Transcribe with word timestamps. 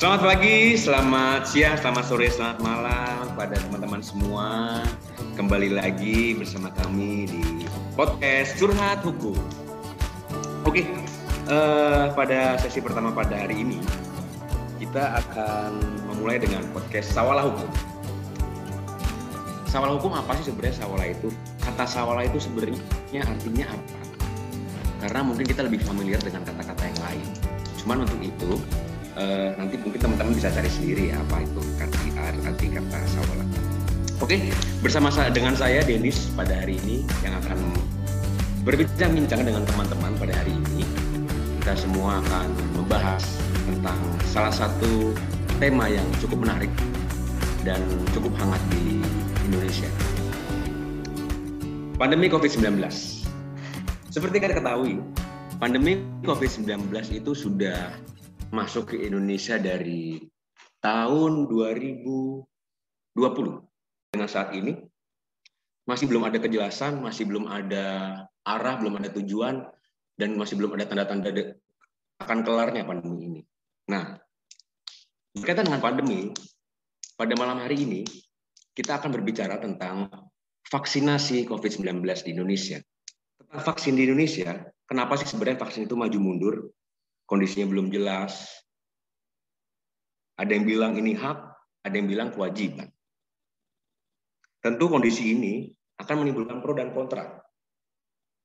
Selamat 0.00 0.32
pagi, 0.32 0.80
selamat 0.80 1.44
siang, 1.44 1.76
selamat 1.76 2.04
sore, 2.08 2.32
selamat 2.32 2.64
malam 2.64 3.36
pada 3.36 3.52
teman-teman 3.60 4.00
semua. 4.00 4.80
Kembali 5.36 5.76
lagi 5.76 6.32
bersama 6.40 6.72
kami 6.72 7.28
di 7.28 7.68
podcast 7.92 8.56
Curhat 8.56 9.04
Hukum. 9.04 9.36
Oke, 10.64 10.88
uh, 11.52 12.08
pada 12.16 12.56
sesi 12.56 12.80
pertama 12.80 13.12
pada 13.12 13.44
hari 13.44 13.60
ini 13.60 13.76
kita 14.80 15.20
akan 15.20 15.76
memulai 16.08 16.40
dengan 16.40 16.64
podcast 16.72 17.12
Sawala 17.12 17.44
Hukum. 17.44 17.68
Sawala 19.68 20.00
Hukum 20.00 20.16
apa 20.16 20.32
sih 20.40 20.48
sebenarnya 20.48 20.80
Sawala 20.80 21.12
itu? 21.12 21.28
Kata 21.60 21.84
Sawala 21.84 22.24
itu 22.24 22.40
sebenarnya 22.40 22.80
artinya 23.20 23.68
apa? 23.68 24.00
Karena 25.04 25.28
mungkin 25.28 25.44
kita 25.44 25.60
lebih 25.60 25.84
familiar 25.84 26.24
dengan 26.24 26.48
kata-kata 26.48 26.88
yang 26.88 27.00
lain. 27.04 27.28
Cuman 27.76 28.08
untuk 28.08 28.20
itu 28.24 28.56
uh, 29.16 29.56
nanti 29.58 29.80
mungkin 29.80 29.98
teman-teman 29.98 30.32
bisa 30.36 30.52
cari 30.52 30.70
sendiri 30.70 31.14
ya 31.14 31.16
apa 31.18 31.42
itu 31.42 31.60
arti 31.80 32.06
arti 32.20 32.66
kata 32.70 32.98
sawala. 33.10 33.44
Oke, 34.20 34.52
bersama 34.84 35.08
dengan 35.32 35.56
saya 35.56 35.80
Denis 35.80 36.28
pada 36.36 36.52
hari 36.52 36.76
ini 36.84 37.08
yang 37.24 37.32
akan 37.40 37.56
berbincang-bincang 38.68 39.40
dengan 39.48 39.64
teman-teman 39.64 40.12
pada 40.20 40.36
hari 40.36 40.52
ini. 40.52 40.84
Kita 41.60 41.72
semua 41.76 42.20
akan 42.20 42.48
membahas 42.76 43.24
tentang 43.64 43.96
salah 44.28 44.52
satu 44.52 45.16
tema 45.56 45.88
yang 45.88 46.04
cukup 46.20 46.44
menarik 46.44 46.72
dan 47.64 47.80
cukup 48.12 48.32
hangat 48.40 48.60
di 48.72 49.00
Indonesia. 49.48 49.88
Pandemi 52.00 52.32
COVID-19. 52.32 52.80
Seperti 54.08 54.36
kita 54.40 54.56
ketahui, 54.56 55.00
pandemi 55.60 56.00
COVID-19 56.24 56.88
itu 57.12 57.32
sudah 57.36 57.92
masuk 58.50 58.94
ke 58.94 58.96
Indonesia 59.06 59.56
dari 59.56 60.18
tahun 60.82 61.46
2020. 61.46 62.44
Dengan 64.10 64.26
saat 64.26 64.50
ini 64.58 64.74
masih 65.86 66.10
belum 66.10 66.26
ada 66.26 66.42
kejelasan, 66.42 66.98
masih 66.98 67.30
belum 67.30 67.46
ada 67.46 67.86
arah, 68.42 68.74
belum 68.82 68.98
ada 68.98 69.14
tujuan, 69.14 69.62
dan 70.18 70.34
masih 70.34 70.58
belum 70.58 70.74
ada 70.74 70.90
tanda-tanda 70.90 71.54
akan 72.20 72.38
kelarnya 72.42 72.82
pandemi 72.84 73.18
ini. 73.24 73.40
Nah, 73.88 74.18
berkaitan 75.32 75.70
dengan 75.70 75.80
pandemi, 75.80 76.34
pada 77.14 77.32
malam 77.38 77.62
hari 77.62 77.86
ini 77.86 78.02
kita 78.74 78.98
akan 78.98 79.14
berbicara 79.14 79.62
tentang 79.62 80.10
vaksinasi 80.68 81.46
COVID-19 81.46 82.02
di 82.26 82.30
Indonesia. 82.34 82.78
Tentang 83.40 83.62
vaksin 83.62 83.94
di 83.94 84.10
Indonesia, 84.10 84.58
kenapa 84.86 85.18
sih 85.18 85.26
sebenarnya 85.30 85.58
vaksin 85.62 85.86
itu 85.86 85.94
maju 85.94 86.18
mundur? 86.18 86.56
Kondisinya 87.30 87.70
belum 87.70 87.94
jelas. 87.94 88.50
Ada 90.34 90.50
yang 90.58 90.66
bilang 90.66 90.98
ini 90.98 91.14
hak, 91.14 91.38
ada 91.86 91.94
yang 91.94 92.10
bilang 92.10 92.34
kewajiban. 92.34 92.90
Tentu 94.58 94.90
kondisi 94.90 95.30
ini 95.30 95.70
akan 96.02 96.26
menimbulkan 96.26 96.58
pro 96.58 96.74
dan 96.74 96.90
kontra 96.90 97.38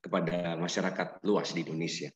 kepada 0.06 0.54
masyarakat 0.62 1.26
luas 1.26 1.50
di 1.50 1.66
Indonesia. 1.66 2.14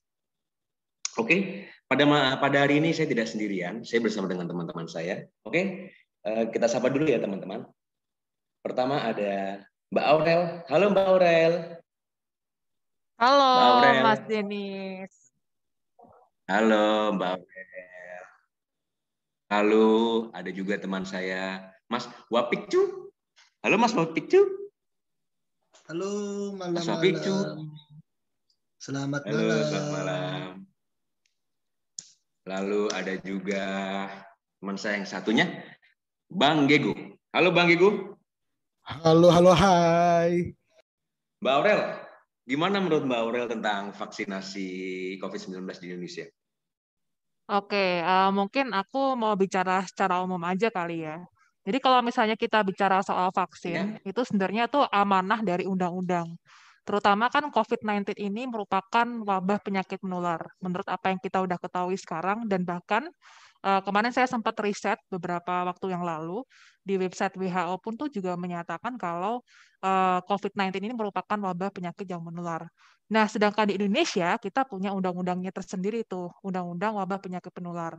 Oke, 1.17 1.67
pada 1.89 2.05
pada 2.37 2.57
hari 2.63 2.77
ini 2.77 2.93
saya 2.93 3.09
tidak 3.09 3.25
sendirian, 3.25 3.81
saya 3.81 3.99
bersama 4.05 4.29
dengan 4.29 4.45
teman-teman 4.45 4.85
saya. 4.85 5.25
Oke, 5.41 5.91
eh, 6.23 6.43
kita 6.53 6.69
sapa 6.69 6.93
dulu 6.93 7.09
ya 7.09 7.17
teman-teman. 7.17 7.65
Pertama 8.61 9.03
ada 9.03 9.63
Mbak 9.89 10.05
Aurel. 10.05 10.41
Halo 10.69 10.85
Mbak 10.93 11.05
Aurel. 11.09 11.53
Halo 13.19 13.47
Mbak 13.57 13.67
Aurel. 13.67 14.03
Mas 14.05 14.21
Denis. 14.29 15.18
Halo 16.49 17.13
Mbak 17.13 17.29
Aurel. 17.45 18.25
Halo, 19.53 19.87
ada 20.33 20.49
juga 20.49 20.81
teman 20.81 21.05
saya, 21.05 21.61
Mas 21.85 22.09
Wapikcu. 22.33 23.13
Halo 23.61 23.77
Mas 23.77 23.93
Wapikcu. 23.93 24.49
Halo, 25.85 26.09
malam 26.57 26.73
Mas 26.73 26.89
Wapikcu. 26.89 27.37
Selamat 28.81 29.29
Halo, 29.29 29.37
malam. 29.45 29.61
Selamat 29.61 29.89
malam. 29.93 30.49
Lalu 32.49 32.81
ada 32.97 33.13
juga 33.21 33.65
teman 34.57 34.77
saya 34.81 34.97
yang 34.97 35.05
satunya, 35.05 35.45
Bang 36.33 36.65
Gego. 36.65 36.97
Halo 37.29 37.53
Bang 37.53 37.69
Gego. 37.69 38.17
Halo, 38.89 39.29
halo, 39.29 39.53
hai. 39.53 40.49
Mbak 41.45 41.53
Aurel, 41.61 41.81
gimana 42.49 42.81
menurut 42.81 43.05
Mbak 43.05 43.21
Aurel 43.21 43.45
tentang 43.45 43.93
vaksinasi 43.93 44.67
COVID-19 45.21 45.61
di 45.77 45.93
Indonesia? 45.93 46.25
Oke, 47.49 48.05
uh, 48.05 48.29
mungkin 48.29 48.69
aku 48.77 49.17
mau 49.17 49.33
bicara 49.33 49.81
secara 49.81 50.21
umum 50.21 50.37
aja 50.45 50.69
kali 50.69 51.01
ya. 51.01 51.17
Jadi 51.65 51.77
kalau 51.81 52.05
misalnya 52.05 52.37
kita 52.37 52.61
bicara 52.61 53.01
soal 53.01 53.33
vaksin, 53.33 53.73
ya. 53.73 53.83
itu 54.05 54.21
sebenarnya 54.21 54.69
itu 54.69 54.79
amanah 54.93 55.41
dari 55.41 55.65
undang-undang. 55.65 56.29
Terutama 56.85 57.29
kan 57.29 57.49
COVID-19 57.49 58.17
ini 58.21 58.45
merupakan 58.49 59.05
wabah 59.05 59.59
penyakit 59.65 59.97
menular. 60.05 60.41
Menurut 60.61 60.85
apa 60.89 61.09
yang 61.09 61.17
kita 61.21 61.41
udah 61.41 61.57
ketahui 61.57 61.97
sekarang 61.97 62.45
dan 62.45 62.65
bahkan 62.65 63.09
uh, 63.63 63.81
kemarin 63.83 64.11
saya 64.13 64.27
sempat 64.29 64.55
riset 64.61 64.99
beberapa 65.11 65.65
waktu 65.67 65.91
yang 65.91 66.03
lalu 66.03 66.43
di 66.83 66.95
website 66.95 67.35
WHO 67.35 67.75
pun 67.83 67.93
tuh 67.99 68.09
juga 68.09 68.33
menyatakan 68.39 68.95
kalau 68.95 69.43
uh, 69.83 70.19
COVID-19 70.25 70.79
ini 70.79 70.95
merupakan 70.95 71.37
wabah 71.37 71.69
penyakit 71.69 72.07
yang 72.07 72.23
menular. 72.23 72.67
Nah, 73.09 73.25
sedangkan 73.25 73.73
di 73.73 73.81
Indonesia 73.81 74.37
kita 74.37 74.69
punya 74.69 74.93
undang-undangnya 74.93 75.49
tersendiri 75.49 76.05
itu, 76.05 76.29
Undang-Undang 76.45 76.93
Wabah 77.01 77.17
Penyakit 77.17 77.49
Penular. 77.49 77.97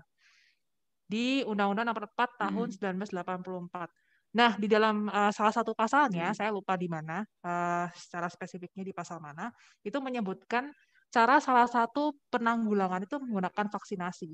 Di 1.10 1.42
Undang-Undang 1.42 1.90
Nomor 1.90 2.06
4 2.14 2.46
Tahun 2.46 2.68
hmm. 2.70 3.10
1984. 3.10 3.90
Nah, 4.30 4.54
di 4.54 4.70
dalam 4.70 5.10
uh, 5.10 5.34
salah 5.34 5.50
satu 5.50 5.74
pasalnya, 5.74 6.30
hmm. 6.30 6.36
saya 6.38 6.54
lupa 6.54 6.78
di 6.78 6.86
mana, 6.86 7.26
uh, 7.42 7.90
secara 7.90 8.30
spesifiknya 8.30 8.86
di 8.86 8.94
pasal 8.94 9.18
mana, 9.18 9.50
itu 9.82 9.98
menyebutkan 9.98 10.70
cara 11.10 11.42
salah 11.42 11.66
satu 11.66 12.14
penanggulangan 12.30 13.02
itu 13.04 13.18
menggunakan 13.18 13.66
vaksinasi. 13.68 14.30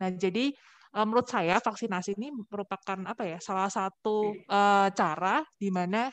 Nah, 0.00 0.10
jadi 0.10 0.50
uh, 0.96 1.04
menurut 1.04 1.28
saya 1.28 1.60
vaksinasi 1.60 2.16
ini 2.16 2.32
merupakan 2.32 2.98
apa 3.04 3.22
ya 3.28 3.38
salah 3.38 3.68
satu 3.68 4.32
uh, 4.48 4.88
cara 4.90 5.44
di 5.54 5.68
mana 5.68 6.08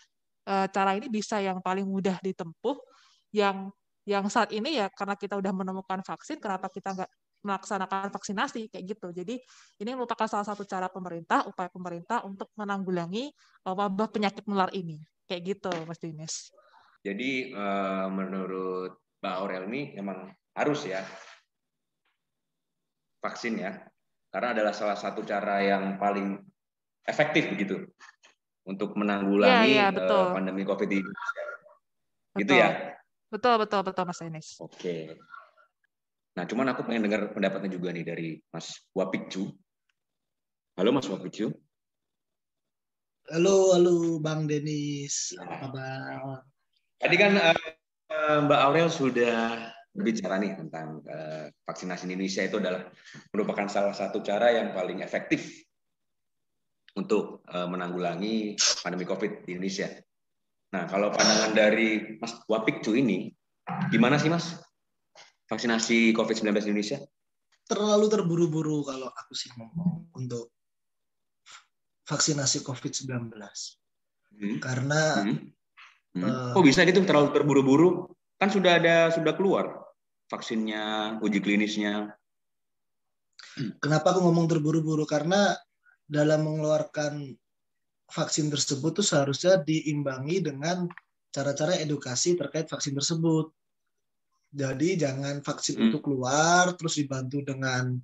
uh, 0.45 0.67
cara 0.69 0.93
ini 0.99 1.07
bisa 1.07 1.39
yang 1.39 1.63
paling 1.63 1.87
mudah 1.87 2.19
ditempuh, 2.19 2.77
yang 3.33 3.71
yang 4.05 4.25
saat 4.27 4.49
ini 4.51 4.81
ya 4.81 4.89
karena 4.91 5.15
kita 5.15 5.37
udah 5.37 5.53
menemukan 5.55 6.01
vaksin, 6.03 6.41
kenapa 6.41 6.67
kita 6.67 6.93
nggak 6.97 7.11
melaksanakan 7.41 8.13
vaksinasi 8.13 8.69
kayak 8.69 8.85
gitu. 8.97 9.07
Jadi 9.13 9.35
ini 9.81 9.91
merupakan 9.97 10.29
salah 10.29 10.45
satu 10.45 10.65
cara 10.65 10.89
pemerintah, 10.89 11.45
upaya 11.49 11.69
pemerintah 11.73 12.21
untuk 12.25 12.53
menanggulangi 12.53 13.33
wabah 13.65 14.09
penyakit 14.13 14.45
menular 14.45 14.69
ini. 14.77 15.01
Kayak 15.25 15.57
gitu, 15.57 15.71
Mas 15.89 15.97
Dinis. 15.97 16.53
Jadi 17.01 17.49
uh, 17.49 18.11
menurut 18.13 18.93
Mbak 19.21 19.33
Aurel 19.37 19.69
ini 19.69 19.93
memang 20.01 20.33
harus 20.57 20.81
ya 20.89 21.05
vaksin 23.21 23.61
ya, 23.61 23.77
karena 24.33 24.57
adalah 24.57 24.73
salah 24.73 24.97
satu 24.97 25.21
cara 25.21 25.61
yang 25.61 26.01
paling 26.01 26.41
efektif 27.05 27.53
begitu 27.53 27.85
untuk 28.65 28.97
menanggulangi 28.97 29.77
ya, 29.77 29.89
ya, 29.89 29.93
betul. 29.93 30.33
pandemi 30.33 30.65
COVID 30.65 30.89
ini. 30.89 31.11
Gitu 32.41 32.53
ya. 32.57 32.97
Betul, 33.29 33.61
betul, 33.61 33.81
betul 33.85 34.03
Mas 34.09 34.21
Enes. 34.25 34.57
Oke. 34.57 35.21
Nah, 36.33 36.43
cuman 36.49 36.73
aku 36.73 36.81
pengen 36.87 37.05
dengar 37.05 37.29
pendapatnya 37.29 37.69
juga 37.69 37.93
nih 37.93 38.05
dari 38.07 38.27
Mas 38.49 38.89
Wapikcu. 38.97 39.53
Halo 40.81 40.89
Mas 40.95 41.05
Wapikcu. 41.05 41.53
Halo, 43.29 43.77
halo 43.77 44.17
Bang 44.17 44.49
Denis. 44.49 45.37
Apa 45.37 45.69
kabar? 45.69 46.41
Tadi 46.97 47.15
kan 47.21 47.33
uh, 47.37 47.80
Mbak 48.11 48.59
Aurel 48.59 48.91
sudah 48.91 49.71
berbicara 49.91 50.39
nih 50.39 50.55
tentang 50.55 51.03
uh, 51.03 51.51
vaksinasi 51.67 52.07
Indonesia 52.07 52.43
itu 52.47 52.59
adalah 52.59 52.87
merupakan 53.35 53.67
salah 53.67 53.91
satu 53.91 54.23
cara 54.23 54.55
yang 54.55 54.71
paling 54.71 55.03
efektif 55.03 55.51
untuk 56.95 57.43
uh, 57.51 57.67
menanggulangi 57.67 58.55
pandemi 58.83 59.03
COVID 59.03 59.47
di 59.47 59.55
Indonesia. 59.55 59.91
Nah, 60.71 60.87
kalau 60.87 61.11
pandangan 61.11 61.51
dari 61.51 62.19
Mas 62.19 62.39
Wapikcu 62.47 62.95
ini, 62.95 63.31
gimana 63.91 64.15
sih 64.15 64.31
Mas 64.31 64.55
vaksinasi 65.51 66.15
COVID-19 66.15 66.47
di 66.63 66.69
Indonesia? 66.71 66.99
Terlalu 67.67 68.07
terburu-buru 68.07 68.87
kalau 68.87 69.11
aku 69.11 69.35
sih 69.35 69.51
ngomong 69.59 70.11
untuk 70.15 70.55
vaksinasi 72.07 72.63
COVID-19. 72.63 73.35
Hmm. 73.35 74.57
Karena 74.63 75.27
hmm. 75.27 75.51
Hmm. 76.11 76.27
Uh, 76.27 76.57
oh 76.59 76.63
bisa 76.63 76.83
gitu 76.83 77.03
terlalu 77.07 77.31
terburu-buru? 77.31 78.11
Kan 78.35 78.51
sudah 78.51 78.81
ada 78.81 79.13
sudah 79.13 79.37
keluar 79.37 79.81
vaksinnya, 80.31 81.17
uji 81.19 81.43
klinisnya. 81.43 82.15
Kenapa 83.83 84.15
aku 84.15 84.23
ngomong 84.23 84.47
terburu-buru? 84.47 85.03
Karena 85.03 85.51
dalam 86.07 86.47
mengeluarkan 86.47 87.35
vaksin 88.11 88.47
tersebut 88.51 89.03
tuh 89.03 89.05
seharusnya 89.05 89.59
diimbangi 89.59 90.43
dengan 90.43 90.87
cara-cara 91.31 91.79
edukasi 91.79 92.35
terkait 92.35 92.67
vaksin 92.67 92.95
tersebut. 92.95 93.51
Jadi 94.51 94.99
jangan 94.99 95.39
vaksin 95.39 95.79
hmm. 95.79 95.87
itu 95.91 95.97
keluar 96.03 96.75
terus 96.75 96.99
dibantu 96.99 97.39
dengan 97.39 97.95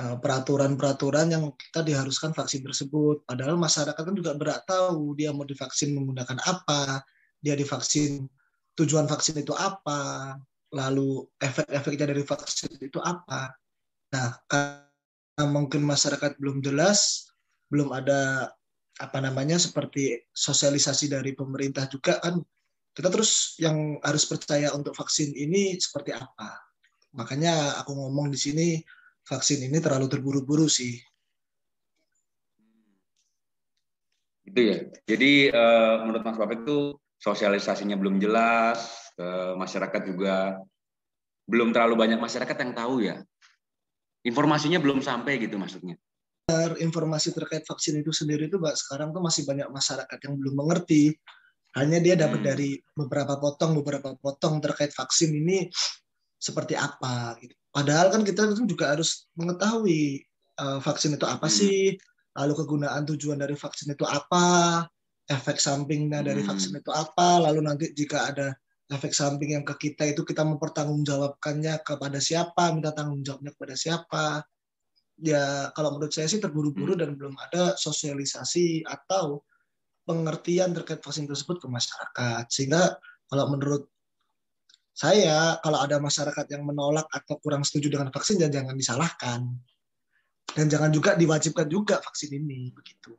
eh, 0.00 0.16
peraturan-peraturan 0.16 1.28
yang 1.28 1.52
kita 1.52 1.84
diharuskan 1.84 2.32
vaksin 2.32 2.64
tersebut. 2.64 3.28
Padahal 3.28 3.60
masyarakat 3.60 4.00
kan 4.00 4.16
juga 4.16 4.32
berat 4.32 4.64
tahu 4.64 5.12
dia 5.12 5.28
mau 5.36 5.44
divaksin 5.44 5.92
menggunakan 5.92 6.40
apa, 6.40 7.04
dia 7.44 7.52
divaksin 7.52 8.24
tujuan 8.74 9.06
vaksin 9.06 9.38
itu 9.38 9.52
apa, 9.54 10.34
lalu 10.74 11.22
efek-efeknya 11.38 12.10
dari 12.10 12.24
vaksin 12.26 12.74
itu 12.82 12.98
apa. 12.98 13.54
Nah, 14.10 14.28
karena 14.48 15.44
mungkin 15.46 15.86
masyarakat 15.86 16.40
belum 16.40 16.64
jelas, 16.64 17.30
belum 17.70 17.94
ada 17.94 18.50
apa 19.02 19.18
namanya 19.18 19.58
seperti 19.58 20.22
sosialisasi 20.30 21.10
dari 21.10 21.34
pemerintah 21.34 21.90
juga 21.90 22.22
kan 22.22 22.38
kita 22.94 23.10
terus 23.10 23.58
yang 23.58 23.98
harus 24.06 24.22
percaya 24.22 24.70
untuk 24.70 24.94
vaksin 24.94 25.34
ini 25.34 25.74
seperti 25.82 26.14
apa. 26.14 26.62
Makanya 27.18 27.82
aku 27.82 27.90
ngomong 27.90 28.30
di 28.30 28.38
sini 28.38 28.68
vaksin 29.26 29.66
ini 29.66 29.82
terlalu 29.82 30.06
terburu-buru 30.06 30.70
sih. 30.70 30.94
Itu 34.46 34.60
ya. 34.62 34.78
Jadi 35.10 35.50
uh, 35.50 36.06
menurut 36.06 36.22
Mas 36.22 36.38
Bapak 36.38 36.62
itu 36.62 36.94
sosialisasinya 37.20 37.98
belum 37.98 38.18
jelas, 38.22 39.10
uh, 39.18 39.54
masyarakat 39.58 40.02
juga 40.06 40.58
belum 41.44 41.76
terlalu 41.76 41.94
banyak 41.98 42.20
masyarakat 42.20 42.56
yang 42.56 42.72
tahu 42.72 42.94
ya. 43.04 43.16
Informasinya 44.24 44.80
belum 44.80 45.04
sampai 45.04 45.36
gitu 45.42 45.60
maksudnya 45.60 46.00
informasi 46.76 47.32
terkait 47.32 47.64
vaksin 47.64 48.04
itu 48.04 48.12
sendiri 48.12 48.52
itu 48.52 48.60
Mbak 48.60 48.76
sekarang 48.76 49.16
tuh 49.16 49.24
masih 49.24 49.48
banyak 49.48 49.68
masyarakat 49.72 50.18
yang 50.28 50.34
belum 50.36 50.54
mengerti. 50.60 51.16
Hanya 51.74 51.98
dia 51.98 52.14
dapat 52.14 52.44
hmm. 52.44 52.48
dari 52.54 52.70
beberapa 52.94 53.34
potong 53.40 53.74
beberapa 53.82 54.14
potong 54.14 54.62
terkait 54.62 54.94
vaksin 54.94 55.34
ini 55.34 55.66
seperti 56.38 56.78
apa 56.78 57.34
gitu. 57.42 57.56
Padahal 57.74 58.14
kan 58.14 58.22
kita 58.22 58.54
juga 58.62 58.94
harus 58.94 59.26
mengetahui 59.34 60.22
uh, 60.62 60.78
vaksin 60.78 61.18
itu 61.18 61.26
apa 61.26 61.50
hmm. 61.50 61.56
sih, 61.56 61.98
lalu 62.38 62.52
kegunaan 62.62 63.02
tujuan 63.10 63.42
dari 63.42 63.58
vaksin 63.58 63.90
itu 63.90 64.06
apa, 64.06 64.86
efek 65.30 65.56
sampingnya 65.56 66.20
dari 66.20 66.44
hmm. 66.44 66.48
vaksin 66.52 66.76
itu 66.76 66.92
apa, 66.92 67.40
lalu 67.40 67.64
nanti 67.64 67.90
jika 67.96 68.32
ada 68.32 68.52
efek 68.92 69.16
samping 69.16 69.56
yang 69.56 69.64
ke 69.64 69.74
kita 69.80 70.12
itu 70.12 70.22
kita 70.22 70.44
mempertanggungjawabkannya 70.44 71.80
kepada 71.80 72.20
siapa, 72.20 72.72
minta 72.76 72.92
tanggung 72.92 73.24
jawabnya 73.24 73.56
kepada 73.56 73.74
siapa 73.74 74.44
ya 75.20 75.70
kalau 75.70 75.94
menurut 75.94 76.10
saya 76.10 76.26
sih 76.26 76.42
terburu-buru 76.42 76.98
hmm. 76.98 77.00
dan 77.00 77.10
belum 77.14 77.34
ada 77.38 77.78
sosialisasi 77.78 78.82
atau 78.82 79.46
pengertian 80.04 80.74
terkait 80.74 81.00
vaksin 81.00 81.30
tersebut 81.30 81.62
ke 81.62 81.66
masyarakat. 81.70 82.44
Sehingga 82.50 82.98
kalau 83.30 83.54
menurut 83.54 83.88
saya 84.94 85.58
kalau 85.62 85.82
ada 85.82 85.98
masyarakat 85.98 86.46
yang 86.54 86.62
menolak 86.66 87.06
atau 87.10 87.38
kurang 87.42 87.66
setuju 87.66 87.98
dengan 87.98 88.10
vaksin 88.10 88.42
ya 88.42 88.50
jangan 88.50 88.74
disalahkan. 88.74 89.40
Dan 90.54 90.70
jangan 90.70 90.92
juga 90.92 91.16
diwajibkan 91.18 91.66
juga 91.66 91.98
vaksin 91.98 92.30
ini 92.36 92.70
begitu. 92.70 93.16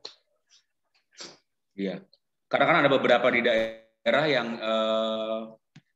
Iya. 1.75 2.01
Karena 2.47 2.65
kan 2.65 2.77
ada 2.83 2.89
beberapa 2.89 3.27
di 3.29 3.41
daerah 3.43 4.25
yang 4.25 4.47
eh, 4.55 5.39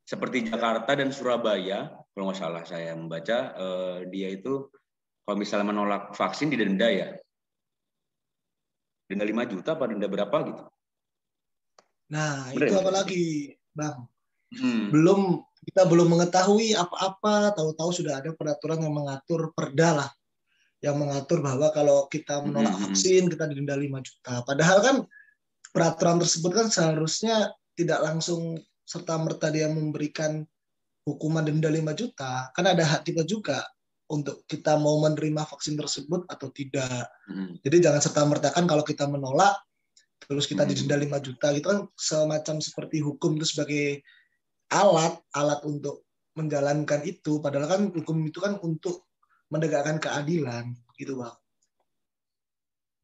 seperti 0.03 0.51
Jakarta 0.51 0.91
dan 0.93 1.09
Surabaya, 1.15 1.89
kalau 2.11 2.29
nggak 2.29 2.39
salah 2.39 2.63
saya 2.67 2.93
membaca, 2.93 3.55
eh, 3.55 3.97
dia 4.11 4.29
itu 4.35 4.67
kalau 5.23 5.37
misalnya 5.39 5.71
menolak 5.71 6.03
vaksin 6.13 6.51
didenda 6.51 6.89
ya? 6.91 7.15
Denda 9.09 9.25
5 9.25 9.45
juta 9.49 9.73
apa 9.73 9.89
denda 9.89 10.05
berapa 10.05 10.37
gitu? 10.45 10.63
Nah, 12.09 12.49
Bener, 12.53 12.69
itu 12.69 12.73
apa 12.77 12.91
lagi, 12.93 13.25
Bang? 13.73 14.05
Hmm. 14.53 14.89
Belum 14.89 15.41
kita 15.65 15.85
belum 15.85 16.09
mengetahui 16.17 16.73
apa-apa, 16.73 17.53
tahu-tahu 17.53 17.89
sudah 17.93 18.21
ada 18.21 18.33
peraturan 18.33 18.81
yang 18.81 18.93
mengatur 18.93 19.53
perda 19.53 20.01
lah 20.01 20.09
yang 20.79 20.95
mengatur 20.95 21.43
bahwa 21.43 21.75
kalau 21.75 22.07
kita 22.07 22.39
menolak 22.39 22.71
hmm. 22.71 22.83
vaksin 22.89 23.27
kita 23.27 23.51
didenda 23.51 23.75
5 23.75 23.99
juta. 23.99 24.33
Padahal 24.47 24.77
kan 24.79 24.95
peraturan 25.69 26.17
tersebut 26.21 26.51
kan 26.51 26.67
seharusnya 26.67 27.53
tidak 27.77 27.99
langsung 28.03 28.57
serta 28.83 29.21
merta 29.21 29.53
dia 29.53 29.69
memberikan 29.69 30.41
hukuman 31.05 31.45
denda 31.45 31.69
5 31.69 31.93
juta. 31.95 32.49
Kan 32.53 32.65
ada 32.65 32.83
hak 32.83 33.05
kita 33.05 33.23
juga 33.23 33.63
untuk 34.09 34.41
kita 34.49 34.75
mau 34.81 34.97
menerima 35.05 35.45
vaksin 35.45 35.77
tersebut 35.77 36.25
atau 36.25 36.49
tidak. 36.49 37.07
Hmm. 37.29 37.55
Jadi 37.61 37.77
jangan 37.85 38.01
serta 38.01 38.25
mertakan 38.25 38.65
kalau 38.65 38.81
kita 38.81 39.05
menolak 39.05 39.53
terus 40.19 40.45
kita 40.45 40.67
hmm. 40.67 40.69
didenda 40.75 41.17
5 41.17 41.25
juta 41.25 41.47
gitu 41.55 41.65
kan 41.71 41.79
semacam 41.95 42.55
seperti 42.59 42.99
hukum 42.99 43.39
itu 43.39 43.47
sebagai 43.55 44.03
alat 44.69 45.15
alat 45.33 45.63
untuk 45.65 46.05
menjalankan 46.37 47.01
itu 47.07 47.41
padahal 47.41 47.65
kan 47.65 47.81
hukum 47.89 48.21
itu 48.27 48.37
kan 48.37 48.59
untuk 48.61 49.09
menegakkan 49.49 49.97
keadilan 49.97 50.75
gitu 50.99 51.17
bang. 51.17 51.35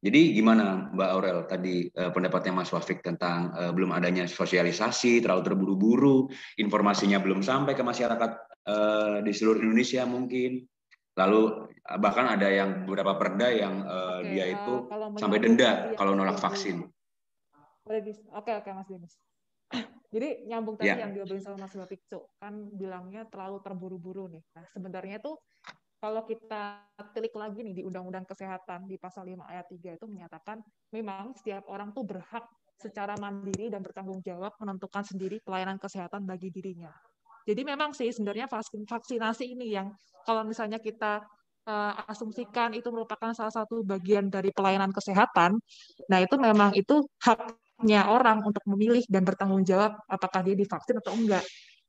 Jadi 0.06 0.38
gimana 0.38 0.86
Mbak 0.94 1.10
Aurel 1.18 1.38
tadi 1.50 1.90
eh, 1.90 2.10
pendapatnya 2.14 2.54
Mas 2.54 2.70
Wafik 2.70 3.02
tentang 3.02 3.50
eh, 3.58 3.74
belum 3.74 3.90
adanya 3.90 4.30
sosialisasi, 4.30 5.18
terlalu 5.18 5.42
terburu-buru, 5.42 6.30
informasinya 6.62 7.18
belum 7.18 7.42
sampai 7.42 7.74
ke 7.74 7.82
masyarakat 7.82 8.30
eh, 8.70 9.16
di 9.26 9.32
seluruh 9.34 9.58
Indonesia 9.58 10.06
mungkin. 10.06 10.62
Lalu 11.18 11.42
eh, 11.74 11.98
bahkan 11.98 12.30
ada 12.30 12.46
yang 12.46 12.86
beberapa 12.86 13.18
perda 13.18 13.50
yang 13.50 13.82
uh, 13.82 14.22
dia 14.22 14.46
uh, 14.46 14.54
itu 14.54 14.74
sampai 15.18 15.42
denda 15.42 15.90
kalau 15.98 16.14
nolak 16.14 16.38
vaksin. 16.38 16.86
Oke 18.30 18.52
oke 18.54 18.70
Mas 18.70 18.86
Denis. 18.86 19.14
Jadi 20.14 20.46
nyambung 20.46 20.78
tadi 20.78 20.94
yeah. 20.94 21.02
yang 21.02 21.18
diobrolin 21.18 21.42
sama 21.42 21.66
Mas 21.66 21.74
Bapikco 21.74 22.30
kan 22.38 22.70
bilangnya 22.70 23.26
terlalu 23.26 23.58
terburu-buru 23.58 24.30
nih. 24.30 24.42
Nah 24.54 24.64
sebenarnya 24.70 25.18
tuh 25.18 25.42
kalau 25.96 26.22
kita 26.28 26.84
klik 27.16 27.32
lagi 27.32 27.64
nih 27.64 27.80
di 27.80 27.82
Undang-Undang 27.82 28.28
Kesehatan 28.28 28.84
di 28.84 29.00
pasal 29.00 29.26
5 29.26 29.42
ayat 29.48 29.66
3 29.68 29.96
itu 29.96 30.06
menyatakan 30.06 30.60
memang 30.92 31.32
setiap 31.32 31.64
orang 31.72 31.90
tuh 31.96 32.04
berhak 32.04 32.44
secara 32.76 33.16
mandiri 33.16 33.72
dan 33.72 33.80
bertanggung 33.80 34.20
jawab 34.20 34.52
menentukan 34.60 35.00
sendiri 35.00 35.40
pelayanan 35.40 35.80
kesehatan 35.80 36.28
bagi 36.28 36.52
dirinya. 36.52 36.92
Jadi 37.48 37.62
memang 37.64 37.96
sih 37.96 38.12
sebenarnya 38.12 38.50
vaksin 38.50 38.84
vaksinasi 38.84 39.44
ini 39.56 39.72
yang 39.72 39.88
kalau 40.26 40.44
misalnya 40.44 40.82
kita 40.82 41.24
uh, 41.64 42.10
asumsikan 42.10 42.74
itu 42.74 42.90
merupakan 42.90 43.32
salah 43.32 43.54
satu 43.54 43.80
bagian 43.86 44.28
dari 44.28 44.50
pelayanan 44.50 44.90
kesehatan, 44.90 45.56
nah 46.10 46.18
itu 46.18 46.34
memang 46.36 46.74
itu 46.74 47.06
haknya 47.22 48.10
orang 48.10 48.42
untuk 48.42 48.66
memilih 48.66 49.06
dan 49.06 49.22
bertanggung 49.22 49.62
jawab 49.62 49.94
apakah 50.10 50.42
dia 50.42 50.58
divaksin 50.58 50.98
atau 51.00 51.14
enggak. 51.14 51.44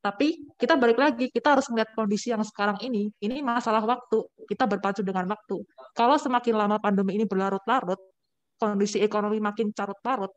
Tapi 0.07 0.55
kita 0.55 0.79
balik 0.79 0.95
lagi, 0.95 1.27
kita 1.27 1.59
harus 1.59 1.67
melihat 1.67 1.91
kondisi 1.91 2.31
yang 2.31 2.39
sekarang 2.39 2.79
ini, 2.79 3.11
ini 3.19 3.43
masalah 3.43 3.83
waktu, 3.83 4.23
kita 4.47 4.63
berpacu 4.63 5.03
dengan 5.03 5.27
waktu. 5.27 5.67
Kalau 5.91 6.15
semakin 6.15 6.55
lama 6.55 6.79
pandemi 6.79 7.19
ini 7.19 7.27
berlarut-larut, 7.27 7.99
kondisi 8.55 9.03
ekonomi 9.03 9.43
makin 9.43 9.75
carut-larut, 9.75 10.31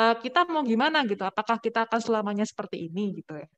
uh, 0.00 0.16
kita 0.16 0.48
mau 0.48 0.64
gimana 0.64 1.04
gitu? 1.04 1.20
Apakah 1.20 1.60
kita 1.60 1.84
akan 1.84 2.00
selamanya 2.00 2.48
seperti 2.48 2.88
ini 2.88 3.20
gitu 3.20 3.36
ya? 3.36 3.48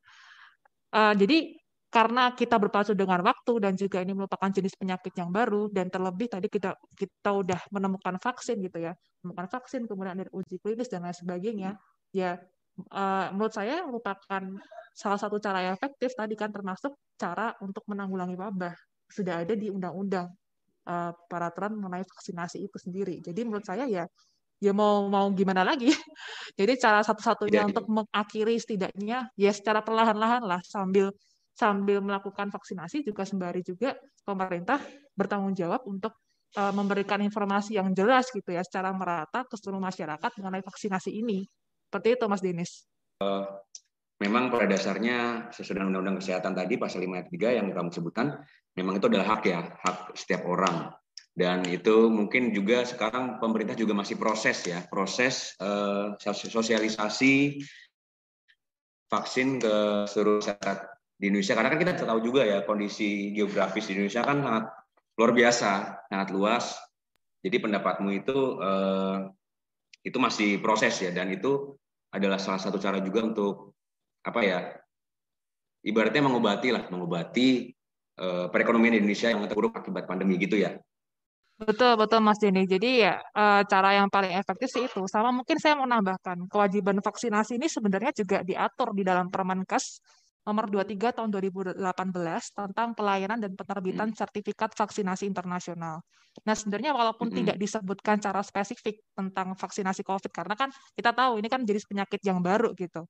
Uh, 0.90 1.14
jadi 1.14 1.62
karena 1.94 2.35
kita 2.35 2.59
berpacu 2.59 2.90
dengan 2.99 3.23
waktu 3.23 3.62
dan 3.62 3.78
juga 3.78 4.02
ini 4.02 4.18
merupakan 4.18 4.50
jenis 4.50 4.75
penyakit 4.75 5.14
yang 5.14 5.30
baru 5.30 5.71
dan 5.71 5.94
terlebih 5.94 6.26
tadi 6.26 6.50
kita 6.50 6.75
kita 6.90 7.30
udah 7.30 7.71
menemukan 7.71 8.18
vaksin 8.18 8.59
gitu 8.66 8.83
ya 8.83 8.99
menemukan 9.23 9.47
vaksin 9.47 9.87
kemudian 9.87 10.18
ada 10.18 10.26
uji 10.35 10.59
klinis 10.59 10.90
dan 10.90 11.06
lain 11.06 11.14
sebagainya 11.14 11.78
ya 12.11 12.35
uh, 12.92 13.30
menurut 13.34 13.54
saya 13.54 13.82
merupakan 13.86 14.42
salah 14.94 15.18
satu 15.18 15.42
cara 15.42 15.70
yang 15.70 15.74
efektif 15.74 16.14
tadi 16.14 16.34
kan 16.38 16.54
termasuk 16.54 16.94
cara 17.18 17.54
untuk 17.62 17.82
menanggulangi 17.90 18.38
wabah 18.38 18.74
sudah 19.10 19.42
ada 19.42 19.54
di 19.58 19.70
undang-undang 19.70 20.30
uh, 20.86 21.12
peraturan 21.26 21.74
mengenai 21.78 22.06
vaksinasi 22.06 22.62
itu 22.62 22.78
sendiri 22.78 23.18
jadi 23.22 23.40
menurut 23.42 23.66
saya 23.66 23.86
ya 23.86 24.06
ya 24.62 24.72
mau 24.72 25.04
mau 25.12 25.28
gimana 25.36 25.60
lagi. 25.60 25.90
Jadi 26.58 26.72
cara 26.80 27.04
satu-satunya 27.04 27.66
ya, 27.66 27.68
untuk 27.68 27.84
mengakhiri 27.90 28.56
setidaknya 28.56 29.28
ya 29.36 29.52
secara 29.52 29.84
perlahan-lahan 29.84 30.40
lah 30.46 30.60
sambil 30.64 31.12
sambil 31.54 32.02
melakukan 32.02 32.50
vaksinasi 32.50 33.06
juga 33.06 33.22
sembari 33.22 33.62
juga 33.62 33.94
pemerintah 34.26 34.80
bertanggung 35.14 35.54
jawab 35.54 35.86
untuk 35.86 36.16
uh, 36.58 36.72
memberikan 36.74 37.22
informasi 37.22 37.78
yang 37.78 37.94
jelas 37.94 38.26
gitu 38.34 38.50
ya 38.50 38.64
secara 38.66 38.90
merata 38.90 39.46
ke 39.46 39.54
seluruh 39.54 39.82
masyarakat 39.82 40.30
mengenai 40.40 40.64
vaksinasi 40.64 41.14
ini. 41.14 41.46
Seperti 41.94 42.18
itu 42.18 42.26
Mas 42.26 42.42
Denis. 42.42 42.90
Uh, 43.22 43.46
memang 44.18 44.50
pada 44.50 44.66
dasarnya 44.66 45.46
sesuai 45.54 45.78
dengan 45.78 45.94
Undang-Undang 45.94 46.26
Kesehatan 46.26 46.58
tadi 46.58 46.74
pasal 46.74 47.06
5 47.06 47.14
ayat 47.14 47.28
3 47.30 47.58
yang 47.62 47.66
kamu 47.70 47.94
sebutkan 47.94 48.34
memang 48.74 48.98
itu 48.98 49.06
adalah 49.06 49.38
hak 49.38 49.46
ya, 49.46 49.62
hak 49.62 50.18
setiap 50.18 50.42
orang. 50.42 50.90
Dan 51.30 51.62
itu 51.70 52.10
mungkin 52.10 52.50
juga 52.50 52.82
sekarang 52.82 53.38
pemerintah 53.38 53.78
juga 53.78 53.94
masih 53.94 54.18
proses 54.18 54.58
ya 54.66 54.82
proses 54.90 55.54
uh, 55.62 56.18
sosialisasi 56.18 57.62
vaksin 59.06 59.62
ke 59.62 59.74
seluruh 60.10 60.42
masyarakat 60.42 60.78
di 61.14 61.30
Indonesia. 61.30 61.54
Karena 61.54 61.70
kan 61.70 61.78
kita 61.78 61.94
tahu 62.02 62.18
juga 62.26 62.42
ya 62.42 62.66
kondisi 62.66 63.30
geografis 63.30 63.86
di 63.86 64.02
Indonesia 64.02 64.26
kan 64.26 64.42
sangat 64.42 64.64
luar 65.14 65.30
biasa 65.30 65.70
sangat 66.10 66.28
luas. 66.34 66.74
Jadi 67.38 67.62
pendapatmu 67.62 68.10
itu 68.18 68.58
uh, 68.58 69.30
itu 70.04 70.18
masih 70.20 70.60
proses 70.60 70.92
ya 71.00 71.14
dan 71.14 71.32
itu 71.32 71.80
adalah 72.14 72.38
salah 72.38 72.62
satu 72.62 72.78
cara 72.78 73.02
juga 73.02 73.26
untuk 73.26 73.75
apa 74.23 74.40
ya 74.40 74.59
ibaratnya 75.85 76.23
mengobati 76.25 76.68
lah 76.71 76.87
mengobati 76.88 77.75
uh, 78.23 78.47
perekonomian 78.49 78.97
Indonesia 79.02 79.28
yang 79.28 79.42
terpuruk 79.44 79.75
akibat 79.75 80.06
pandemi 80.06 80.38
gitu 80.38 80.56
ya. 80.56 80.78
Betul, 81.54 81.94
betul 81.94 82.18
Mas 82.18 82.42
Denny. 82.42 82.66
Jadi 82.66 83.06
ya 83.06 83.23
uh, 83.30 83.62
cara 83.62 83.94
yang 83.94 84.11
paling 84.11 84.35
efektif 84.35 84.75
sih 84.75 84.90
itu. 84.90 85.06
Sama 85.06 85.30
mungkin 85.30 85.54
saya 85.62 85.78
mau 85.78 85.87
nambahkan, 85.87 86.50
kewajiban 86.50 86.99
vaksinasi 86.99 87.62
ini 87.62 87.71
sebenarnya 87.71 88.11
juga 88.11 88.42
diatur 88.42 88.90
di 88.90 89.06
dalam 89.06 89.30
Permenkes 89.30 90.02
nomor 90.44 90.68
23 90.68 91.16
tahun 91.16 91.28
2018 91.32 91.80
tentang 92.52 92.88
pelayanan 92.92 93.40
dan 93.40 93.52
penerbitan 93.56 94.12
hmm. 94.12 94.18
sertifikat 94.20 94.76
vaksinasi 94.76 95.24
internasional. 95.24 96.04
Nah, 96.44 96.54
sebenarnya 96.54 96.92
walaupun 96.92 97.32
hmm. 97.32 97.36
tidak 97.40 97.56
disebutkan 97.56 98.20
cara 98.20 98.44
spesifik 98.44 99.00
tentang 99.16 99.56
vaksinasi 99.56 100.04
COVID 100.04 100.30
karena 100.30 100.54
kan 100.54 100.68
kita 100.92 101.16
tahu 101.16 101.40
ini 101.40 101.48
kan 101.48 101.64
jenis 101.64 101.88
penyakit 101.88 102.20
yang 102.20 102.44
baru 102.44 102.76
gitu. 102.76 103.08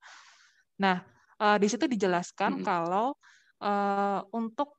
Nah, 0.78 1.02
uh, 1.42 1.58
di 1.58 1.66
situ 1.66 1.90
dijelaskan 1.90 2.62
hmm. 2.62 2.64
kalau 2.64 3.18
uh, 3.62 4.20
untuk 4.30 4.78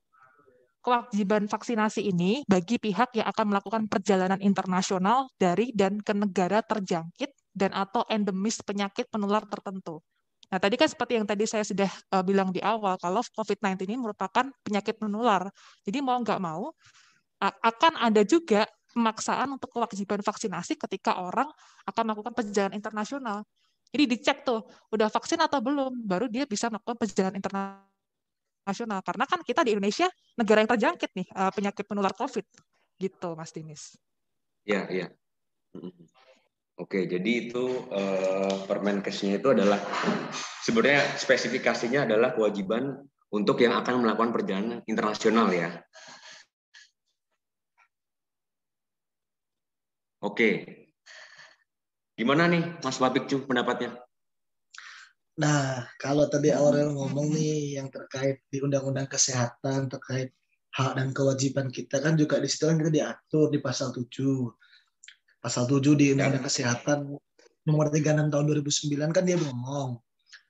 kewajiban 0.85 1.49
vaksinasi 1.49 2.05
ini 2.05 2.45
bagi 2.45 2.77
pihak 2.77 3.17
yang 3.17 3.25
akan 3.25 3.45
melakukan 3.49 3.83
perjalanan 3.89 4.37
internasional 4.37 5.25
dari 5.41 5.73
dan 5.73 5.97
ke 5.97 6.13
negara 6.13 6.61
terjangkit 6.61 7.33
dan 7.57 7.73
atau 7.73 8.05
endemis 8.05 8.61
penyakit 8.61 9.09
penular 9.09 9.41
tertentu. 9.49 10.05
Nah, 10.45 10.59
tadi 10.61 10.75
kan 10.77 10.85
seperti 10.85 11.17
yang 11.17 11.25
tadi 11.25 11.43
saya 11.49 11.65
sudah 11.65 11.89
uh, 12.13 12.21
bilang 12.21 12.53
di 12.53 12.61
awal, 12.61 12.95
kalau 13.01 13.21
COVID-19 13.33 13.89
ini 13.89 13.97
merupakan 13.97 14.45
penyakit 14.61 15.01
menular. 15.01 15.49
Jadi 15.81 15.97
mau 16.05 16.17
nggak 16.21 16.39
mau, 16.41 16.69
akan 17.41 17.93
ada 17.99 18.23
juga 18.23 18.63
pemaksaan 18.95 19.59
untuk 19.59 19.75
kewajiban 19.75 20.23
vaksinasi 20.23 20.79
ketika 20.79 21.19
orang 21.19 21.51
akan 21.83 22.03
melakukan 22.07 22.33
perjalanan 22.33 22.79
internasional. 22.79 23.43
Jadi 23.91 24.03
dicek 24.07 24.47
tuh, 24.47 24.63
udah 24.91 25.11
vaksin 25.11 25.39
atau 25.43 25.59
belum, 25.59 26.03
baru 26.07 26.31
dia 26.31 26.47
bisa 26.47 26.71
melakukan 26.71 26.95
perjalanan 26.95 27.35
internasional. 27.37 28.99
Karena 29.03 29.25
kan 29.27 29.39
kita 29.43 29.67
di 29.67 29.75
Indonesia 29.75 30.07
negara 30.39 30.63
yang 30.63 30.71
terjangkit 30.71 31.11
nih 31.11 31.27
uh, 31.35 31.51
penyakit 31.51 31.85
menular 31.91 32.15
COVID, 32.15 32.45
gitu, 32.99 33.29
Mas 33.35 33.51
Dinis. 33.51 33.99
Iya, 34.63 34.87
iya. 34.89 35.07
Oke, 36.75 37.07
jadi 37.07 37.47
itu 37.47 37.87
uh, 37.87 38.67
Permenkesnya 38.67 39.39
itu 39.39 39.47
adalah 39.55 39.79
sebenarnya 40.59 41.15
spesifikasinya 41.15 42.03
adalah 42.03 42.35
kewajiban 42.35 42.99
untuk 43.31 43.63
yang 43.63 43.79
akan 43.79 44.03
melakukan 44.03 44.35
perjalanan 44.35 44.79
internasional 44.83 45.47
ya. 45.55 45.71
Oke. 50.19 50.49
Gimana 52.15 52.51
nih 52.51 52.83
Mas 52.83 52.99
Wabikcu 52.99 53.47
pendapatnya? 53.47 53.95
Nah, 55.35 55.83
kalau 55.99 56.27
tadi 56.31 56.51
Aurel 56.51 56.91
ngomong 56.95 57.35
nih 57.35 57.79
yang 57.79 57.91
terkait 57.91 58.43
di 58.47 58.63
Undang-Undang 58.63 59.11
Kesehatan 59.11 59.91
terkait 59.91 60.31
hak 60.75 60.95
dan 60.99 61.15
kewajiban 61.15 61.71
kita 61.71 62.03
kan 62.03 62.19
juga 62.19 62.39
di 62.39 62.47
situ 62.51 62.67
kan 62.67 62.79
kita 62.79 62.91
diatur 62.91 63.47
di 63.47 63.59
pasal 63.63 63.95
7 63.95 64.11
pasal 65.45 65.69
7 65.69 65.93
di 65.93 66.09
Undang-Undang 66.17 66.49
Kesehatan 66.49 67.05
nomor 67.69 67.93
36 67.93 68.33
tahun 68.33 68.45
2009 68.49 69.13
kan 69.13 69.23
dia 69.29 69.37
ngomong 69.37 70.01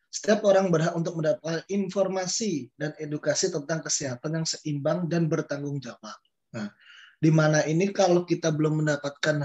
setiap 0.08 0.48
orang 0.48 0.72
berhak 0.72 0.96
untuk 0.96 1.20
mendapatkan 1.20 1.68
informasi 1.68 2.72
dan 2.80 2.96
edukasi 3.04 3.52
tentang 3.52 3.84
kesehatan 3.84 4.40
yang 4.40 4.48
seimbang 4.48 5.12
dan 5.12 5.28
bertanggung 5.28 5.84
jawab. 5.84 6.16
Nah, 6.56 6.72
di 7.20 7.28
mana 7.28 7.68
ini 7.68 7.92
kalau 7.92 8.24
kita 8.24 8.56
belum 8.56 8.80
mendapatkan 8.80 9.44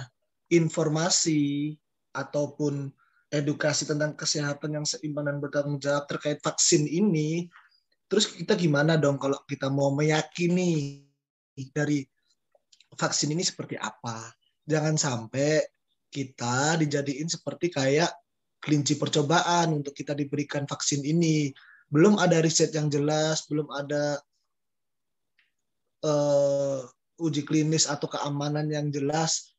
informasi 0.55 1.75
ataupun 2.15 2.95
edukasi 3.35 3.91
tentang 3.91 4.15
kesehatan 4.15 4.79
yang 4.79 4.87
seimbang 4.87 5.27
dan 5.27 5.43
bertanggung 5.43 5.83
jawab 5.83 6.07
terkait 6.07 6.39
vaksin 6.39 6.87
ini, 6.87 7.51
terus 8.07 8.31
kita 8.31 8.55
gimana 8.55 8.95
dong 8.95 9.19
kalau 9.19 9.43
kita 9.51 9.67
mau 9.67 9.91
meyakini 9.91 11.03
dari 11.75 12.07
vaksin 12.95 13.35
ini 13.35 13.43
seperti 13.43 13.75
apa? 13.75 14.31
Jangan 14.71 14.95
sampai 14.95 15.67
kita 16.11 16.79
dijadiin 16.79 17.27
seperti 17.27 17.75
kayak 17.75 18.11
kelinci 18.63 18.95
percobaan 18.95 19.83
untuk 19.83 19.97
kita 19.97 20.15
diberikan 20.15 20.69
vaksin 20.71 21.03
ini. 21.03 21.51
Belum 21.91 22.23
ada 22.23 22.39
riset 22.39 22.71
yang 22.71 22.87
jelas, 22.87 23.51
belum 23.51 23.67
ada 23.75 24.23
uh, 26.07 26.87
uji 27.19 27.43
klinis 27.43 27.91
atau 27.91 28.07
keamanan 28.07 28.71
yang 28.71 28.95
jelas 28.95 29.59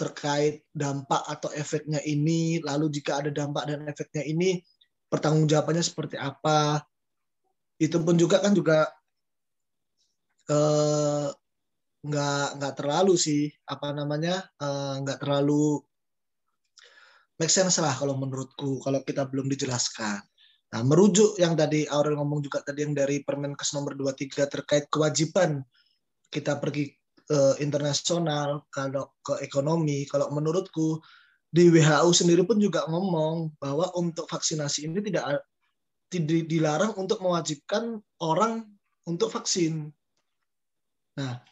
terkait 0.00 0.64
dampak 0.72 1.20
atau 1.28 1.52
efeknya 1.52 2.00
ini. 2.08 2.58
Lalu 2.64 2.88
jika 2.88 3.20
ada 3.20 3.28
dampak 3.28 3.68
dan 3.68 3.84
efeknya 3.84 4.24
ini, 4.24 4.64
pertanggungjawabannya 5.12 5.84
seperti 5.84 6.16
apa? 6.16 6.80
Itu 7.76 8.00
pun 8.00 8.16
juga 8.16 8.40
kan 8.40 8.56
juga 8.56 8.88
uh, 10.48 11.01
nggak 12.02 12.58
nggak 12.58 12.74
terlalu 12.74 13.14
sih 13.14 13.46
apa 13.70 13.94
namanya 13.94 14.42
uh, 14.58 14.98
nggak 14.98 15.22
terlalu 15.22 15.78
make 17.38 17.50
sense 17.50 17.78
lah 17.78 17.94
kalau 17.94 18.18
menurutku 18.18 18.82
kalau 18.82 19.02
kita 19.02 19.26
belum 19.26 19.50
dijelaskan. 19.50 20.22
Nah, 20.72 20.80
merujuk 20.88 21.36
yang 21.36 21.52
tadi 21.52 21.84
Aurel 21.84 22.16
ngomong 22.16 22.40
juga 22.40 22.64
tadi 22.64 22.80
yang 22.80 22.96
dari 22.96 23.20
Permenkes 23.20 23.76
nomor 23.76 23.92
23 23.92 24.48
terkait 24.48 24.88
kewajiban 24.88 25.60
kita 26.32 26.56
pergi 26.56 26.96
ke 27.28 27.60
internasional 27.60 28.64
kalau 28.72 29.12
ke 29.20 29.36
ekonomi, 29.44 30.08
kalau 30.08 30.32
menurutku 30.32 30.96
di 31.52 31.68
WHO 31.68 32.08
sendiri 32.16 32.48
pun 32.48 32.56
juga 32.56 32.88
ngomong 32.88 33.60
bahwa 33.60 33.92
untuk 34.00 34.24
vaksinasi 34.24 34.88
ini 34.88 35.04
tidak 35.04 35.44
tidak 36.08 36.48
dilarang 36.48 36.96
untuk 36.96 37.20
mewajibkan 37.20 38.00
orang 38.24 38.64
untuk 39.04 39.28
vaksin. 39.28 39.92
Nah, 41.20 41.44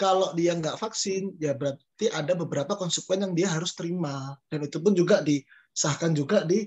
kalau 0.00 0.32
dia 0.32 0.56
nggak 0.56 0.80
vaksin, 0.80 1.36
ya 1.36 1.52
berarti 1.52 2.08
ada 2.08 2.32
beberapa 2.32 2.72
konsekuen 2.72 3.20
yang 3.20 3.36
dia 3.36 3.52
harus 3.52 3.76
terima. 3.76 4.32
Dan 4.48 4.64
itu 4.64 4.80
pun 4.80 4.96
juga 4.96 5.20
disahkan 5.20 6.16
juga 6.16 6.40
di 6.48 6.64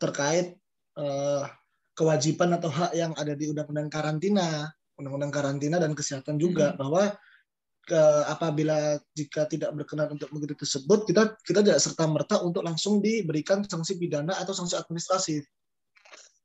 terkait 0.00 0.56
uh, 0.96 1.44
kewajiban 1.92 2.56
atau 2.56 2.72
hak 2.72 2.96
yang 2.96 3.12
ada 3.20 3.36
di 3.36 3.52
Undang-Undang 3.52 3.92
Karantina, 3.92 4.72
Undang-Undang 4.96 5.32
Karantina 5.36 5.76
dan 5.76 5.92
Kesehatan 5.92 6.40
juga 6.40 6.72
hmm. 6.72 6.80
bahwa 6.80 7.12
ke, 7.84 8.00
apabila 8.32 8.96
jika 9.12 9.44
tidak 9.44 9.76
berkenan 9.76 10.16
untuk 10.16 10.32
mengikuti 10.32 10.64
tersebut, 10.64 11.04
kita 11.04 11.36
kita 11.44 11.60
tidak 11.60 11.84
serta 11.84 12.08
merta 12.08 12.40
untuk 12.40 12.64
langsung 12.64 13.04
diberikan 13.04 13.60
sanksi 13.60 14.00
pidana 14.00 14.40
atau 14.40 14.56
sanksi 14.56 14.80
administratif. 14.80 15.44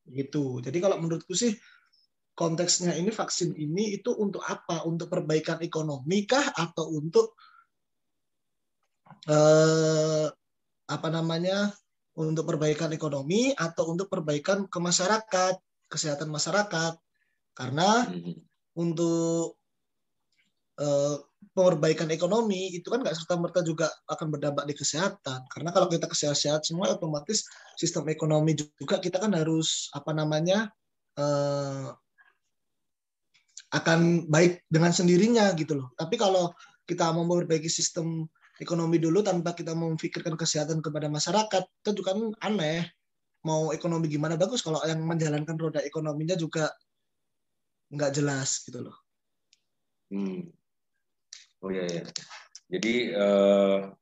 Gitu. 0.03 0.59
Jadi 0.59 0.77
kalau 0.83 0.99
menurutku 0.99 1.31
sih 1.31 1.55
konteksnya 2.35 2.93
ini 2.99 3.09
vaksin 3.09 3.55
ini 3.55 3.95
itu 3.95 4.11
untuk 4.11 4.43
apa? 4.43 4.83
Untuk 4.83 5.07
perbaikan 5.07 5.63
ekonomi 5.63 6.27
kah 6.27 6.51
atau 6.51 6.91
untuk 6.91 7.33
eh, 9.31 10.27
apa 10.85 11.07
namanya? 11.09 11.71
Untuk 12.15 12.47
perbaikan 12.47 12.91
ekonomi 12.95 13.51
atau 13.55 13.91
untuk 13.91 14.07
perbaikan 14.07 14.67
ke 14.67 14.79
masyarakat, 14.79 15.55
kesehatan 15.91 16.31
masyarakat. 16.31 16.95
Karena 17.55 18.03
hmm. 18.07 18.35
untuk 18.79 19.59
eh, 20.79 21.17
perbaikan 21.55 22.11
ekonomi 22.11 22.75
itu 22.75 22.91
kan 22.91 22.99
nggak 22.99 23.15
serta 23.15 23.39
merta 23.39 23.63
juga 23.63 23.87
akan 24.11 24.27
berdampak 24.27 24.67
di 24.67 24.75
kesehatan. 24.75 25.47
Karena 25.47 25.71
kalau 25.71 25.87
kita 25.87 26.07
kesehatan 26.11 26.63
semua 26.63 26.91
otomatis 26.91 27.47
sistem 27.79 28.11
ekonomi 28.11 28.59
juga 28.59 28.99
kita 28.99 29.23
kan 29.23 29.31
harus 29.31 29.87
apa 29.95 30.11
namanya 30.11 30.67
eh, 31.15 31.95
akan 33.74 34.29
baik 34.29 34.62
dengan 34.69 34.91
sendirinya 34.93 35.53
gitu 35.57 35.79
loh. 35.79 35.88
Tapi 35.98 36.15
kalau 36.19 36.53
kita 36.86 37.10
mau 37.15 37.25
memperbaiki 37.25 37.69
sistem 37.69 38.29
ekonomi 38.62 39.01
dulu 39.01 39.25
tanpa 39.25 39.57
kita 39.57 39.74
memikirkan 39.74 40.38
kesehatan 40.38 40.79
kepada 40.79 41.10
masyarakat, 41.10 41.63
itu 41.65 41.89
juga 41.98 42.13
kan 42.15 42.31
aneh. 42.45 42.86
Mau 43.45 43.69
ekonomi 43.69 44.10
gimana 44.10 44.38
bagus 44.38 44.65
kalau 44.65 44.81
yang 44.89 45.05
menjalankan 45.05 45.53
roda 45.57 45.81
ekonominya 45.86 46.34
juga 46.34 46.74
nggak 47.93 48.12
jelas 48.17 48.65
gitu 48.65 48.89
loh. 48.89 48.98
Hmm. 50.10 50.50
Oh 51.62 51.69
iya 51.69 51.86
ya. 51.86 52.03
Jadi 52.69 53.13
uh, 53.13 53.93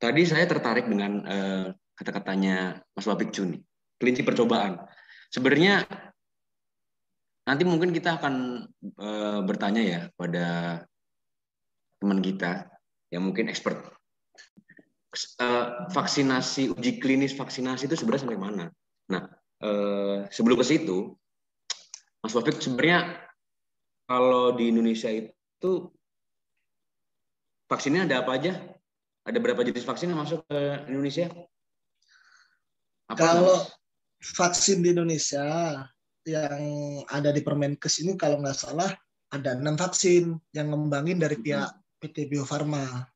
tadi 0.00 0.22
saya 0.24 0.48
tertarik 0.48 0.88
dengan 0.88 1.12
uh, 1.24 1.66
kata-katanya 1.96 2.80
Mas 2.96 3.04
Wabik 3.08 3.32
Juni, 3.32 3.60
kelinci 4.00 4.24
percobaan. 4.24 4.80
Sebenarnya 5.28 5.84
nanti 7.46 7.62
mungkin 7.62 7.94
kita 7.94 8.18
akan 8.18 8.66
e, 8.82 9.08
bertanya 9.46 9.82
ya 9.82 10.00
pada 10.18 10.82
teman 12.02 12.18
kita 12.18 12.66
yang 13.14 13.22
mungkin 13.22 13.46
expert 13.46 13.86
e, 15.14 15.46
vaksinasi 15.94 16.74
uji 16.74 16.98
klinis 16.98 17.38
vaksinasi 17.38 17.86
itu 17.86 17.94
sebenarnya 17.94 18.22
sampai 18.26 18.40
mana. 18.42 18.66
Nah 19.08 19.30
e, 19.62 19.70
sebelum 20.34 20.58
ke 20.58 20.66
situ, 20.66 21.14
Mas 22.20 22.34
Wafik 22.34 22.58
sebenarnya 22.58 23.14
kalau 24.10 24.58
di 24.58 24.74
Indonesia 24.74 25.10
itu 25.10 25.90
vaksinnya 27.70 28.10
ada 28.10 28.26
apa 28.26 28.34
aja? 28.34 28.58
Ada 29.26 29.38
berapa 29.42 29.62
jenis 29.66 29.86
vaksin 29.86 30.14
yang 30.14 30.22
masuk 30.22 30.42
ke 30.46 30.86
Indonesia? 30.86 31.30
Apa 33.10 33.18
kalau 33.18 33.58
vaksin 34.22 34.82
di 34.82 34.94
Indonesia 34.94 35.46
yang 36.26 36.60
ada 37.06 37.30
di 37.30 37.40
Permenkes 37.40 38.02
ini 38.02 38.18
kalau 38.18 38.42
nggak 38.42 38.58
salah 38.58 38.90
ada 39.30 39.54
enam 39.54 39.78
vaksin 39.78 40.34
yang 40.50 40.74
ngembangin 40.74 41.22
dari 41.22 41.38
pihak 41.38 41.70
PT 42.02 42.26
Bio 42.26 42.42
Farma. 42.42 43.06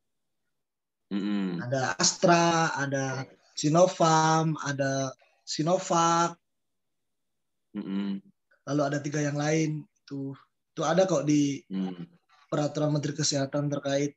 Mm-mm. 1.11 1.59
Ada 1.59 1.99
Astra, 1.99 2.71
ada 2.79 3.27
Sinovac, 3.59 4.55
ada 4.63 5.11
Sinovac, 5.43 6.39
Mm-mm. 7.75 8.23
lalu 8.71 8.83
ada 8.87 8.99
tiga 9.03 9.19
yang 9.19 9.35
lain 9.35 9.83
itu 9.83 10.31
itu 10.71 10.83
ada 10.87 11.03
kok 11.11 11.27
di 11.27 11.59
Mm. 11.67 12.07
peraturan 12.47 12.95
Menteri 12.95 13.15
Kesehatan 13.19 13.67
terkait 13.71 14.15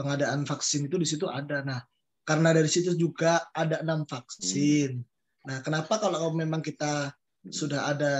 pengadaan 0.00 0.48
vaksin 0.48 0.88
itu 0.88 0.96
di 0.96 1.04
situ 1.04 1.28
ada. 1.28 1.60
Nah, 1.60 1.80
karena 2.24 2.56
dari 2.56 2.68
situ 2.72 2.96
juga 2.96 3.52
ada 3.52 3.84
enam 3.84 4.08
vaksin. 4.08 4.96
Nah, 5.44 5.60
kenapa 5.60 6.00
kalau 6.00 6.32
memang 6.32 6.64
kita 6.64 7.12
sudah 7.48 7.96
ada 7.96 8.14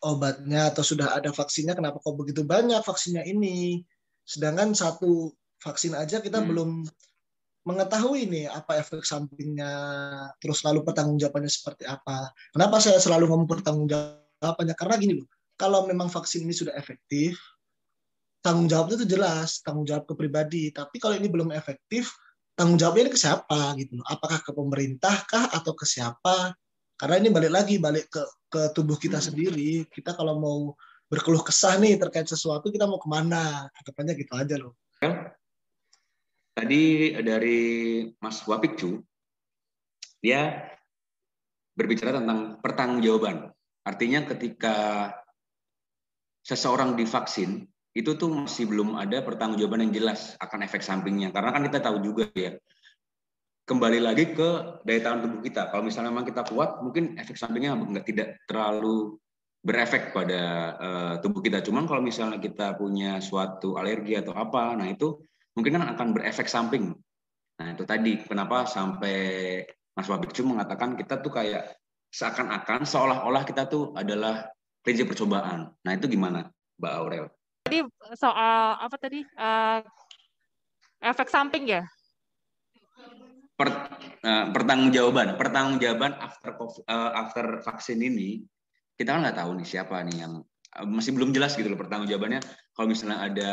obatnya 0.00 0.70
atau 0.70 0.86
sudah 0.86 1.18
ada 1.18 1.34
vaksinnya, 1.34 1.74
kenapa 1.74 1.98
kok 1.98 2.14
begitu 2.14 2.46
banyak 2.46 2.80
vaksinnya 2.80 3.26
ini? 3.26 3.82
Sedangkan 4.22 4.72
satu 4.72 5.34
vaksin 5.60 5.98
aja 5.98 6.22
kita 6.22 6.40
Hmm. 6.40 6.48
belum 6.48 6.70
mengetahui 7.68 8.24
nih 8.30 8.46
apa 8.48 8.80
efek 8.80 9.04
sampingnya, 9.04 9.72
terus 10.40 10.64
lalu 10.64 10.80
pertanggungjawabannya 10.80 11.50
seperti 11.52 11.84
apa. 11.84 12.32
Kenapa 12.56 12.80
saya 12.80 12.96
selalu 12.96 13.28
ngomong 13.28 13.48
pertanggungjawabannya? 13.50 14.74
Karena 14.78 14.94
gini 14.96 15.14
loh, 15.20 15.28
kalau 15.60 15.84
memang 15.84 16.08
vaksin 16.08 16.48
ini 16.48 16.56
sudah 16.56 16.72
efektif, 16.72 17.36
tanggung 18.40 18.64
jawabnya 18.64 19.04
itu 19.04 19.08
jelas, 19.12 19.60
tanggung 19.60 19.84
jawab 19.84 20.08
ke 20.08 20.16
pribadi. 20.16 20.72
Tapi 20.72 20.96
kalau 20.96 21.20
ini 21.20 21.28
belum 21.28 21.52
efektif, 21.52 22.08
tanggung 22.56 22.80
jawabnya 22.80 23.08
ini 23.08 23.12
ke 23.12 23.20
siapa 23.20 23.76
gitu 23.76 24.00
loh. 24.00 24.06
Apakah 24.08 24.40
ke 24.40 24.56
pemerintah 24.56 25.28
kah 25.28 25.52
atau 25.52 25.76
ke 25.76 25.84
siapa? 25.84 26.56
Karena 27.00 27.16
ini 27.16 27.32
balik 27.32 27.48
lagi 27.48 27.80
balik 27.80 28.12
ke 28.12 28.22
ke 28.52 28.62
tubuh 28.76 29.00
kita 29.00 29.16
Hmm. 29.16 29.32
sendiri. 29.32 29.88
Kita 29.88 30.12
kalau 30.12 30.36
mau 30.36 30.58
berkeluh 31.08 31.40
kesah 31.40 31.80
nih 31.80 31.96
terkait 31.96 32.28
sesuatu 32.28 32.68
kita 32.68 32.84
mau 32.84 33.00
ke 33.00 33.08
mana? 33.08 33.72
Anggapannya 33.72 34.14
gitu 34.20 34.36
aja 34.36 34.60
loh. 34.60 34.76
Tadi 36.52 37.16
dari 37.24 37.60
Mas 38.20 38.44
Wapikcu, 38.44 39.00
dia 40.20 40.60
berbicara 41.72 42.20
tentang 42.20 42.60
pertanggungjawaban. 42.60 43.48
Artinya 43.80 44.28
ketika 44.28 45.08
seseorang 46.44 47.00
divaksin, 47.00 47.64
itu 47.96 48.12
tuh 48.20 48.28
masih 48.44 48.68
belum 48.68 49.00
ada 49.00 49.24
pertanggungjawaban 49.24 49.88
yang 49.88 49.94
jelas 50.04 50.36
akan 50.36 50.68
efek 50.68 50.84
sampingnya. 50.84 51.32
Karena 51.32 51.56
kan 51.56 51.64
kita 51.64 51.80
tahu 51.80 52.04
juga 52.04 52.28
ya, 52.36 52.60
kembali 53.70 54.02
lagi 54.02 54.34
ke 54.34 54.82
daya 54.82 54.98
tahan 54.98 55.22
tubuh 55.22 55.40
kita. 55.46 55.70
Kalau 55.70 55.86
misalnya 55.86 56.10
memang 56.10 56.26
kita 56.26 56.42
kuat, 56.50 56.82
mungkin 56.82 57.14
efek 57.14 57.38
sampingnya 57.38 57.78
nggak 57.78 58.02
tidak 58.02 58.42
terlalu 58.50 59.14
berefek 59.62 60.10
pada 60.10 60.42
eh, 60.74 61.14
tubuh 61.22 61.38
kita. 61.38 61.62
Cuman 61.62 61.86
kalau 61.86 62.02
misalnya 62.02 62.42
kita 62.42 62.74
punya 62.74 63.22
suatu 63.22 63.78
alergi 63.78 64.18
atau 64.18 64.34
apa, 64.34 64.74
nah 64.74 64.90
itu 64.90 65.22
mungkin 65.54 65.78
kan 65.78 65.94
akan 65.94 66.08
berefek 66.10 66.50
samping. 66.50 66.98
Nah 67.62 67.78
itu 67.78 67.86
tadi 67.86 68.18
kenapa 68.18 68.66
sampai 68.66 69.62
Mas 69.94 70.10
Wabikcu 70.10 70.42
mengatakan 70.42 70.98
kita 70.98 71.22
tuh 71.22 71.30
kayak 71.30 71.78
seakan-akan 72.10 72.82
seolah-olah 72.82 73.46
kita 73.46 73.70
tuh 73.70 73.94
adalah 73.94 74.50
kelinci 74.82 75.06
percobaan. 75.06 75.70
Nah 75.86 75.92
itu 75.94 76.10
gimana, 76.10 76.50
Mbak 76.74 76.92
Aurel? 76.98 77.26
Tadi 77.70 77.86
soal 78.18 78.82
apa 78.82 78.96
tadi? 78.98 79.22
Eh, 79.22 79.78
efek 81.06 81.30
samping 81.30 81.70
ya? 81.70 81.86
Per, 83.60 83.68
eh, 84.24 84.46
pertanggungjawaban, 84.56 85.36
pertanggungjawaban 85.36 86.16
after 86.16 86.56
COVID- 86.56 86.88
eh, 86.88 87.12
after 87.12 87.60
vaksin 87.60 88.00
ini 88.00 88.40
kita 88.96 89.12
kan 89.12 89.20
nggak 89.20 89.36
tahu 89.36 89.52
nih 89.60 89.68
siapa 89.68 90.00
nih 90.08 90.16
yang 90.24 90.40
eh, 90.80 90.86
masih 90.88 91.12
belum 91.12 91.28
jelas 91.36 91.52
gitu 91.60 91.68
loh 91.68 91.76
pertanggungjawabannya. 91.76 92.40
Kalau 92.72 92.88
misalnya 92.88 93.20
ada 93.20 93.52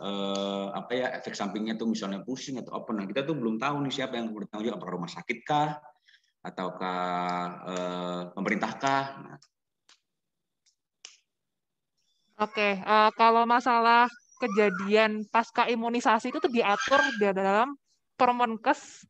eh, 0.00 0.66
apa 0.72 0.92
ya 0.96 1.06
efek 1.20 1.36
sampingnya 1.36 1.76
tuh 1.76 1.84
misalnya 1.84 2.24
pusing 2.24 2.64
atau 2.64 2.80
apa, 2.80 2.96
nah 2.96 3.04
kita 3.04 3.28
tuh 3.28 3.36
belum 3.36 3.60
tahu 3.60 3.76
nih 3.84 3.92
siapa 3.92 4.16
yang 4.16 4.32
bertanggung 4.32 4.72
jawab, 4.72 4.80
apakah 4.80 4.94
rumah 4.96 5.12
sakit 5.12 5.38
kah, 5.44 5.76
ataukah 6.40 7.04
eh, 7.68 8.22
pemerintah 8.32 8.72
kah? 8.80 9.04
Nah, 9.20 9.38
Oke, 12.40 12.80
eh, 12.80 13.10
kalau 13.20 13.44
masalah 13.44 14.08
kejadian 14.40 15.28
pasca 15.28 15.68
imunisasi 15.68 16.32
itu 16.32 16.40
tuh 16.40 16.48
diatur 16.48 17.04
di 17.20 17.28
dalam 17.36 17.76
Permenkes 18.16 19.04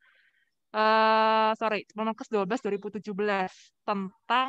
eh 0.72 1.50
sorry, 1.60 1.84
Permenkes 1.92 2.28
12 2.32 2.64
2017 2.64 3.84
tentang 3.84 4.48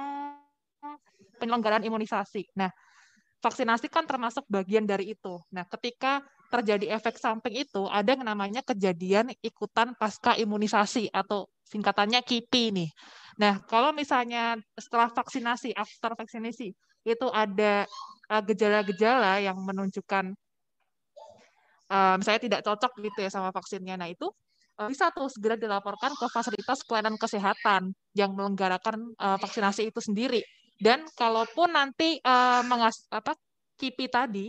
penyelenggaraan 1.40 1.84
imunisasi. 1.84 2.48
Nah, 2.56 2.72
vaksinasi 3.44 3.92
kan 3.92 4.08
termasuk 4.08 4.48
bagian 4.48 4.88
dari 4.88 5.12
itu. 5.12 5.36
Nah, 5.52 5.68
ketika 5.68 6.24
terjadi 6.48 6.96
efek 6.96 7.20
samping 7.20 7.66
itu, 7.68 7.84
ada 7.92 8.16
yang 8.16 8.24
namanya 8.24 8.64
kejadian 8.64 9.36
ikutan 9.44 9.98
pasca 10.00 10.38
imunisasi 10.40 11.12
atau 11.12 11.52
singkatannya 11.68 12.24
KIPI 12.24 12.64
nih. 12.72 12.90
Nah, 13.42 13.60
kalau 13.66 13.92
misalnya 13.92 14.56
setelah 14.78 15.10
vaksinasi, 15.10 15.74
after 15.74 16.14
vaksinasi, 16.16 16.72
itu 17.04 17.28
ada 17.34 17.84
eh, 18.32 18.44
gejala-gejala 18.48 19.44
yang 19.44 19.58
menunjukkan 19.60 20.32
eh, 21.92 22.16
misalnya 22.16 22.42
tidak 22.48 22.62
cocok 22.64 22.92
gitu 23.02 23.20
ya 23.26 23.30
sama 23.34 23.50
vaksinnya. 23.52 24.00
Nah, 24.00 24.08
itu 24.08 24.30
bisa 24.90 25.14
tuh 25.14 25.30
segera 25.30 25.54
dilaporkan 25.54 26.18
ke 26.18 26.26
fasilitas 26.34 26.82
pelayanan 26.86 27.16
kesehatan 27.16 27.94
yang 28.18 28.34
menyelenggarakan 28.34 29.14
eh, 29.14 29.38
vaksinasi 29.38 29.94
itu 29.94 30.02
sendiri. 30.02 30.42
Dan 30.82 31.06
kalaupun 31.14 31.78
nanti 31.78 32.18
eh, 32.18 32.62
mengas 32.66 33.06
apa 33.14 33.38
KIPI 33.78 34.08
tadi 34.10 34.48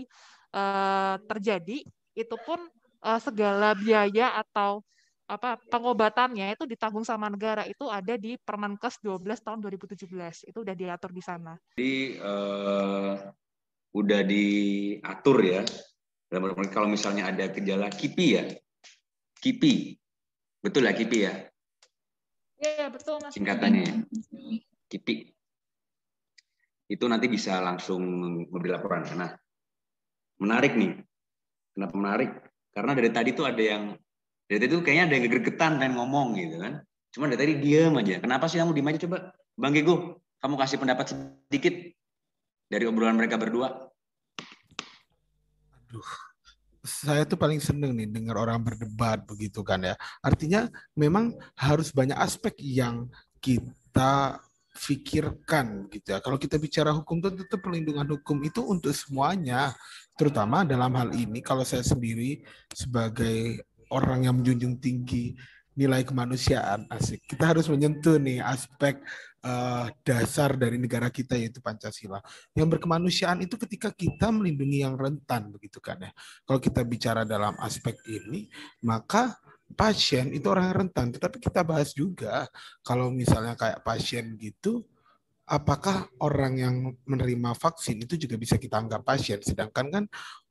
eh, 0.52 1.16
terjadi, 1.28 1.78
itu 2.16 2.36
pun 2.46 2.60
eh, 3.04 3.20
segala 3.20 3.76
biaya 3.76 4.40
atau 4.40 4.80
apa 5.24 5.56
pengobatannya 5.72 6.52
itu 6.52 6.68
ditanggung 6.68 7.00
sama 7.00 7.32
negara 7.32 7.64
itu 7.64 7.88
ada 7.88 8.20
di 8.20 8.36
Permenkes 8.36 9.00
12 9.00 9.24
tahun 9.40 9.58
2017 9.64 10.52
itu 10.52 10.58
udah 10.60 10.76
diatur 10.76 11.10
di 11.16 11.22
sana. 11.24 11.56
Jadi 11.76 12.20
eh, 12.20 13.14
udah 13.94 14.20
diatur 14.24 15.38
ya. 15.40 15.62
Dalam 16.28 16.50
kalau 16.72 16.90
misalnya 16.90 17.30
ada 17.30 17.46
gejala 17.46 17.86
KIPI 17.92 18.26
ya, 18.34 18.44
KIPI, 19.38 20.03
betul 20.64 20.88
ya 20.88 20.96
KIPI 20.96 21.20
ya 21.20 21.34
Iya 22.64 22.88
betul 22.88 23.20
mas. 23.20 23.36
singkatannya 23.36 23.82
ya, 23.84 23.94
KIPI. 24.88 25.36
Itu 26.88 27.04
nanti 27.10 27.26
bisa 27.28 27.60
langsung 27.60 28.00
memberi 28.48 28.70
laporan. 28.72 29.04
Nah, 29.16 29.36
menarik 30.40 30.72
nih. 30.72 30.96
Kenapa 31.74 31.94
menarik? 31.98 32.30
Karena 32.72 32.92
dari 32.96 33.10
tadi 33.10 33.30
tuh 33.36 33.44
ada 33.44 33.60
yang 33.60 33.92
dari 34.48 34.58
tadi 34.60 34.70
tuh 34.70 34.82
kayaknya 34.84 35.04
ada 35.10 35.14
yang 35.18 35.24
gregetan 35.28 35.72
pengen 35.76 35.94
ngomong 35.98 36.38
gitu 36.38 36.56
kan. 36.60 36.80
Cuma 37.12 37.28
dari 37.28 37.38
tadi 37.40 37.52
diem 37.60 37.94
aja. 38.00 38.22
Kenapa 38.22 38.48
sih 38.48 38.56
kamu 38.56 38.72
diem 38.72 38.88
aja 38.88 39.00
coba? 39.04 39.18
Bang 39.54 39.72
Gego, 39.74 40.24
kamu 40.40 40.54
kasih 40.56 40.78
pendapat 40.80 41.06
sedikit 41.12 41.74
dari 42.68 42.84
obrolan 42.88 43.18
mereka 43.18 43.36
berdua. 43.36 43.92
Aduh, 45.84 46.08
saya 46.84 47.24
tuh 47.24 47.40
paling 47.40 47.64
seneng 47.64 47.96
nih 47.96 48.04
dengar 48.12 48.36
orang 48.36 48.60
berdebat 48.60 49.24
begitu 49.24 49.64
kan 49.64 49.80
ya. 49.80 49.96
Artinya 50.20 50.68
memang 50.92 51.32
harus 51.56 51.88
banyak 51.88 52.14
aspek 52.20 52.52
yang 52.60 53.08
kita 53.40 54.36
pikirkan 54.74 55.88
gitu 55.88 56.12
ya. 56.12 56.18
Kalau 56.20 56.36
kita 56.36 56.60
bicara 56.60 56.92
hukum 56.92 57.24
itu 57.24 57.40
tetap 57.40 57.64
perlindungan 57.64 58.04
hukum 58.20 58.36
itu 58.44 58.60
untuk 58.60 58.92
semuanya, 58.92 59.72
terutama 60.20 60.66
dalam 60.66 60.92
hal 60.92 61.14
ini 61.16 61.40
kalau 61.40 61.64
saya 61.64 61.80
sendiri 61.80 62.44
sebagai 62.68 63.64
orang 63.88 64.28
yang 64.28 64.36
menjunjung 64.36 64.76
tinggi 64.82 65.32
nilai 65.74 66.04
kemanusiaan 66.04 66.86
asik. 66.90 67.22
Kita 67.26 67.54
harus 67.54 67.66
menyentuh 67.66 68.18
nih 68.18 68.44
aspek 68.44 68.98
eh, 69.44 69.86
dasar 70.00 70.56
dari 70.56 70.80
negara 70.80 71.12
kita 71.12 71.36
yaitu 71.36 71.60
Pancasila. 71.60 72.18
Yang 72.56 72.80
berkemanusiaan 72.80 73.44
itu 73.44 73.60
ketika 73.60 73.92
kita 73.92 74.32
melindungi 74.32 74.80
yang 74.80 74.96
rentan 74.96 75.52
begitu 75.52 75.78
kan 75.84 76.00
ya. 76.00 76.12
Kalau 76.48 76.60
kita 76.60 76.80
bicara 76.82 77.28
dalam 77.28 77.52
aspek 77.60 77.94
ini, 78.08 78.48
maka 78.80 79.36
pasien 79.76 80.32
itu 80.32 80.48
orang 80.48 80.72
yang 80.72 80.78
rentan. 80.88 81.12
Tetapi 81.12 81.36
kita 81.40 81.60
bahas 81.60 81.92
juga 81.92 82.48
kalau 82.80 83.12
misalnya 83.12 83.52
kayak 83.58 83.84
pasien 83.84 84.36
gitu, 84.40 84.84
apakah 85.44 86.08
orang 86.24 86.56
yang 86.56 86.74
menerima 87.04 87.52
vaksin 87.52 88.00
itu 88.00 88.16
juga 88.16 88.40
bisa 88.40 88.56
kita 88.56 88.80
anggap 88.80 89.04
pasien? 89.04 89.40
Sedangkan 89.44 89.86
kan 89.92 90.04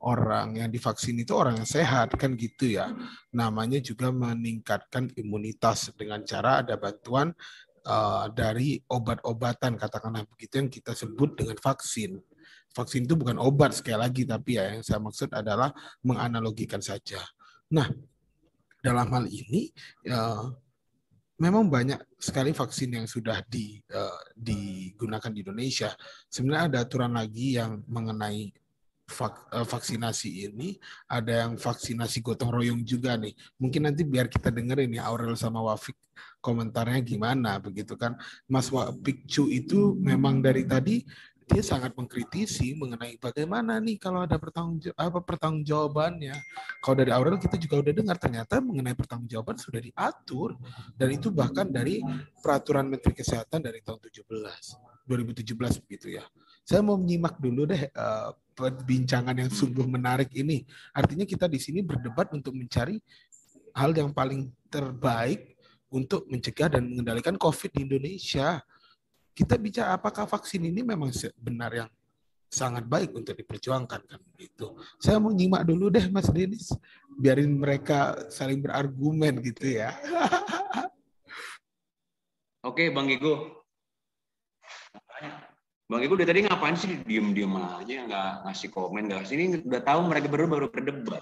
orang 0.06 0.58
yang 0.62 0.70
divaksin 0.70 1.18
itu 1.18 1.34
orang 1.34 1.58
yang 1.62 1.70
sehat 1.70 2.14
kan 2.14 2.38
gitu 2.38 2.78
ya. 2.78 2.94
Namanya 3.34 3.82
juga 3.82 4.14
meningkatkan 4.14 5.10
imunitas 5.18 5.90
dengan 5.98 6.22
cara 6.26 6.62
ada 6.62 6.78
bantuan 6.78 7.34
uh, 7.88 8.26
dari 8.32 8.80
obat-obatan 8.88 9.76
katakanlah 9.76 10.24
begitu 10.28 10.60
yang 10.60 10.69
kita 10.72 10.96
sebut 10.96 11.36
dengan 11.38 11.58
vaksin. 11.60 12.19
Vaksin 12.74 13.06
itu 13.06 13.13
bukan 13.13 13.38
obat 13.38 13.78
sekali 13.78 14.02
lagi 14.02 14.24
tapi 14.26 14.58
ya 14.58 14.74
yang 14.74 14.82
saya 14.82 14.98
maksud 14.98 15.30
adalah 15.30 15.69
menganalogikan 16.02 16.82
saja. 16.82 17.22
Nah, 17.69 17.86
dalam 18.82 19.08
hal 19.13 19.26
ini 19.30 19.69
ya, 20.02 20.50
memang 21.38 21.69
banyak 21.69 22.02
sekali 22.17 22.52
vaksin 22.52 22.98
yang 22.98 23.08
sudah 23.08 23.46
di, 23.46 23.78
uh, 23.93 24.22
digunakan 24.34 25.30
di 25.30 25.39
Indonesia. 25.46 25.93
Sebenarnya 26.28 26.63
ada 26.69 26.80
aturan 26.88 27.13
lagi 27.13 27.62
yang 27.62 27.84
mengenai 27.86 28.62
uh, 29.21 29.67
vaksinasi 29.67 30.49
ini. 30.49 30.82
Ada 31.06 31.45
yang 31.45 31.54
vaksinasi 31.62 32.26
gotong 32.26 32.49
royong 32.49 32.82
juga 32.82 33.13
nih. 33.15 33.38
Mungkin 33.62 33.86
nanti 33.86 34.02
biar 34.02 34.26
kita 34.28 34.49
dengerin 34.49 34.97
ya 34.97 35.06
Aurel 35.08 35.38
sama 35.38 35.62
Wafik 35.62 35.95
komentarnya 36.41 36.99
gimana 37.06 37.62
begitu 37.62 37.93
kan. 37.95 38.17
Mas 38.49 38.67
Wafik 38.73 39.30
Cu 39.30 39.47
itu 39.47 39.95
memang 39.95 40.41
dari 40.41 40.65
tadi 40.65 41.06
dia 41.43 41.60
sangat 41.60 41.91
mengkritisi 41.93 42.71
mengenai 42.73 43.19
bagaimana 43.19 43.76
nih 43.78 43.99
kalau 43.99 44.23
ada 44.23 44.39
pertanggung 44.39 44.80
apa 44.95 45.19
pertanggungjawabannya. 45.19 46.36
Kalau 46.80 46.95
dari 46.95 47.12
Aurel 47.12 47.38
kita 47.39 47.60
juga 47.60 47.84
udah 47.84 47.93
dengar 47.93 48.17
ternyata 48.17 48.63
mengenai 48.63 48.95
pertanggungjawaban 48.95 49.60
sudah 49.60 49.84
diatur 49.84 50.56
dan 50.95 51.10
itu 51.12 51.30
bahkan 51.30 51.67
dari 51.67 51.99
peraturan 52.39 52.88
Menteri 52.88 53.13
Kesehatan 53.13 53.63
dari 53.63 53.84
tahun 53.84 53.99
17 53.99 54.23
2017 55.04 55.84
begitu 55.84 56.15
ya. 56.15 56.23
Saya 56.63 56.82
mau 56.82 56.95
menyimak 56.95 57.39
dulu 57.39 57.67
deh 57.67 57.91
uh, 57.91 58.32
perbincangan 58.56 59.36
yang 59.36 59.52
sungguh 59.52 59.84
menarik 59.84 60.32
ini. 60.36 60.63
Artinya 60.95 61.28
kita 61.28 61.52
di 61.52 61.60
sini 61.60 61.84
berdebat 61.84 62.32
untuk 62.32 62.56
mencari 62.56 62.97
hal 63.76 63.91
yang 63.91 64.15
paling 64.15 64.49
terbaik 64.71 65.60
untuk 65.93 66.26
mencegah 66.32 66.73
dan 66.73 66.89
mengendalikan 66.89 67.38
COVID 67.38 67.69
di 67.69 67.80
Indonesia 67.86 68.63
kita 69.34 69.58
bicara 69.58 69.97
apakah 69.97 70.30
vaksin 70.30 70.62
ini 70.62 70.86
memang 70.86 71.10
benar 71.41 71.73
yang 71.73 71.89
sangat 72.54 72.86
baik 72.86 73.17
untuk 73.17 73.34
diperjuangkan 73.34 74.02
kan 74.06 74.21
gitu. 74.38 74.78
Saya 75.02 75.17
mau 75.17 75.34
nyimak 75.34 75.65
dulu 75.65 75.89
deh 75.89 76.06
Mas 76.13 76.30
Denis, 76.30 76.69
biarin 77.17 77.49
mereka 77.49 78.30
saling 78.30 78.62
berargumen 78.62 79.41
gitu 79.41 79.73
ya. 79.73 79.97
Oke, 82.69 82.93
Bang 82.93 83.10
Gigo. 83.10 83.65
Bang 85.94 86.02
Gigo 86.02 86.18
dari 86.18 86.26
tadi 86.26 86.42
ngapain 86.42 86.74
sih 86.74 87.06
diem-diem 87.06 87.54
aja 87.54 87.94
nggak 88.10 88.50
ngasih 88.50 88.70
komen 88.74 89.06
nggak 89.06 89.30
sini 89.30 89.62
udah 89.62 89.82
tahu 89.86 90.10
mereka 90.10 90.26
berdua 90.26 90.50
baru 90.50 90.66
berdebat. 90.74 91.22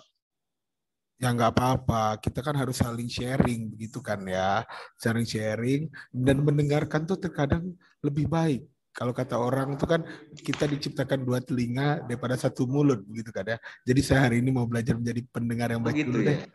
Ya 1.20 1.36
nggak 1.36 1.52
apa-apa. 1.52 2.16
Kita 2.24 2.40
kan 2.40 2.56
harus 2.56 2.80
saling 2.80 3.12
sharing 3.12 3.68
begitu 3.76 4.00
kan 4.00 4.24
ya. 4.24 4.64
Saling 4.96 5.28
sharing 5.28 5.92
dan 6.16 6.40
mendengarkan 6.40 7.04
tuh 7.04 7.20
terkadang 7.20 7.76
lebih 8.00 8.32
baik. 8.32 8.64
Kalau 8.96 9.12
kata 9.12 9.36
orang 9.36 9.76
itu 9.76 9.84
kan 9.84 10.08
kita 10.40 10.72
diciptakan 10.72 11.20
dua 11.20 11.44
telinga 11.44 12.08
daripada 12.08 12.40
satu 12.40 12.64
mulut 12.64 13.04
begitu 13.04 13.36
kan 13.36 13.44
ya. 13.52 13.58
Jadi 13.84 14.00
saya 14.00 14.32
hari 14.32 14.40
ini 14.40 14.56
mau 14.56 14.64
belajar 14.72 14.96
menjadi 14.96 15.20
pendengar 15.36 15.68
yang 15.68 15.84
baik 15.84 16.00
begitu 16.00 16.32
ya. 16.32 16.48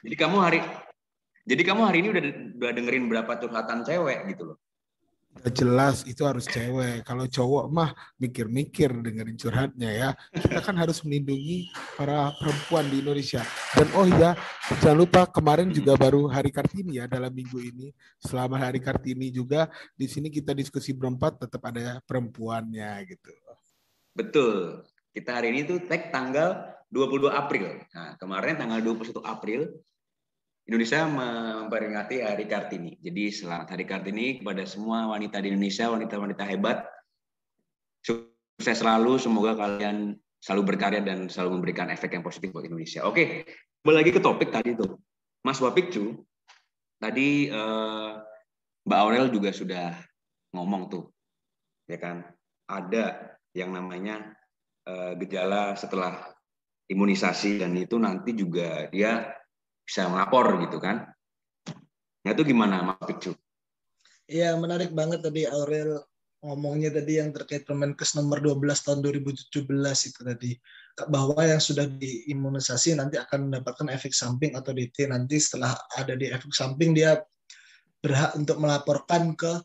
Jadi 0.00 0.16
kamu 0.16 0.36
hari 0.40 0.64
jadi 1.44 1.60
kamu 1.60 1.82
hari 1.84 1.98
ini 2.00 2.08
udah 2.08 2.22
udah 2.56 2.72
dengerin 2.72 3.04
berapa 3.04 3.32
curhatan 3.36 3.84
cewek 3.84 4.32
gitu 4.32 4.48
loh 4.48 4.69
jelas 5.48 6.04
itu 6.04 6.20
harus 6.28 6.44
cewek. 6.44 7.00
Kalau 7.06 7.24
cowok 7.24 7.64
mah 7.72 7.90
mikir-mikir 8.20 8.92
dengerin 8.92 9.38
curhatnya 9.40 9.90
ya. 9.90 10.10
Kita 10.36 10.60
kan 10.60 10.76
harus 10.76 11.00
melindungi 11.00 11.70
para 11.96 12.34
perempuan 12.36 12.84
di 12.92 13.00
Indonesia. 13.00 13.40
Dan 13.72 13.88
oh 13.96 14.04
iya, 14.04 14.36
jangan 14.84 14.98
lupa 15.00 15.24
kemarin 15.30 15.72
juga 15.72 15.96
baru 15.96 16.28
Hari 16.28 16.52
Kartini 16.52 17.00
ya 17.00 17.08
dalam 17.08 17.32
minggu 17.32 17.56
ini. 17.56 17.88
Selama 18.20 18.60
Hari 18.60 18.82
Kartini 18.82 19.32
juga 19.32 19.70
di 19.96 20.04
sini 20.10 20.28
kita 20.28 20.52
diskusi 20.52 20.92
berempat 20.92 21.40
tetap 21.48 21.64
ada 21.64 22.04
perempuannya 22.04 23.08
gitu. 23.08 23.32
Betul. 24.12 24.84
Kita 25.10 25.40
hari 25.40 25.56
ini 25.56 25.66
tuh 25.66 25.82
tag 25.90 26.14
tanggal 26.14 26.70
22 26.92 27.30
April. 27.30 27.82
Nah, 27.94 28.14
kemarin 28.18 28.58
tanggal 28.58 28.78
21 28.82 29.22
April 29.26 29.60
Indonesia 30.68 31.08
memperingati 31.08 32.20
Hari 32.20 32.44
Kartini. 32.44 32.92
Jadi 33.00 33.32
selamat 33.32 33.72
Hari 33.72 33.84
Kartini 33.88 34.26
kepada 34.38 34.62
semua 34.68 35.08
wanita 35.08 35.40
di 35.40 35.50
Indonesia, 35.50 35.88
wanita-wanita 35.88 36.44
hebat. 36.44 36.84
Sukses 38.04 38.76
selalu, 38.76 39.16
semoga 39.16 39.56
kalian 39.56 40.14
selalu 40.40 40.74
berkarya 40.74 41.00
dan 41.04 41.28
selalu 41.28 41.60
memberikan 41.60 41.88
efek 41.92 42.16
yang 42.16 42.24
positif 42.24 42.52
buat 42.52 42.64
Indonesia. 42.64 43.04
Oke, 43.04 43.44
kembali 43.80 43.96
lagi 44.04 44.10
ke 44.12 44.20
topik 44.20 44.52
tadi 44.52 44.76
tuh. 44.76 45.00
Mas 45.40 45.60
Wapikcu, 45.60 46.20
tadi 47.00 47.48
eh, 47.48 48.10
Mbak 48.84 48.98
Aurel 49.00 49.28
juga 49.32 49.52
sudah 49.56 49.96
ngomong 50.52 50.92
tuh, 50.92 51.04
ya 51.88 51.96
kan? 51.96 52.24
Ada 52.68 53.36
yang 53.56 53.72
namanya 53.72 54.36
eh, 54.84 55.12
gejala 55.24 55.76
setelah 55.76 56.30
imunisasi 56.90 57.62
dan 57.62 57.72
itu 57.78 57.96
nanti 57.96 58.34
juga 58.34 58.90
dia 58.90 59.39
bisa 59.90 60.06
melapor 60.06 60.62
gitu 60.62 60.78
kan. 60.78 61.02
Nah 62.22 62.30
itu 62.30 62.46
gimana 62.46 62.86
Mas 62.86 63.02
Picu? 63.10 63.34
Iya 64.30 64.54
menarik 64.54 64.94
banget 64.94 65.26
tadi 65.26 65.50
Aurel 65.50 65.98
ngomongnya 66.46 66.94
tadi 66.94 67.18
yang 67.18 67.34
terkait 67.34 67.66
Permenkes 67.66 68.14
nomor 68.14 68.38
12 68.38 68.70
tahun 68.86 69.02
2017 69.02 69.50
itu 70.06 70.20
tadi 70.22 70.54
bahwa 71.10 71.42
yang 71.42 71.58
sudah 71.58 71.90
diimunisasi 71.90 72.94
nanti 72.94 73.18
akan 73.18 73.50
mendapatkan 73.50 73.90
efek 73.90 74.14
samping 74.14 74.54
atau 74.54 74.70
DT 74.70 75.10
nanti 75.10 75.42
setelah 75.42 75.74
ada 75.98 76.14
di 76.14 76.30
efek 76.30 76.54
samping 76.54 76.94
dia 76.94 77.18
berhak 77.98 78.38
untuk 78.38 78.62
melaporkan 78.62 79.34
ke 79.34 79.58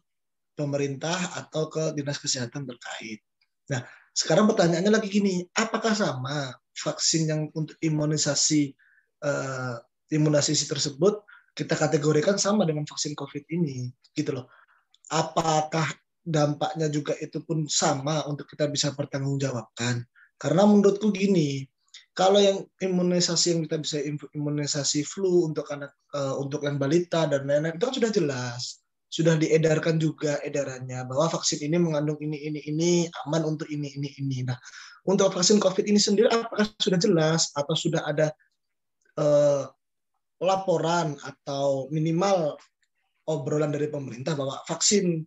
pemerintah 0.58 1.16
atau 1.38 1.70
ke 1.70 1.94
dinas 1.94 2.18
kesehatan 2.18 2.66
terkait. 2.66 3.22
Nah, 3.70 3.86
sekarang 4.12 4.50
pertanyaannya 4.50 4.92
lagi 4.92 5.08
gini, 5.08 5.44
apakah 5.56 5.96
sama 5.96 6.52
vaksin 6.76 7.32
yang 7.32 7.42
untuk 7.56 7.80
imunisasi 7.80 8.76
eh, 9.24 9.76
imunisasi 10.12 10.68
tersebut 10.70 11.26
kita 11.56 11.74
kategorikan 11.74 12.36
sama 12.36 12.68
dengan 12.68 12.84
vaksin 12.84 13.16
COVID 13.16 13.48
ini, 13.48 13.88
gitu 14.12 14.36
loh. 14.36 14.52
Apakah 15.08 15.88
dampaknya 16.26 16.92
juga 16.92 17.16
itu 17.22 17.40
pun 17.46 17.64
sama 17.72 18.28
untuk 18.28 18.50
kita 18.52 18.68
bisa 18.68 18.92
pertanggungjawabkan? 18.92 20.04
Karena 20.36 20.68
menurutku 20.68 21.16
gini, 21.16 21.64
kalau 22.12 22.44
yang 22.44 22.68
imunisasi 22.84 23.56
yang 23.56 23.62
kita 23.64 23.80
bisa 23.80 23.98
imunisasi 24.36 25.08
flu 25.08 25.48
untuk 25.48 25.68
anak 25.72 25.96
uh, 26.12 26.36
untuk 26.40 26.68
yang 26.68 26.76
balita 26.76 27.24
dan 27.28 27.48
lain-lain 27.48 27.80
itu 27.80 27.86
kan 27.88 27.96
sudah 27.96 28.12
jelas, 28.12 28.84
sudah 29.08 29.40
diedarkan 29.40 29.96
juga 29.96 30.44
edarannya 30.44 31.08
bahwa 31.08 31.32
vaksin 31.32 31.64
ini 31.64 31.80
mengandung 31.80 32.20
ini 32.20 32.36
ini 32.36 32.60
ini 32.68 32.92
aman 33.28 33.48
untuk 33.48 33.72
ini 33.72 33.96
ini 33.96 34.12
ini. 34.20 34.44
Nah, 34.44 34.60
untuk 35.08 35.32
vaksin 35.32 35.60
COVID 35.60 35.88
ini 35.88 36.00
sendiri 36.00 36.28
apakah 36.32 36.68
sudah 36.84 37.00
jelas 37.00 37.52
atau 37.56 37.76
sudah 37.76 38.04
ada 38.04 38.28
uh, 39.20 39.72
laporan 40.46 41.18
atau 41.26 41.90
minimal 41.90 42.56
obrolan 43.26 43.74
dari 43.74 43.90
pemerintah 43.90 44.38
bahwa 44.38 44.62
vaksin 44.70 45.26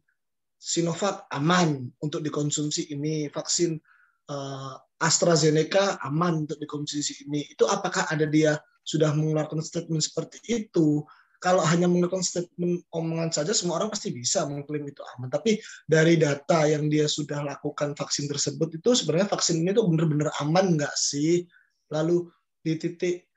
Sinovac 0.59 1.31
aman 1.31 1.87
untuk 2.02 2.18
dikonsumsi 2.18 2.90
ini, 2.90 3.31
vaksin 3.31 3.78
uh, 4.26 4.74
AstraZeneca 4.98 6.02
aman 6.02 6.46
untuk 6.46 6.59
dikonsumsi 6.59 7.31
ini. 7.31 7.46
Itu 7.46 7.70
apakah 7.70 8.11
ada 8.11 8.26
dia 8.26 8.59
sudah 8.83 9.14
mengeluarkan 9.14 9.62
statement 9.62 10.02
seperti 10.02 10.42
itu? 10.50 11.07
Kalau 11.38 11.62
hanya 11.62 11.87
mengeluarkan 11.87 12.26
statement 12.26 12.83
omongan 12.90 13.31
saja, 13.31 13.54
semua 13.54 13.78
orang 13.78 13.94
pasti 13.94 14.11
bisa 14.11 14.42
mengklaim 14.50 14.90
itu 14.90 14.98
aman. 15.14 15.31
Tapi 15.31 15.62
dari 15.87 16.18
data 16.18 16.66
yang 16.66 16.90
dia 16.90 17.07
sudah 17.07 17.46
lakukan 17.46 17.94
vaksin 17.94 18.26
tersebut 18.26 18.83
itu 18.83 18.90
sebenarnya 18.98 19.31
vaksin 19.31 19.62
ini 19.62 19.70
tuh 19.70 19.87
benar-benar 19.87 20.35
aman 20.42 20.74
nggak 20.74 20.94
sih? 20.98 21.46
Lalu 21.94 22.26
di 22.66 22.74
titik 22.74 23.27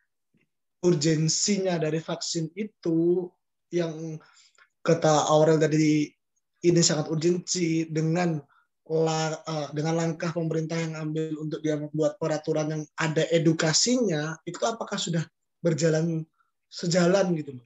urgensinya 0.81 1.77
dari 1.77 2.01
vaksin 2.01 2.49
itu 2.57 3.29
yang 3.69 4.17
kata 4.81 5.29
Aurel 5.29 5.61
tadi 5.61 6.09
ini 6.61 6.81
sangat 6.81 7.09
urgensi 7.09 7.85
dengan 7.89 8.41
la, 8.89 9.37
uh, 9.45 9.69
dengan 9.71 9.97
langkah 9.97 10.33
pemerintah 10.33 10.77
yang 10.77 10.97
ambil 10.97 11.37
untuk 11.37 11.61
dia 11.61 11.77
membuat 11.77 12.17
peraturan 12.17 12.67
yang 12.69 12.83
ada 12.97 13.23
edukasinya 13.29 14.35
itu 14.43 14.57
apakah 14.65 14.97
sudah 14.97 15.23
berjalan 15.61 16.25
sejalan 16.67 17.37
gitu 17.37 17.61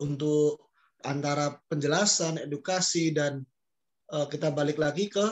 untuk 0.00 0.70
antara 1.02 1.56
penjelasan 1.72 2.36
edukasi 2.36 3.16
dan 3.16 3.40
uh, 4.12 4.28
kita 4.28 4.52
balik 4.52 4.76
lagi 4.76 5.08
ke 5.08 5.24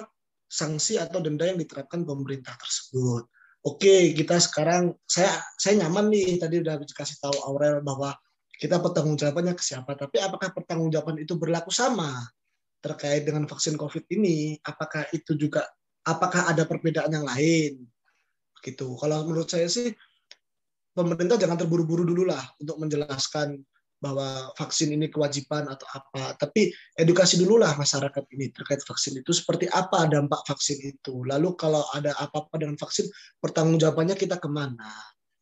sanksi 0.49 0.97
atau 0.97 1.21
denda 1.21 1.45
yang 1.45 1.61
diterapkan 1.61 2.09
pemerintah 2.09 2.57
tersebut 2.57 3.29
oke 3.69 4.17
kita 4.17 4.41
sekarang 4.41 4.97
saya 5.05 5.37
saya 5.61 5.85
nyaman 5.85 6.09
nih. 6.09 6.41
Tadi 6.41 6.65
udah 6.65 6.81
kasih 6.85 7.21
tahu 7.21 7.37
Aurel 7.45 7.85
bahwa 7.85 8.17
kita 8.59 8.83
pertanggungjawabannya 8.83 9.55
ke 9.55 9.63
siapa 9.63 9.95
tapi 9.95 10.19
apakah 10.19 10.51
pertanggungjawaban 10.51 11.23
itu 11.23 11.39
berlaku 11.39 11.71
sama 11.71 12.11
terkait 12.81 13.29
dengan 13.29 13.45
vaksin 13.45 13.77
COVID 13.77 14.09
ini? 14.17 14.59
Apakah 14.65 15.07
itu 15.15 15.37
juga 15.37 15.67
apakah 16.03 16.51
ada 16.51 16.65
perbedaan 16.65 17.13
yang 17.13 17.27
lain? 17.29 17.85
Gitu. 18.59 18.89
Kalau 18.99 19.23
menurut 19.29 19.47
saya 19.47 19.71
sih 19.71 19.93
pemerintah 20.97 21.39
jangan 21.39 21.55
terburu-buru 21.55 22.03
dulu 22.03 22.27
lah 22.27 22.43
untuk 22.59 22.83
menjelaskan 22.83 23.63
bahwa 23.99 24.55
vaksin 24.55 24.95
ini 24.95 25.11
kewajiban 25.11 25.67
atau 25.67 25.87
apa. 25.95 26.39
Tapi 26.39 26.71
edukasi 26.99 27.39
dulu 27.43 27.59
lah 27.63 27.75
masyarakat 27.75 28.25
ini 28.35 28.51
terkait 28.55 28.83
vaksin 28.87 29.19
itu 29.19 29.31
seperti 29.35 29.67
apa 29.71 30.07
dampak 30.07 30.43
vaksin 30.47 30.79
itu. 30.83 31.27
Lalu 31.27 31.55
kalau 31.59 31.83
ada 31.95 32.15
apa-apa 32.19 32.63
dengan 32.63 32.79
vaksin, 32.79 33.11
pertanggungjawabannya 33.43 34.15
kita 34.15 34.39
ke 34.39 34.47
mana? 34.47 34.91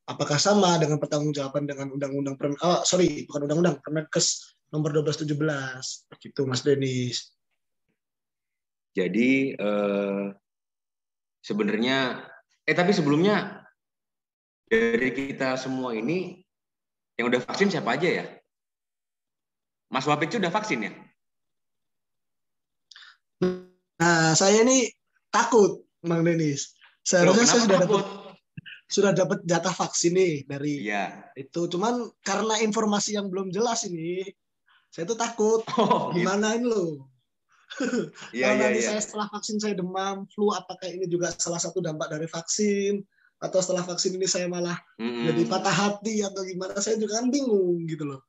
apakah 0.06 0.38
sama 0.38 0.78
dengan 0.78 1.02
pertanggungjawaban 1.02 1.66
dengan 1.66 1.90
undang-undang 1.90 2.38
oh, 2.62 2.80
sorry 2.86 3.26
bukan 3.26 3.50
undang-undang 3.50 3.82
Permenkes 3.82 4.54
nomor 4.70 4.94
1217 4.94 5.34
begitu 6.14 6.40
Mas 6.46 6.62
Denis. 6.62 7.34
Jadi 8.96 9.52
eh, 9.52 10.24
sebenarnya 11.42 12.22
eh 12.64 12.74
tapi 12.74 12.94
sebelumnya 12.94 13.66
dari 14.66 15.10
kita 15.14 15.58
semua 15.58 15.94
ini 15.94 16.42
yang 17.18 17.30
udah 17.30 17.42
vaksin 17.44 17.70
siapa 17.70 17.98
aja 17.98 18.08
ya? 18.08 18.26
Mas 19.90 20.06
Wapit 20.06 20.34
sudah 20.34 20.50
vaksin 20.50 20.86
ya? 20.86 20.92
Nah, 23.96 24.36
saya 24.36 24.60
ini 24.66 24.90
takut, 25.30 25.86
Bang 26.02 26.26
Denis. 26.26 26.76
Seharusnya 27.06 27.46
saya 27.46 27.62
sudah 27.64 27.78
dapat 27.86 28.04
sudah 28.86 29.10
dapat 29.10 29.42
jatah 29.42 29.74
vaksin 29.74 30.14
nih 30.14 30.34
dari 30.46 30.86
ya. 30.86 31.30
itu. 31.34 31.66
Cuman 31.66 32.10
karena 32.22 32.62
informasi 32.62 33.18
yang 33.18 33.30
belum 33.30 33.50
jelas 33.50 33.86
ini, 33.86 34.26
saya 34.90 35.04
tuh 35.06 35.18
takut. 35.18 35.62
Oh, 35.76 36.10
gitu. 36.14 36.22
Gimana 36.22 36.56
ini 36.56 36.66
loh? 36.66 37.06
Iya, 38.30 38.54
iya, 38.54 38.62
nanti 38.62 38.80
iya. 38.80 38.88
saya 38.94 39.00
setelah 39.02 39.26
vaksin 39.28 39.58
saya 39.58 39.74
demam, 39.74 40.24
flu, 40.30 40.54
apakah 40.54 40.86
ini 40.86 41.10
juga 41.10 41.34
salah 41.34 41.58
satu 41.58 41.82
dampak 41.82 42.08
dari 42.14 42.30
vaksin? 42.30 43.02
Atau 43.42 43.60
setelah 43.60 43.84
vaksin 43.84 44.16
ini 44.16 44.24
saya 44.24 44.46
malah 44.48 44.78
mm-hmm. 44.96 45.24
jadi 45.28 45.42
patah 45.50 45.74
hati 45.74 46.24
atau 46.24 46.40
gimana? 46.46 46.78
Saya 46.78 46.96
juga 46.96 47.20
kan 47.20 47.28
bingung 47.28 47.84
gitu 47.90 48.06
loh. 48.06 48.22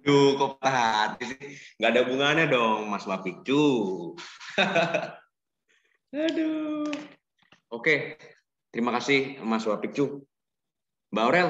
Duh, 0.00 0.32
kok 0.40 0.56
patah 0.56 0.72
hati 0.72 1.22
sih? 1.28 1.40
Nggak 1.76 1.90
ada 1.92 2.00
hubungannya 2.08 2.44
dong, 2.48 2.88
Mas 2.88 3.04
Wapicu. 3.04 3.64
Aduh. 6.16 6.88
Oke, 7.68 8.16
terima 8.72 8.96
kasih 8.96 9.42
Mas 9.44 9.68
Wapicu. 9.68 10.24
Mbak 11.12 11.24
Aurel, 11.28 11.48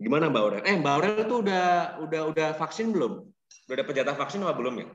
gimana 0.00 0.32
Mbak 0.32 0.42
Aurel? 0.42 0.62
Eh, 0.64 0.76
Mbak 0.80 0.94
Aurel 0.96 1.14
tuh 1.28 1.38
udah 1.44 1.66
udah 2.00 2.20
udah 2.32 2.48
vaksin 2.56 2.88
belum? 2.88 3.28
Udah 3.68 3.76
dapat 3.84 3.92
jatah 4.00 4.16
vaksin 4.16 4.40
apa 4.40 4.56
belum 4.56 4.74
ya? 4.80 4.86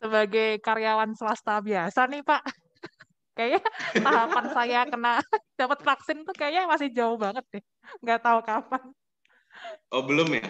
Sebagai 0.00 0.60
karyawan 0.64 1.12
swasta 1.12 1.60
biasa 1.60 2.08
nih 2.08 2.24
Pak, 2.24 2.42
kayaknya 3.36 3.62
tahapan 4.00 4.44
saya 4.48 4.80
kena 4.88 5.20
dapat 5.60 5.78
vaksin 5.84 6.24
tuh 6.24 6.32
kayaknya 6.32 6.64
masih 6.64 6.88
jauh 6.88 7.20
banget 7.20 7.44
deh. 7.52 7.64
Nggak 8.00 8.20
tahu 8.24 8.40
kapan. 8.40 8.82
Oh 9.92 10.02
belum 10.08 10.40
ya? 10.40 10.44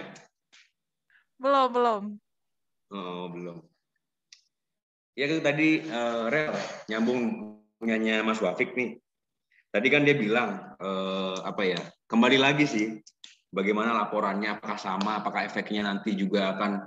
Belum 1.39 1.69
belum. 1.71 2.03
Oh 2.95 3.27
belum. 3.31 3.59
Ya 5.15 5.31
itu 5.31 5.39
tadi 5.43 5.83
uh, 5.87 6.27
Rel 6.31 6.55
nyambung 6.91 7.21
punyanya 7.79 8.23
Mas 8.27 8.43
Wafik 8.43 8.75
nih. 8.75 8.99
Tadi 9.71 9.87
kan 9.91 10.07
dia 10.07 10.15
bilang 10.15 10.75
uh, 10.79 11.39
apa 11.43 11.63
ya? 11.67 11.81
Kembali 12.07 12.39
lagi 12.39 12.67
sih 12.67 12.87
bagaimana 13.55 13.95
laporannya 13.95 14.59
apakah 14.59 14.79
sama, 14.79 15.23
apakah 15.23 15.47
efeknya 15.47 15.87
nanti 15.87 16.19
juga 16.19 16.55
akan 16.55 16.83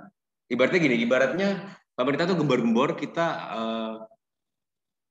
ibaratnya 0.52 0.80
gini, 0.80 0.96
ibaratnya 1.00 1.48
pemerintah 1.96 2.28
tuh 2.28 2.36
gembor-gembor 2.40 2.96
kita 2.96 3.26
uh, 3.52 3.94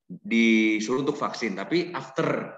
disuruh 0.08 1.04
untuk 1.04 1.17
vaksin, 1.17 1.58
tapi 1.58 1.91
after 1.91 2.54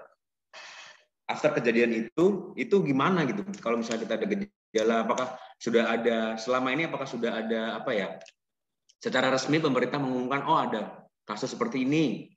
after 1.26 1.50
kejadian 1.56 2.08
itu 2.08 2.54
itu 2.56 2.76
gimana 2.84 3.24
gitu? 3.26 3.42
Kalau 3.60 3.80
misalnya 3.80 4.04
kita 4.06 4.14
ada 4.20 4.26
gejala, 4.70 5.04
apakah 5.04 5.34
sudah 5.60 5.92
ada 5.92 6.38
selama 6.40 6.72
ini 6.72 6.88
apakah 6.88 7.04
sudah 7.04 7.42
ada 7.42 7.82
apa 7.82 7.90
ya 7.92 8.08
secara 9.02 9.28
resmi 9.28 9.58
pemerintah 9.60 9.98
mengumumkan 10.00 10.46
oh 10.46 10.56
ada 10.56 10.82
kasus 11.24 11.54
seperti 11.54 11.86
ini, 11.86 12.30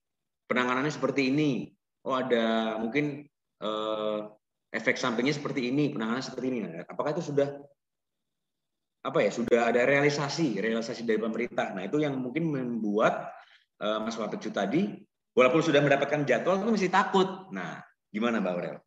penanganannya 0.45 0.93
seperti 0.93 1.33
ini, 1.33 1.71
oh 2.05 2.13
ada 2.13 2.77
mungkin 2.77 3.25
eh, 3.61 4.19
efek 4.73 4.97
sampingnya 4.97 5.33
seperti 5.33 5.69
ini, 5.69 5.93
penanganan 5.93 6.21
seperti 6.21 6.45
ini. 6.49 6.59
Apakah 6.85 7.13
itu 7.13 7.33
sudah 7.33 7.47
apa 9.03 9.19
ya 9.19 9.35
sudah 9.35 9.67
ada 9.67 9.83
realisasi 9.83 10.63
realisasi 10.63 11.03
dari 11.03 11.19
pemerintah. 11.19 11.75
Nah 11.75 11.83
itu 11.83 11.99
yang 11.99 12.15
mungkin 12.19 12.47
membuat 12.49 13.31
eh, 13.81 13.99
Mas 13.99 14.15
Wapecu 14.15 14.51
tadi 14.51 14.93
walaupun 15.35 15.61
sudah 15.63 15.83
mendapatkan 15.83 16.23
jadwal 16.23 16.63
itu 16.63 16.71
masih 16.71 16.91
takut. 16.91 17.51
Nah 17.51 17.83
gimana 18.13 18.39
Mbak 18.39 18.53
Aurel? 18.53 18.77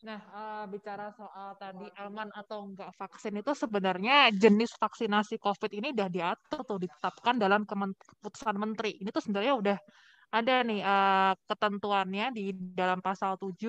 Nah, 0.00 0.20
uh, 0.32 0.64
bicara 0.64 1.12
soal 1.12 1.52
tadi 1.60 1.84
aman 2.00 2.32
atau 2.32 2.64
enggak 2.64 2.88
vaksin 2.96 3.36
itu 3.36 3.52
sebenarnya 3.52 4.32
jenis 4.32 4.72
vaksinasi 4.80 5.36
COVID 5.36 5.68
ini 5.76 5.92
udah 5.92 6.08
diatur 6.08 6.60
tuh 6.64 6.78
ditetapkan 6.80 7.36
dalam 7.36 7.68
keputusan 7.68 8.56
menteri. 8.56 8.96
Ini 8.96 9.12
tuh 9.12 9.20
sebenarnya 9.20 9.54
udah 9.60 9.78
ada 10.32 10.54
nih 10.64 10.80
uh, 10.80 11.32
ketentuannya 11.44 12.32
di 12.32 12.56
dalam 12.72 13.04
pasal 13.04 13.36
7 13.36 13.60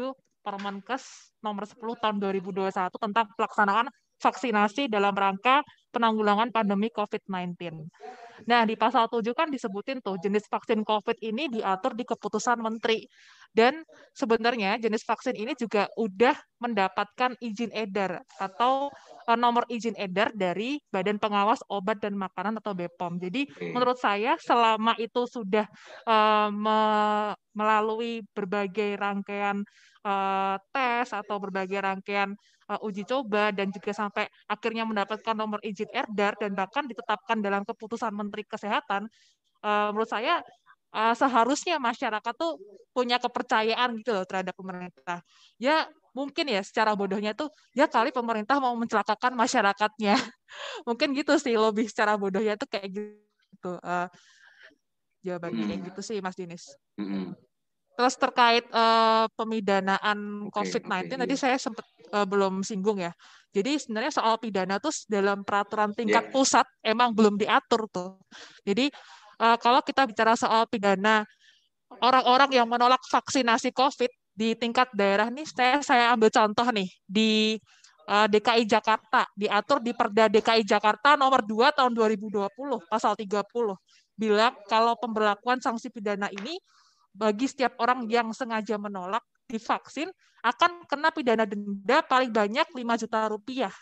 Permenkes 0.41 1.35
nomor 1.43 1.67
10 1.67 1.77
tahun 1.99 2.17
2021 2.17 2.73
tentang 2.95 3.27
pelaksanaan 3.35 3.87
vaksinasi 4.21 4.87
dalam 4.87 5.13
rangka 5.13 5.65
penanggulangan 5.91 6.53
pandemi 6.55 6.87
COVID-19. 6.95 7.59
Nah, 8.47 8.65
di 8.65 8.73
pasal 8.79 9.09
7 9.09 9.33
kan 9.35 9.47
disebutin 9.49 9.99
tuh 10.01 10.17
jenis 10.21 10.45
vaksin 10.47 10.81
COVID 10.81 11.17
ini 11.21 11.49
diatur 11.49 11.93
di 11.97 12.05
keputusan 12.05 12.61
menteri. 12.61 13.05
Dan 13.51 13.83
sebenarnya 14.15 14.79
jenis 14.79 15.03
vaksin 15.03 15.35
ini 15.35 15.51
juga 15.59 15.91
udah 15.99 16.31
mendapatkan 16.63 17.35
izin 17.43 17.67
edar 17.75 18.23
atau 18.39 18.87
uh, 19.27 19.35
nomor 19.35 19.67
izin 19.67 19.91
edar 19.99 20.31
dari 20.31 20.79
Badan 20.87 21.19
Pengawas 21.19 21.59
Obat 21.67 21.99
dan 21.99 22.15
Makanan 22.15 22.63
atau 22.63 22.71
BPOM. 22.71 23.19
Jadi 23.19 23.51
menurut 23.75 23.99
saya 23.99 24.39
selama 24.39 24.95
itu 25.03 25.27
sudah 25.27 25.67
uh, 26.07 26.47
me 26.47 26.79
melalui 27.51 28.23
berbagai 28.31 28.95
rangkaian 28.95 29.59
uh, 30.05 30.55
tes 30.73 31.07
atau 31.09 31.37
berbagai 31.37 31.77
rangkaian 31.81 32.33
uh, 32.69 32.79
uji 32.85 33.05
coba 33.05 33.51
dan 33.53 33.69
juga 33.69 33.91
sampai 33.93 34.25
akhirnya 34.47 34.87
mendapatkan 34.87 35.35
nomor 35.35 35.61
izin 35.61 35.89
edar 35.91 36.33
dan 36.39 36.55
bahkan 36.55 36.87
ditetapkan 36.87 37.39
dalam 37.39 37.61
keputusan 37.67 38.13
Menteri 38.13 38.47
Kesehatan, 38.47 39.05
uh, 39.65 39.89
menurut 39.93 40.09
saya 40.09 40.41
uh, 40.95 41.15
seharusnya 41.15 41.77
masyarakat 41.77 42.33
tuh 42.35 42.59
punya 42.91 43.17
kepercayaan 43.17 43.95
gitu 43.99 44.11
loh 44.15 44.25
terhadap 44.27 44.55
pemerintah. 44.55 45.23
Ya 45.57 45.87
mungkin 46.11 46.51
ya 46.51 46.59
secara 46.59 46.91
bodohnya 46.91 47.31
tuh 47.31 47.47
ya 47.71 47.87
kali 47.87 48.11
pemerintah 48.11 48.59
mau 48.59 48.75
mencelakakan 48.75 49.35
masyarakatnya. 49.35 50.15
mungkin 50.87 51.15
gitu 51.15 51.39
sih 51.39 51.55
lebih 51.55 51.87
secara 51.87 52.19
bodohnya 52.19 52.59
tuh 52.59 52.67
kayak 52.67 52.89
gitu. 52.91 53.71
Uh, 53.79 54.07
jawabannya 55.21 55.63
kayak 55.69 55.81
gitu 55.93 56.01
sih 56.01 56.17
Mas 56.19 56.35
Dinis. 56.35 56.65
Terus 58.01 58.17
terkait 58.17 58.65
uh, 58.73 59.29
pemidanaan 59.37 60.49
okay, 60.49 60.57
COVID-19 60.57 60.89
okay, 60.89 61.17
tadi 61.21 61.35
yeah. 61.37 61.41
saya 61.45 61.57
sempat 61.61 61.85
uh, 62.09 62.25
belum 62.25 62.65
singgung 62.65 62.97
ya. 62.97 63.13
Jadi 63.53 63.77
sebenarnya 63.77 64.09
soal 64.09 64.41
pidana 64.41 64.81
tuh 64.81 64.89
dalam 65.05 65.45
peraturan 65.45 65.93
tingkat 65.93 66.25
yeah. 66.25 66.33
pusat 66.33 66.65
emang 66.81 67.13
belum 67.13 67.37
diatur 67.37 67.85
tuh. 67.93 68.17
Jadi 68.65 68.89
uh, 69.37 69.53
kalau 69.61 69.85
kita 69.85 70.09
bicara 70.09 70.33
soal 70.33 70.65
pidana 70.65 71.21
orang-orang 72.01 72.49
yang 72.57 72.65
menolak 72.65 73.05
vaksinasi 73.05 73.69
COVID 73.69 74.09
di 74.33 74.57
tingkat 74.57 74.89
daerah 74.97 75.29
nih, 75.29 75.45
saya 75.45 75.85
saya 75.85 76.09
ambil 76.17 76.33
contoh 76.33 76.65
nih 76.73 76.89
di 77.05 77.61
uh, 78.09 78.25
eh, 78.25 78.27
DKI 78.33 78.65
Jakarta 78.65 79.29
diatur 79.37 79.77
di 79.77 79.93
Perda 79.93 80.25
DKI 80.25 80.65
Jakarta 80.65 81.13
nomor 81.13 81.45
2 81.45 81.69
tahun 81.77 81.93
2020 81.93 82.49
pasal 82.89 83.13
30 83.13 83.45
bilang 84.17 84.57
kalau 84.65 84.97
pemberlakuan 84.97 85.61
sanksi 85.61 85.93
pidana 85.93 86.33
ini 86.33 86.57
bagi 87.11 87.47
setiap 87.47 87.75
orang 87.83 88.07
yang 88.07 88.31
sengaja 88.31 88.79
menolak 88.79 89.23
divaksin 89.47 90.07
akan 90.41 90.87
kena 90.87 91.11
pidana 91.13 91.45
denda 91.45 92.01
paling 92.07 92.31
banyak 92.31 92.67
5 92.71 93.01
juta 93.05 93.29
rupiah. 93.29 93.73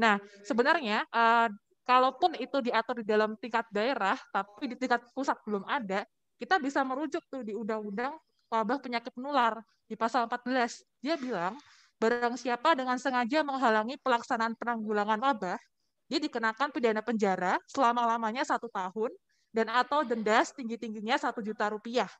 Nah, 0.00 0.18
sebenarnya 0.42 1.06
uh, 1.12 1.48
kalaupun 1.86 2.34
itu 2.36 2.58
diatur 2.64 3.00
di 3.00 3.06
dalam 3.06 3.38
tingkat 3.38 3.64
daerah, 3.70 4.18
tapi 4.34 4.72
di 4.72 4.76
tingkat 4.76 5.04
pusat 5.14 5.38
belum 5.46 5.62
ada, 5.68 6.02
kita 6.36 6.60
bisa 6.60 6.82
merujuk 6.82 7.22
tuh 7.30 7.46
di 7.46 7.56
Undang-Undang 7.56 8.12
Wabah 8.50 8.78
Penyakit 8.82 9.14
Menular 9.16 9.62
di 9.86 9.94
pasal 9.94 10.26
14. 10.28 10.84
Dia 11.00 11.14
bilang, 11.16 11.56
barang 11.96 12.36
siapa 12.36 12.76
dengan 12.76 13.00
sengaja 13.00 13.40
menghalangi 13.40 13.96
pelaksanaan 14.02 14.58
penanggulangan 14.58 15.16
wabah, 15.22 15.58
dia 16.06 16.18
dikenakan 16.22 16.70
pidana 16.70 17.00
penjara 17.02 17.58
selama-lamanya 17.66 18.46
satu 18.46 18.70
tahun 18.70 19.10
dan 19.50 19.72
atau 19.72 20.04
denda 20.04 20.44
setinggi-tingginya 20.44 21.16
satu 21.16 21.40
juta 21.40 21.72
rupiah. 21.72 22.10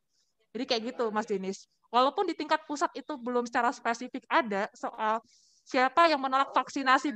Jadi 0.56 0.64
kayak 0.64 0.82
gitu, 0.96 1.12
Mas 1.12 1.28
Denis. 1.28 1.68
Walaupun 1.92 2.24
di 2.24 2.32
tingkat 2.32 2.64
pusat 2.64 2.88
itu 2.96 3.20
belum 3.20 3.44
secara 3.44 3.68
spesifik 3.76 4.24
ada 4.32 4.72
soal 4.72 5.20
siapa 5.68 6.08
yang 6.08 6.16
menolak 6.16 6.56
vaksinasi 6.56 7.12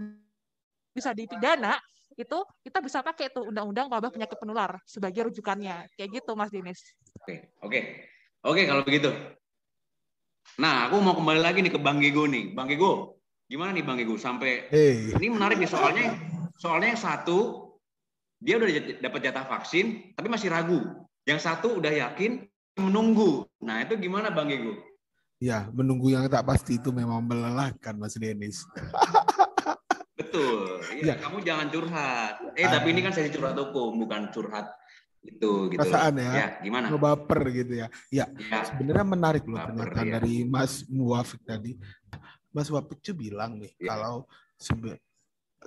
bisa 0.93 1.17
dipidana, 1.17 1.81
itu 2.21 2.39
kita 2.61 2.85
bisa 2.85 3.01
pakai 3.01 3.33
itu 3.33 3.41
undang-undang 3.41 3.89
wabah 3.89 4.13
penyakit 4.13 4.37
penular 4.37 4.77
sebagai 4.85 5.33
rujukannya 5.33 5.89
kayak 5.97 6.21
gitu 6.21 6.37
Mas 6.37 6.53
Dinis. 6.53 6.83
Oke 7.17 7.49
oke 7.65 7.81
oke 8.45 8.63
kalau 8.69 8.83
begitu. 8.85 9.09
Nah 10.61 10.91
aku 10.91 11.01
mau 11.01 11.17
kembali 11.17 11.41
lagi 11.41 11.65
nih 11.65 11.73
ke 11.73 11.81
Bang 11.81 12.03
Gego 12.03 12.29
nih 12.29 12.53
Bang 12.53 12.69
Gego 12.69 13.23
gimana 13.47 13.73
nih 13.73 13.85
Bang 13.87 13.97
Gego 13.97 14.21
sampai 14.21 14.69
hey. 14.69 15.17
ini 15.17 15.33
menarik 15.33 15.57
nih 15.57 15.71
soalnya 15.71 16.19
soalnya 16.61 16.93
yang 16.93 17.01
satu 17.01 17.39
dia 18.37 18.61
udah 18.61 18.69
dapat 19.01 19.21
jatah 19.25 19.47
vaksin 19.47 20.13
tapi 20.13 20.29
masih 20.29 20.53
ragu 20.53 20.81
yang 21.25 21.39
satu 21.39 21.79
udah 21.79 21.91
yakin 21.95 22.50
menunggu 22.81 23.45
nah 23.61 23.85
itu 23.85 23.95
gimana 24.01 24.33
Bang 24.33 24.49
Gego? 24.49 24.91
Ya, 25.41 25.73
menunggu 25.73 26.13
yang 26.13 26.29
tak 26.29 26.45
pasti 26.45 26.77
itu 26.77 26.93
memang 26.93 27.25
melelahkan, 27.25 27.97
Mas 27.97 28.13
Denis. 28.13 28.61
Betul. 30.21 30.85
Ya, 31.01 31.03
ya. 31.03 31.15
Kamu 31.17 31.41
jangan 31.41 31.73
curhat. 31.73 32.37
Eh, 32.61 32.69
tapi 32.69 32.93
ini 32.93 33.01
kan 33.01 33.17
saya 33.17 33.33
curhat 33.33 33.57
hukum, 33.57 34.05
bukan 34.05 34.29
curhat 34.37 34.69
itu 35.25 35.73
gitu. 35.73 35.81
Perasaan 35.81 36.21
ya. 36.21 36.33
Ya, 36.37 36.49
gimana? 36.61 36.93
Ngebaper 36.93 37.41
gitu 37.57 37.73
ya. 37.73 37.89
Ya, 38.13 38.29
ya. 38.29 38.69
sebenarnya 38.69 39.07
menarik 39.09 39.49
loh 39.49 39.65
pernyataan 39.65 40.07
ya. 40.13 40.13
dari 40.21 40.45
Mas 40.45 40.85
Muafik 40.93 41.41
tadi. 41.41 41.81
Mas 42.53 42.69
Wapik 42.69 43.01
bilang 43.17 43.57
nih, 43.57 43.73
ya. 43.81 43.97
kalau 43.97 44.29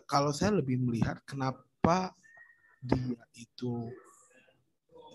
kalau 0.06 0.36
saya 0.36 0.54
lebih 0.60 0.84
melihat 0.84 1.18
kenapa 1.26 2.12
dia 2.84 3.18
itu 3.34 3.90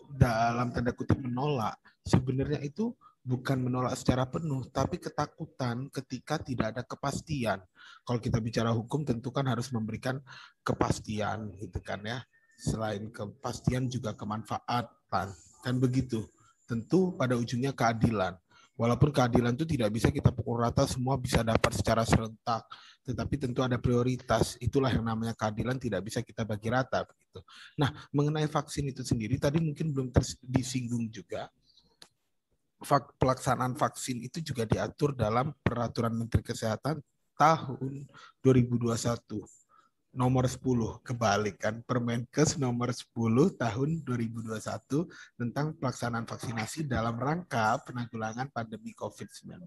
dalam 0.08 0.72
tanda 0.72 0.96
kutip 0.96 1.20
menolak, 1.20 1.76
sebenarnya 2.06 2.64
itu 2.64 2.96
bukan 3.20 3.60
menolak 3.60 3.92
secara 3.92 4.24
penuh, 4.24 4.64
tapi 4.72 4.96
ketakutan 4.96 5.92
ketika 5.92 6.40
tidak 6.40 6.72
ada 6.72 6.82
kepastian. 6.88 7.60
Kalau 8.00 8.16
kita 8.16 8.40
bicara 8.40 8.72
hukum, 8.72 9.04
tentu 9.04 9.28
kan 9.28 9.44
harus 9.44 9.68
memberikan 9.68 10.16
kepastian, 10.64 11.52
gitu 11.60 11.78
kan 11.84 12.00
ya. 12.08 12.24
Selain 12.56 13.12
kepastian 13.12 13.92
juga 13.92 14.16
kemanfaatan, 14.16 15.28
kan 15.36 15.74
begitu. 15.76 16.24
Tentu 16.64 17.12
pada 17.16 17.36
ujungnya 17.36 17.76
keadilan. 17.76 18.32
Walaupun 18.78 19.10
keadilan 19.10 19.58
itu 19.58 19.66
tidak 19.66 19.90
bisa 19.90 20.14
kita 20.14 20.30
pukul 20.30 20.62
rata 20.62 20.86
semua 20.86 21.18
bisa 21.18 21.42
dapat 21.42 21.74
secara 21.74 22.06
serentak, 22.06 22.62
tetapi 23.02 23.34
tentu 23.34 23.66
ada 23.66 23.74
prioritas. 23.74 24.54
Itulah 24.62 24.94
yang 24.94 25.02
namanya 25.02 25.34
keadilan 25.34 25.82
tidak 25.82 26.06
bisa 26.06 26.22
kita 26.22 26.46
bagi 26.46 26.70
rata 26.70 27.02
begitu. 27.02 27.42
Nah, 27.74 27.90
mengenai 28.14 28.46
vaksin 28.46 28.86
itu 28.86 29.02
sendiri 29.02 29.34
tadi 29.34 29.58
mungkin 29.58 29.90
belum 29.90 30.08
disinggung 30.46 31.10
juga 31.10 31.50
pelaksanaan 33.18 33.74
vaksin 33.74 34.22
itu 34.22 34.38
juga 34.38 34.62
diatur 34.62 35.10
dalam 35.10 35.50
peraturan 35.66 36.14
Menteri 36.14 36.46
Kesehatan 36.46 37.02
tahun 37.34 38.06
2021 38.38 38.94
nomor 40.18 40.50
10 40.50 41.06
kebalik 41.06 41.62
kan 41.62 41.78
Permenkes 41.86 42.58
nomor 42.58 42.90
10 42.90 43.14
tahun 43.54 44.02
2021 44.02 44.58
tentang 45.38 45.78
pelaksanaan 45.78 46.26
vaksinasi 46.26 46.90
dalam 46.90 47.14
rangka 47.14 47.78
penanggulangan 47.86 48.50
pandemi 48.50 48.90
COVID-19. 48.98 49.62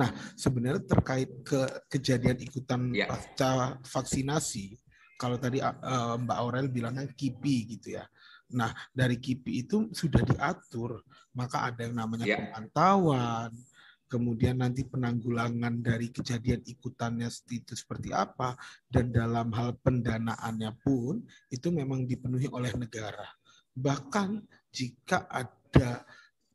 Nah, 0.00 0.08
sebenarnya 0.32 0.80
terkait 0.88 1.28
ke 1.44 1.60
kejadian 1.92 2.40
ikutan 2.40 2.88
ya. 2.96 3.04
pasca 3.04 3.76
vaksinasi 3.84 4.80
kalau 5.20 5.36
tadi 5.36 5.60
uh, 5.60 6.16
Mbak 6.16 6.38
Aurel 6.40 6.68
bilangnya 6.72 7.04
KIPI 7.12 7.56
gitu 7.76 8.00
ya. 8.00 8.04
Nah, 8.56 8.72
dari 8.94 9.20
KIPI 9.20 9.52
itu 9.66 9.76
sudah 9.90 10.22
diatur, 10.22 11.02
maka 11.34 11.68
ada 11.68 11.84
yang 11.84 11.96
namanya 11.98 12.24
yeah. 12.24 12.38
pemantauan, 12.48 13.50
kemudian 14.06 14.62
nanti 14.62 14.86
penanggulangan 14.86 15.82
dari 15.82 16.14
kejadian 16.14 16.62
ikutannya 16.62 17.26
itu 17.50 17.74
seperti 17.74 18.14
apa, 18.14 18.54
dan 18.86 19.10
dalam 19.10 19.50
hal 19.54 19.74
pendanaannya 19.82 20.72
pun 20.80 21.22
itu 21.50 21.68
memang 21.74 22.06
dipenuhi 22.06 22.46
oleh 22.50 22.70
negara. 22.78 23.26
Bahkan 23.74 24.46
jika 24.70 25.26
ada 25.28 26.06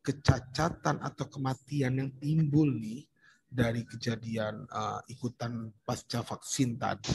kecacatan 0.01 0.97
atau 1.03 1.25
kematian 1.29 2.01
yang 2.01 2.11
timbul 2.17 2.65
nih 2.65 3.05
dari 3.45 3.85
kejadian 3.85 4.65
uh, 4.71 5.03
ikutan 5.11 5.69
pasca 5.85 6.23
vaksin 6.23 6.79
tadi, 6.79 7.13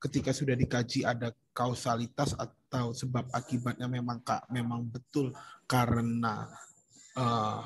ketika 0.00 0.32
sudah 0.32 0.56
dikaji 0.56 1.04
ada 1.04 1.30
kausalitas 1.52 2.32
atau 2.34 2.96
sebab 2.96 3.28
akibatnya 3.32 3.88
memang 3.88 4.20
kak 4.24 4.48
memang 4.52 4.88
betul 4.88 5.32
karena 5.64 6.48
uh, 7.16 7.64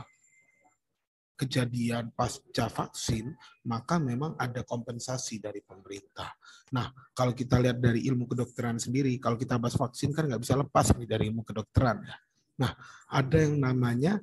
kejadian 1.40 2.12
pasca 2.12 2.68
vaksin, 2.68 3.32
maka 3.64 3.96
memang 3.96 4.36
ada 4.36 4.60
kompensasi 4.60 5.40
dari 5.40 5.64
pemerintah. 5.64 6.36
Nah, 6.76 6.92
kalau 7.16 7.32
kita 7.32 7.56
lihat 7.56 7.80
dari 7.80 8.04
ilmu 8.04 8.28
kedokteran 8.28 8.76
sendiri, 8.76 9.16
kalau 9.16 9.40
kita 9.40 9.56
bahas 9.56 9.80
vaksin 9.80 10.12
kan 10.12 10.28
nggak 10.28 10.44
bisa 10.44 10.60
lepas 10.60 10.92
nih 11.00 11.08
dari 11.08 11.32
ilmu 11.32 11.40
kedokteran 11.40 12.04
ya. 12.04 12.16
Nah, 12.60 12.72
ada 13.08 13.36
yang 13.40 13.56
namanya 13.56 14.20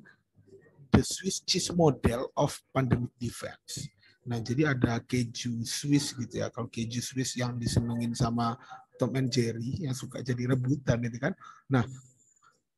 the 0.94 1.02
Swiss 1.02 1.42
cheese 1.42 1.74
model 1.74 2.30
of 2.38 2.54
pandemic 2.70 3.10
defense. 3.18 3.90
Nah, 4.28 4.38
jadi 4.38 4.78
ada 4.78 5.02
keju 5.02 5.66
Swiss 5.66 6.14
gitu 6.14 6.46
ya. 6.46 6.54
Kalau 6.54 6.70
keju 6.70 7.02
Swiss 7.02 7.34
yang 7.34 7.58
disenengin 7.58 8.14
sama 8.14 8.54
Tom 8.94 9.10
and 9.18 9.32
Jerry 9.32 9.82
yang 9.82 9.96
suka 9.96 10.22
jadi 10.22 10.54
rebutan 10.54 11.02
gitu 11.02 11.18
kan. 11.18 11.32
Nah, 11.72 11.82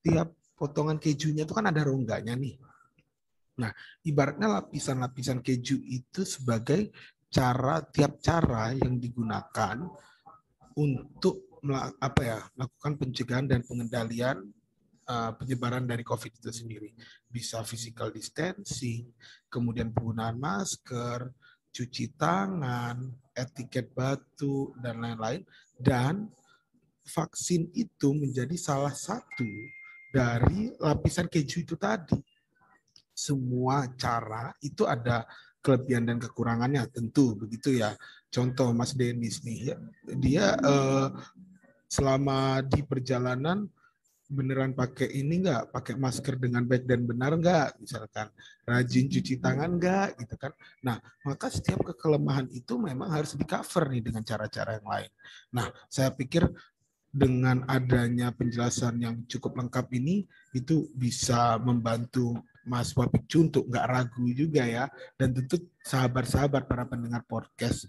tiap 0.01 0.33
potongan 0.57 1.01
kejunya 1.01 1.49
itu 1.49 1.53
kan 1.57 1.69
ada 1.69 1.85
rongganya 1.85 2.37
nih. 2.37 2.57
Nah, 3.61 3.73
ibaratnya 4.09 4.49
lapisan-lapisan 4.49 5.45
keju 5.45 5.85
itu 5.85 6.25
sebagai 6.25 6.89
cara 7.31 7.85
tiap 7.85 8.19
cara 8.25 8.73
yang 8.73 8.97
digunakan 8.97 9.77
untuk 10.75 11.61
apa 12.01 12.21
ya 12.25 12.39
melakukan 12.57 12.93
pencegahan 12.97 13.47
dan 13.47 13.61
pengendalian 13.61 14.49
uh, 15.05 15.37
penyebaran 15.37 15.85
dari 15.85 16.01
COVID 16.01 16.41
itu 16.41 16.51
sendiri. 16.51 16.91
Bisa 17.29 17.61
physical 17.67 18.09
distancing, 18.09 19.13
kemudian 19.53 19.93
penggunaan 19.93 20.41
masker, 20.41 21.29
cuci 21.71 22.17
tangan, 22.17 23.13
etiket 23.37 23.93
batu, 23.93 24.73
dan 24.81 25.05
lain-lain. 25.05 25.45
Dan 25.77 26.33
vaksin 27.05 27.69
itu 27.77 28.15
menjadi 28.17 28.57
salah 28.57 28.95
satu 28.95 29.49
dari 30.11 30.73
lapisan 30.79 31.27
keju 31.27 31.63
itu 31.67 31.75
tadi. 31.77 32.19
Semua 33.21 33.85
cara 34.01 34.57
itu 34.65 34.89
ada 34.89 35.29
kelebihan 35.61 36.09
dan 36.09 36.17
kekurangannya 36.17 36.89
tentu 36.89 37.37
begitu 37.37 37.77
ya. 37.77 37.93
Contoh 38.33 38.73
Mas 38.73 38.97
Denis 38.97 39.45
nih, 39.45 39.75
ya, 39.75 39.77
dia 40.17 40.47
eh, 40.57 41.09
selama 41.91 42.65
di 42.65 42.81
perjalanan 42.87 43.69
beneran 44.31 44.71
pakai 44.79 45.11
ini 45.11 45.43
enggak, 45.43 45.75
pakai 45.75 45.99
masker 45.99 46.39
dengan 46.39 46.63
baik 46.63 46.87
dan 46.87 47.03
benar 47.03 47.35
enggak, 47.35 47.75
misalkan 47.83 48.31
rajin 48.63 49.11
cuci 49.11 49.43
tangan 49.43 49.75
enggak, 49.75 50.15
gitu 50.23 50.39
kan. 50.39 50.55
Nah, 50.87 51.03
maka 51.27 51.51
setiap 51.51 51.83
kekelemahan 51.83 52.47
itu 52.55 52.79
memang 52.79 53.11
harus 53.11 53.35
di 53.35 53.43
cover 53.43 53.91
nih 53.91 54.07
dengan 54.07 54.23
cara-cara 54.23 54.79
yang 54.79 54.87
lain. 54.87 55.11
Nah, 55.51 55.67
saya 55.91 56.15
pikir 56.15 56.47
dengan 57.11 57.67
adanya 57.67 58.31
penjelasan 58.31 59.03
yang 59.03 59.27
cukup 59.27 59.59
lengkap 59.59 59.91
ini, 59.99 60.23
itu 60.55 60.87
bisa 60.95 61.59
membantu 61.59 62.39
Mas 62.67 62.93
Wapikcu 62.93 63.49
untuk 63.49 63.65
nggak 63.69 63.87
ragu 63.89 64.27
juga 64.33 64.65
ya, 64.67 64.85
dan 65.17 65.33
tentu 65.33 65.61
sahabat-sahabat 65.85 66.69
para 66.69 66.85
pendengar 66.85 67.25
podcast 67.25 67.89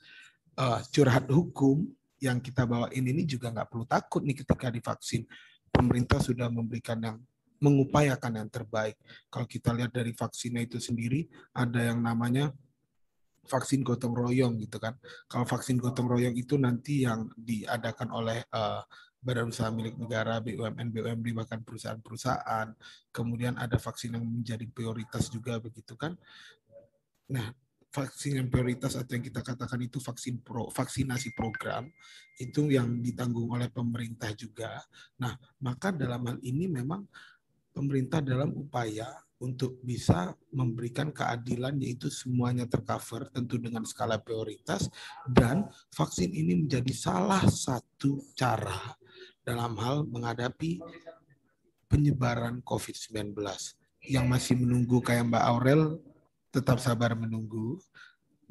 uh, 0.56 0.80
curhat 0.92 1.28
hukum 1.28 1.88
yang 2.22 2.38
kita 2.38 2.64
bawain 2.70 3.02
ini 3.04 3.26
juga 3.26 3.50
nggak 3.50 3.68
perlu 3.68 3.86
takut 3.90 4.22
nih 4.22 4.38
ketika 4.46 4.70
divaksin 4.70 5.26
pemerintah 5.74 6.22
sudah 6.22 6.48
memberikan 6.52 7.00
yang 7.02 7.18
mengupayakan 7.62 8.42
yang 8.42 8.50
terbaik. 8.50 8.98
Kalau 9.30 9.46
kita 9.46 9.70
lihat 9.72 9.94
dari 9.94 10.12
vaksinnya 10.18 10.66
itu 10.66 10.82
sendiri, 10.82 11.30
ada 11.54 11.94
yang 11.94 12.02
namanya 12.02 12.50
vaksin 13.46 13.82
gotong 13.82 14.14
royong 14.14 14.58
gitu 14.62 14.78
kan. 14.78 14.98
Kalau 15.26 15.46
vaksin 15.46 15.82
gotong 15.82 16.08
royong 16.08 16.36
itu 16.38 16.56
nanti 16.58 17.06
yang 17.06 17.30
diadakan 17.34 18.10
oleh 18.14 18.46
uh, 18.54 18.82
badan 19.22 19.54
usaha 19.54 19.70
milik 19.70 20.02
negara, 20.02 20.42
BUMN, 20.42 20.90
BUMD, 20.90 21.28
bahkan 21.38 21.62
perusahaan-perusahaan. 21.62 22.74
Kemudian 23.14 23.58
ada 23.58 23.78
vaksin 23.78 24.18
yang 24.18 24.26
menjadi 24.26 24.66
prioritas 24.66 25.30
juga 25.30 25.62
begitu 25.62 25.94
kan. 25.94 26.18
Nah, 27.30 27.54
vaksin 27.92 28.42
yang 28.42 28.48
prioritas 28.48 28.96
atau 28.98 29.14
yang 29.14 29.26
kita 29.28 29.44
katakan 29.44 29.80
itu 29.84 30.00
vaksin 30.00 30.42
pro, 30.42 30.72
vaksinasi 30.72 31.36
program 31.36 31.92
itu 32.40 32.72
yang 32.72 33.04
ditanggung 33.04 33.52
oleh 33.52 33.68
pemerintah 33.68 34.34
juga. 34.34 34.82
Nah, 35.22 35.38
maka 35.62 35.94
dalam 35.94 36.26
hal 36.26 36.38
ini 36.42 36.72
memang 36.72 37.06
pemerintah 37.76 38.24
dalam 38.24 38.56
upaya 38.56 39.12
untuk 39.42 39.82
bisa 39.82 40.38
memberikan 40.54 41.10
keadilan 41.10 41.74
yaitu 41.82 42.14
semuanya 42.14 42.70
tercover 42.70 43.26
tentu 43.34 43.58
dengan 43.58 43.82
skala 43.82 44.22
prioritas 44.22 44.86
dan 45.26 45.66
vaksin 45.90 46.30
ini 46.30 46.62
menjadi 46.62 46.94
salah 46.94 47.42
satu 47.50 48.22
cara 48.38 48.96
dalam 49.42 49.74
hal 49.82 50.06
menghadapi 50.06 50.78
penyebaran 51.90 52.62
COVID-19 52.62 53.34
yang 54.06 54.30
masih 54.30 54.58
menunggu 54.58 55.02
kayak 55.02 55.28
Mbak 55.28 55.44
Aurel 55.46 56.00
tetap 56.52 56.78
sabar 56.84 57.16
menunggu. 57.16 57.80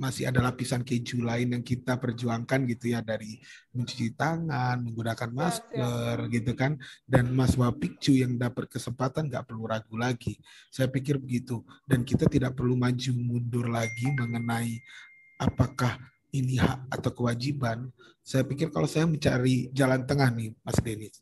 Masih 0.00 0.32
ada 0.32 0.40
lapisan 0.40 0.80
keju 0.80 1.20
lain 1.20 1.52
yang 1.52 1.60
kita 1.60 2.00
perjuangkan 2.00 2.64
gitu 2.64 2.96
ya 2.96 3.04
dari 3.04 3.36
mencuci 3.76 4.16
tangan, 4.16 4.80
menggunakan 4.80 5.28
masker 5.28 6.16
gitu 6.32 6.56
kan. 6.56 6.80
Dan 7.04 7.36
Mas 7.36 7.52
Wapikcu 7.52 8.16
yang 8.16 8.40
dapat 8.40 8.72
kesempatan 8.72 9.28
nggak 9.28 9.44
perlu 9.44 9.68
ragu 9.68 10.00
lagi. 10.00 10.40
Saya 10.72 10.88
pikir 10.88 11.20
begitu. 11.20 11.60
Dan 11.84 12.00
kita 12.00 12.24
tidak 12.32 12.56
perlu 12.56 12.80
maju 12.80 13.12
mundur 13.12 13.68
lagi 13.68 14.08
mengenai 14.08 14.80
apakah 15.36 16.00
ini 16.32 16.56
hak 16.56 16.88
atau 16.88 17.10
kewajiban. 17.12 17.92
Saya 18.24 18.46
pikir 18.46 18.72
kalau 18.72 18.88
saya 18.88 19.04
mencari 19.04 19.68
jalan 19.74 20.06
tengah 20.06 20.30
nih, 20.32 20.54
Mas 20.64 20.78
Denis, 20.80 21.20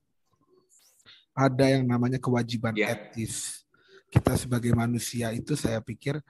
ada 1.33 1.64
yang 1.70 1.87
namanya 1.87 2.18
kewajiban 2.20 2.74
yeah. 2.76 2.93
etis. 2.93 3.64
Kita 4.09 4.35
sebagai 4.37 4.72
manusia 4.72 5.33
itu 5.37 5.53
saya 5.53 5.79
pikir 5.85 6.20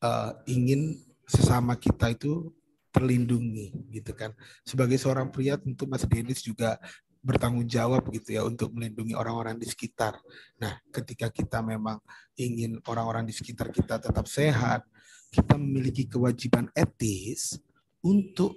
uh, 0.00 0.30
ingin 0.48 0.98
sesama 1.30 1.78
kita 1.78 2.10
itu 2.10 2.50
terlindungi 2.90 3.70
gitu 3.94 4.10
kan. 4.18 4.34
Sebagai 4.66 4.98
seorang 4.98 5.30
pria 5.30 5.54
tentu 5.54 5.86
Mas 5.86 6.02
Denis 6.02 6.42
juga 6.42 6.74
bertanggung 7.20 7.68
jawab 7.68 8.08
gitu 8.10 8.34
ya 8.34 8.42
untuk 8.42 8.72
melindungi 8.74 9.12
orang-orang 9.14 9.60
di 9.60 9.68
sekitar. 9.68 10.18
Nah, 10.56 10.80
ketika 10.90 11.28
kita 11.28 11.60
memang 11.60 12.00
ingin 12.34 12.80
orang-orang 12.88 13.28
di 13.28 13.34
sekitar 13.36 13.70
kita 13.70 14.00
tetap 14.00 14.26
sehat, 14.26 14.82
kita 15.30 15.54
memiliki 15.54 16.08
kewajiban 16.08 16.66
etis 16.74 17.60
untuk 18.02 18.56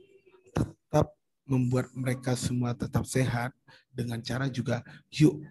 tetap 0.56 1.14
membuat 1.44 1.92
mereka 1.94 2.34
semua 2.40 2.72
tetap 2.72 3.04
sehat 3.04 3.52
dengan 3.92 4.24
cara 4.24 4.48
juga 4.48 4.80
yuk 5.12 5.44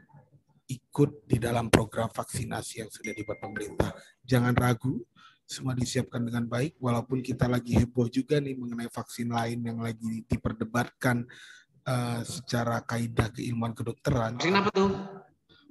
ikut 0.72 1.28
di 1.28 1.36
dalam 1.36 1.68
program 1.68 2.08
vaksinasi 2.08 2.80
yang 2.80 2.88
sudah 2.88 3.12
dibuat 3.12 3.38
pemerintah. 3.44 3.92
Jangan 4.24 4.56
ragu, 4.56 5.04
semua 5.52 5.76
disiapkan 5.76 6.24
dengan 6.24 6.48
baik 6.48 6.80
walaupun 6.80 7.20
kita 7.20 7.44
lagi 7.44 7.76
heboh 7.76 8.08
juga 8.08 8.40
nih 8.40 8.56
mengenai 8.56 8.88
vaksin 8.88 9.28
lain 9.28 9.60
yang 9.60 9.84
lagi 9.84 10.24
diperdebatkan 10.24 11.28
uh, 11.84 12.20
secara 12.24 12.80
kaidah 12.80 13.28
keilmuan 13.28 13.76
kedokteran. 13.76 14.40
Vaksin 14.40 14.56
apa 14.56 14.70
tuh? 14.72 14.90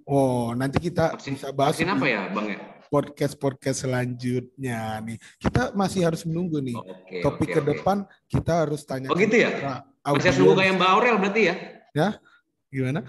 Oh, 0.06 0.54
nanti 0.54 0.78
kita 0.78 1.18
vaksin, 1.18 1.42
bisa 1.42 1.50
bahas. 1.50 1.74
Vaksin 1.74 1.90
apa 1.90 2.06
ya, 2.06 2.30
Bang 2.30 2.48
ya? 2.54 2.60
Podcast-podcast 2.92 3.88
selanjutnya 3.88 5.00
nih. 5.02 5.18
Kita 5.40 5.72
masih 5.74 6.06
harus 6.06 6.28
menunggu 6.28 6.60
nih. 6.60 6.76
Oh, 6.76 6.86
okay, 6.86 7.24
Topik 7.24 7.50
okay, 7.50 7.56
ke 7.58 7.62
depan 7.74 7.98
kita 8.28 8.68
harus 8.68 8.86
tanya. 8.86 9.10
Oh 9.10 9.18
gitu 9.18 9.42
ya? 9.42 9.82
Masih 10.06 10.30
harus 10.30 10.38
menunggu 10.38 10.60
kayak 10.62 10.74
Mbak 10.78 10.92
Aurel 10.92 11.18
berarti 11.18 11.42
ya? 11.48 11.56
Ya, 11.96 12.10
gimana? 12.70 13.02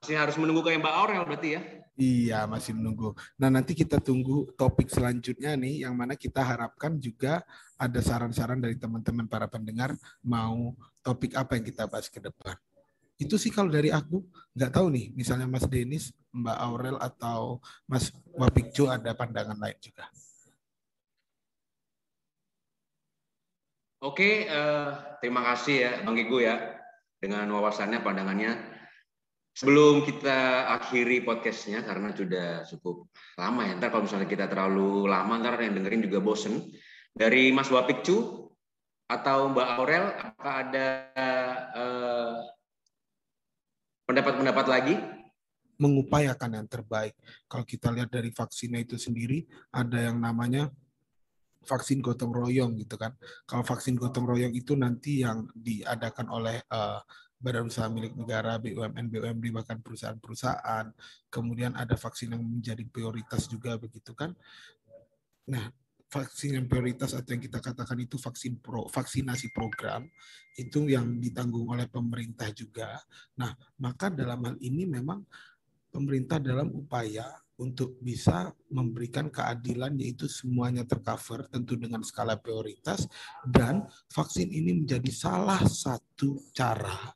Masih 0.00 0.16
harus 0.16 0.36
menunggu 0.40 0.64
kayak 0.64 0.80
Mbak 0.80 0.94
Aurel 0.96 1.22
berarti 1.28 1.48
ya? 1.54 1.62
Iya, 1.94 2.50
masih 2.50 2.74
menunggu. 2.74 3.14
Nah, 3.38 3.54
nanti 3.54 3.70
kita 3.70 4.02
tunggu 4.02 4.50
topik 4.58 4.90
selanjutnya 4.90 5.54
nih, 5.54 5.86
yang 5.86 5.94
mana 5.94 6.18
kita 6.18 6.42
harapkan 6.42 6.98
juga 6.98 7.46
ada 7.78 8.02
saran-saran 8.02 8.58
dari 8.58 8.74
teman-teman 8.74 9.30
para 9.30 9.46
pendengar 9.46 9.94
mau 10.26 10.74
topik 11.06 11.38
apa 11.38 11.54
yang 11.54 11.62
kita 11.62 11.86
bahas 11.86 12.10
ke 12.10 12.18
depan. 12.18 12.58
Itu 13.14 13.38
sih 13.38 13.54
kalau 13.54 13.70
dari 13.70 13.94
aku, 13.94 14.26
nggak 14.58 14.74
tahu 14.74 14.90
nih, 14.90 15.14
misalnya 15.14 15.46
Mas 15.46 15.70
Denis, 15.70 16.10
Mbak 16.34 16.58
Aurel, 16.66 16.98
atau 16.98 17.62
Mas 17.86 18.10
Wapikjo 18.34 18.90
ada 18.90 19.14
pandangan 19.14 19.54
lain 19.54 19.78
juga. 19.78 20.10
Oke, 24.02 24.50
uh, 24.50 25.14
terima 25.22 25.46
kasih 25.46 25.76
ya 25.78 25.92
Bang 26.02 26.18
Gigu 26.18 26.42
ya, 26.42 26.58
dengan 27.22 27.46
wawasannya, 27.54 28.02
pandangannya. 28.02 28.73
Sebelum 29.54 30.02
kita 30.02 30.66
akhiri 30.74 31.22
podcastnya, 31.22 31.86
karena 31.86 32.10
sudah 32.10 32.66
cukup 32.66 33.06
lama 33.38 33.62
ya, 33.70 33.78
ntar 33.78 33.94
kalau 33.94 34.02
misalnya 34.02 34.26
kita 34.26 34.50
terlalu 34.50 35.06
lama, 35.06 35.38
ntar 35.38 35.62
yang 35.62 35.78
dengerin 35.78 36.02
juga 36.02 36.18
bosen. 36.18 36.58
Dari 37.14 37.54
Mas 37.54 37.70
Wapikcu, 37.70 38.50
atau 39.06 39.52
Mbak 39.52 39.68
Aurel, 39.78 40.06
apakah 40.16 40.54
ada 40.64 40.86
eh, 41.76 42.36
pendapat-pendapat 44.10 44.66
lagi? 44.66 44.94
Mengupayakan 45.78 46.50
yang 46.62 46.66
terbaik. 46.66 47.14
Kalau 47.46 47.62
kita 47.62 47.94
lihat 47.94 48.10
dari 48.10 48.34
vaksinnya 48.34 48.82
itu 48.82 48.98
sendiri, 48.98 49.46
ada 49.74 49.98
yang 50.02 50.18
namanya 50.18 50.70
vaksin 51.64 52.02
gotong 52.04 52.30
royong 52.30 52.76
gitu 52.78 52.94
kan. 52.98 53.14
Kalau 53.48 53.64
vaksin 53.64 53.96
gotong 53.96 54.28
royong 54.28 54.54
itu 54.54 54.76
nanti 54.76 55.24
yang 55.24 55.48
diadakan 55.56 56.28
oleh 56.28 56.60
uh, 56.70 57.00
badan 57.44 57.68
usaha 57.68 57.92
milik 57.92 58.16
negara, 58.16 58.56
BUMN, 58.56 59.04
BUMD, 59.12 59.44
bahkan 59.52 59.76
perusahaan-perusahaan. 59.84 60.88
Kemudian 61.28 61.76
ada 61.76 61.92
vaksin 61.92 62.32
yang 62.32 62.40
menjadi 62.40 62.80
prioritas 62.88 63.44
juga 63.52 63.76
begitu 63.76 64.16
kan. 64.16 64.32
Nah, 65.52 65.68
vaksin 66.08 66.56
yang 66.56 66.64
prioritas 66.64 67.12
atau 67.12 67.36
yang 67.36 67.44
kita 67.44 67.60
katakan 67.60 68.00
itu 68.00 68.16
vaksin 68.16 68.64
pro, 68.64 68.88
vaksinasi 68.88 69.52
program 69.52 70.08
itu 70.56 70.88
yang 70.88 71.20
ditanggung 71.20 71.68
oleh 71.68 71.84
pemerintah 71.84 72.48
juga. 72.56 72.96
Nah, 73.36 73.52
maka 73.76 74.08
dalam 74.08 74.40
hal 74.48 74.56
ini 74.64 74.88
memang 74.88 75.20
pemerintah 75.92 76.40
dalam 76.40 76.72
upaya 76.72 77.28
untuk 77.54 78.02
bisa 78.02 78.50
memberikan 78.66 79.30
keadilan 79.30 79.94
yaitu 80.00 80.26
semuanya 80.26 80.82
tercover 80.82 81.46
tentu 81.46 81.78
dengan 81.78 82.02
skala 82.02 82.34
prioritas 82.34 83.06
dan 83.46 83.86
vaksin 84.10 84.50
ini 84.50 84.82
menjadi 84.82 85.10
salah 85.14 85.62
satu 85.62 86.42
cara 86.50 87.14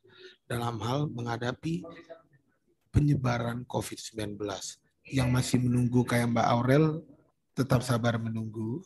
dalam 0.49 0.81
hal 0.81 1.05
menghadapi 1.13 1.85
penyebaran 2.89 3.61
COVID-19 3.69 4.41
yang 5.13 5.29
masih 5.29 5.61
menunggu 5.61 6.01
kayak 6.01 6.33
Mbak 6.33 6.47
Aurel 6.49 6.85
tetap 7.53 7.85
sabar 7.85 8.17
menunggu. 8.17 8.81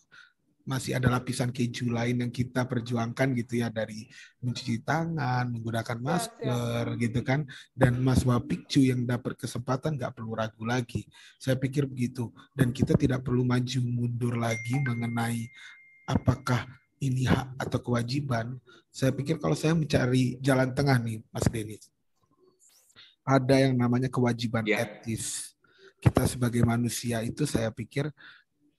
Masih 0.64 0.96
ada 0.96 1.12
lapisan 1.12 1.52
keju 1.52 1.92
lain 1.92 2.24
yang 2.24 2.32
kita 2.32 2.64
perjuangkan 2.64 3.36
gitu 3.36 3.60
ya 3.60 3.68
dari 3.68 4.08
mencuci 4.40 4.80
tangan, 4.80 5.52
menggunakan 5.52 6.00
masker 6.00 6.96
gitu 7.04 7.20
kan. 7.20 7.44
Dan 7.76 8.00
Mas 8.00 8.24
Wapikcu 8.24 8.88
yang 8.88 9.04
dapat 9.04 9.36
kesempatan 9.36 10.00
nggak 10.00 10.16
perlu 10.16 10.32
ragu 10.40 10.64
lagi. 10.64 11.04
Saya 11.36 11.60
pikir 11.60 11.84
begitu. 11.84 12.32
Dan 12.56 12.72
kita 12.72 12.96
tidak 12.96 13.28
perlu 13.28 13.44
maju 13.44 13.80
mundur 13.84 14.40
lagi 14.40 14.80
mengenai 14.80 15.52
apakah 16.08 16.64
ini 17.04 17.28
hak 17.28 17.60
atau 17.60 17.80
kewajiban. 17.84 18.56
Saya 18.94 19.12
pikir 19.12 19.42
kalau 19.42 19.58
saya 19.58 19.76
mencari 19.76 20.38
jalan 20.40 20.72
tengah 20.72 20.96
nih, 21.02 21.20
Mas 21.34 21.48
Denis, 21.50 21.90
ada 23.26 23.56
yang 23.60 23.76
namanya 23.76 24.08
kewajiban 24.08 24.64
yeah. 24.64 24.84
etis. 24.86 25.56
Kita 26.00 26.28
sebagai 26.28 26.64
manusia 26.68 27.24
itu 27.24 27.48
saya 27.48 27.72
pikir 27.72 28.12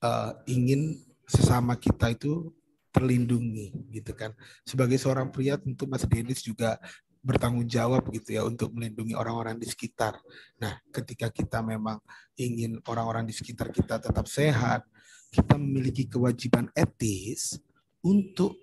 uh, 0.01 0.31
ingin 0.45 1.01
sesama 1.25 1.73
kita 1.73 2.13
itu 2.13 2.53
terlindungi 2.93 3.73
gitu 3.91 4.13
kan. 4.13 4.31
Sebagai 4.63 4.95
seorang 4.95 5.33
pria 5.33 5.57
tentu 5.57 5.89
Mas 5.89 6.05
Denis 6.05 6.45
juga 6.45 6.77
bertanggung 7.25 7.65
jawab 7.65 8.05
gitu 8.13 8.37
ya 8.37 8.45
untuk 8.45 8.69
melindungi 8.71 9.17
orang-orang 9.17 9.57
di 9.57 9.65
sekitar. 9.65 10.13
Nah, 10.61 10.77
ketika 10.93 11.33
kita 11.33 11.65
memang 11.65 11.97
ingin 12.37 12.77
orang-orang 12.85 13.25
di 13.25 13.33
sekitar 13.33 13.73
kita 13.73 13.97
tetap 13.97 14.29
sehat, 14.29 14.85
kita 15.33 15.57
memiliki 15.57 16.05
kewajiban 16.05 16.69
etis 16.77 17.57
untuk 18.05 18.53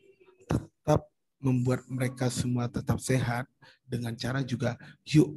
tetap 0.46 1.10
membuat 1.42 1.82
mereka 1.90 2.30
semua 2.30 2.70
tetap 2.70 3.02
sehat 3.02 3.50
dengan 3.82 4.14
cara 4.14 4.46
juga 4.46 4.78
yuk 5.02 5.34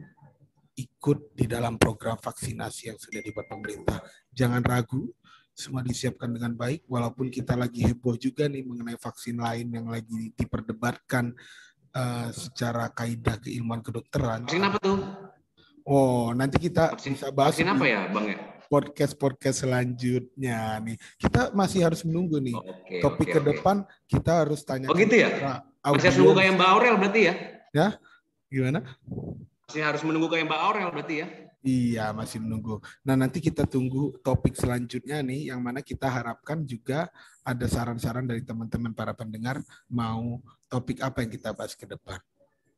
ikut 0.78 1.34
di 1.34 1.49
dalam 1.49 1.82
program 1.82 2.20
vaksinasi 2.22 2.93
yang 2.93 2.99
sudah 2.99 3.24
dibuat 3.24 3.47
pemerintah. 3.49 4.03
Jangan 4.30 4.62
ragu, 4.62 5.08
semua 5.56 5.80
disiapkan 5.82 6.28
dengan 6.30 6.51
baik 6.51 6.84
walaupun 6.86 7.32
kita 7.32 7.56
lagi 7.56 7.88
heboh 7.88 8.20
juga 8.20 8.45
nih 8.51 8.62
mengenai 8.68 8.99
vaksin 8.99 9.39
lain 9.39 9.72
yang 9.72 9.88
lagi 9.88 10.36
diperdebatkan 10.36 11.32
uh, 11.95 12.30
secara 12.36 12.91
kaidah 12.91 13.39
keilmuan 13.39 13.80
kedokteran. 13.80 14.43
Vaksin 14.45 14.68
apa 14.68 14.78
tuh? 14.84 14.99
Oh, 15.88 16.36
nanti 16.36 16.60
kita 16.60 16.91
vaksin, 16.91 17.16
bisa 17.16 17.32
bahas 17.32 17.56
vaksin 17.56 17.72
apa 17.72 17.86
ya, 17.88 18.01
Bang 18.12 18.28
ya? 18.28 18.55
Podcast-podcast 18.68 19.68
selanjutnya 19.68 20.82
nih. 20.82 20.97
Kita 21.22 21.53
masih 21.53 21.86
harus 21.86 22.01
menunggu 22.03 22.41
nih. 22.41 22.55
Okay, 22.55 23.01
Topik 23.01 23.28
okay, 23.30 23.36
ke 23.38 23.39
depan 23.53 23.76
kita 24.09 24.45
harus 24.45 24.61
tanya. 24.66 24.89
Oh 24.89 24.95
gitu 24.97 25.16
ya? 25.16 25.61
Masih 25.86 26.09
harus 26.09 26.18
menunggu 26.18 26.38
kayak 26.41 26.51
Mbak 26.57 26.70
Aurel 26.70 26.95
berarti 26.97 27.22
ya? 27.22 27.34
Ya, 27.76 27.88
gimana? 28.49 28.80
Masih 29.70 29.82
harus 29.82 30.01
menunggu 30.01 30.28
kayak 30.32 30.45
Mbak 30.49 30.61
Aurel 30.61 30.89
berarti 30.93 31.16
ya? 31.22 31.28
Iya, 31.66 32.13
masih 32.13 32.45
menunggu. 32.45 32.78
Nah, 33.01 33.18
nanti 33.18 33.41
kita 33.41 33.66
tunggu 33.66 34.13
topik 34.22 34.53
selanjutnya 34.53 35.26
nih, 35.26 35.49
yang 35.49 35.66
mana 35.66 35.82
kita 35.82 36.05
harapkan 36.05 36.61
juga 36.61 37.09
ada 37.41 37.66
saran-saran 37.66 38.30
dari 38.30 38.45
teman-teman 38.45 38.93
para 38.93 39.18
pendengar 39.18 39.66
mau 39.89 40.38
topik 40.70 41.01
apa 41.01 41.26
yang 41.26 41.34
kita 41.34 41.57
bahas 41.57 41.74
ke 41.74 41.89
depan. 41.89 42.22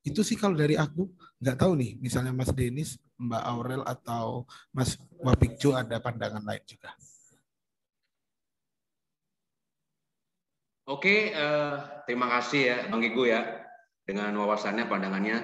Itu 0.07 0.23
sih 0.23 0.39
kalau 0.39 0.55
dari 0.55 0.79
aku, 0.79 1.03
nggak 1.43 1.57
tahu 1.59 1.75
nih, 1.75 1.99
misalnya 1.99 2.31
Mas 2.31 2.55
Denis, 2.55 2.95
Mbak 3.19 3.43
Aurel, 3.43 3.83
atau 3.83 4.47
Mas 4.71 4.95
Wapikjo 5.19 5.75
ada 5.75 5.99
pandangan 5.99 6.41
lain 6.47 6.63
juga. 6.63 6.95
Oke, 10.87 11.35
uh, 11.35 11.99
terima 12.07 12.31
kasih 12.31 12.61
ya 12.63 12.77
Bang 12.87 13.03
Gigu 13.03 13.27
ya, 13.27 13.43
dengan 14.07 14.31
wawasannya, 14.39 14.87
pandangannya. 14.87 15.43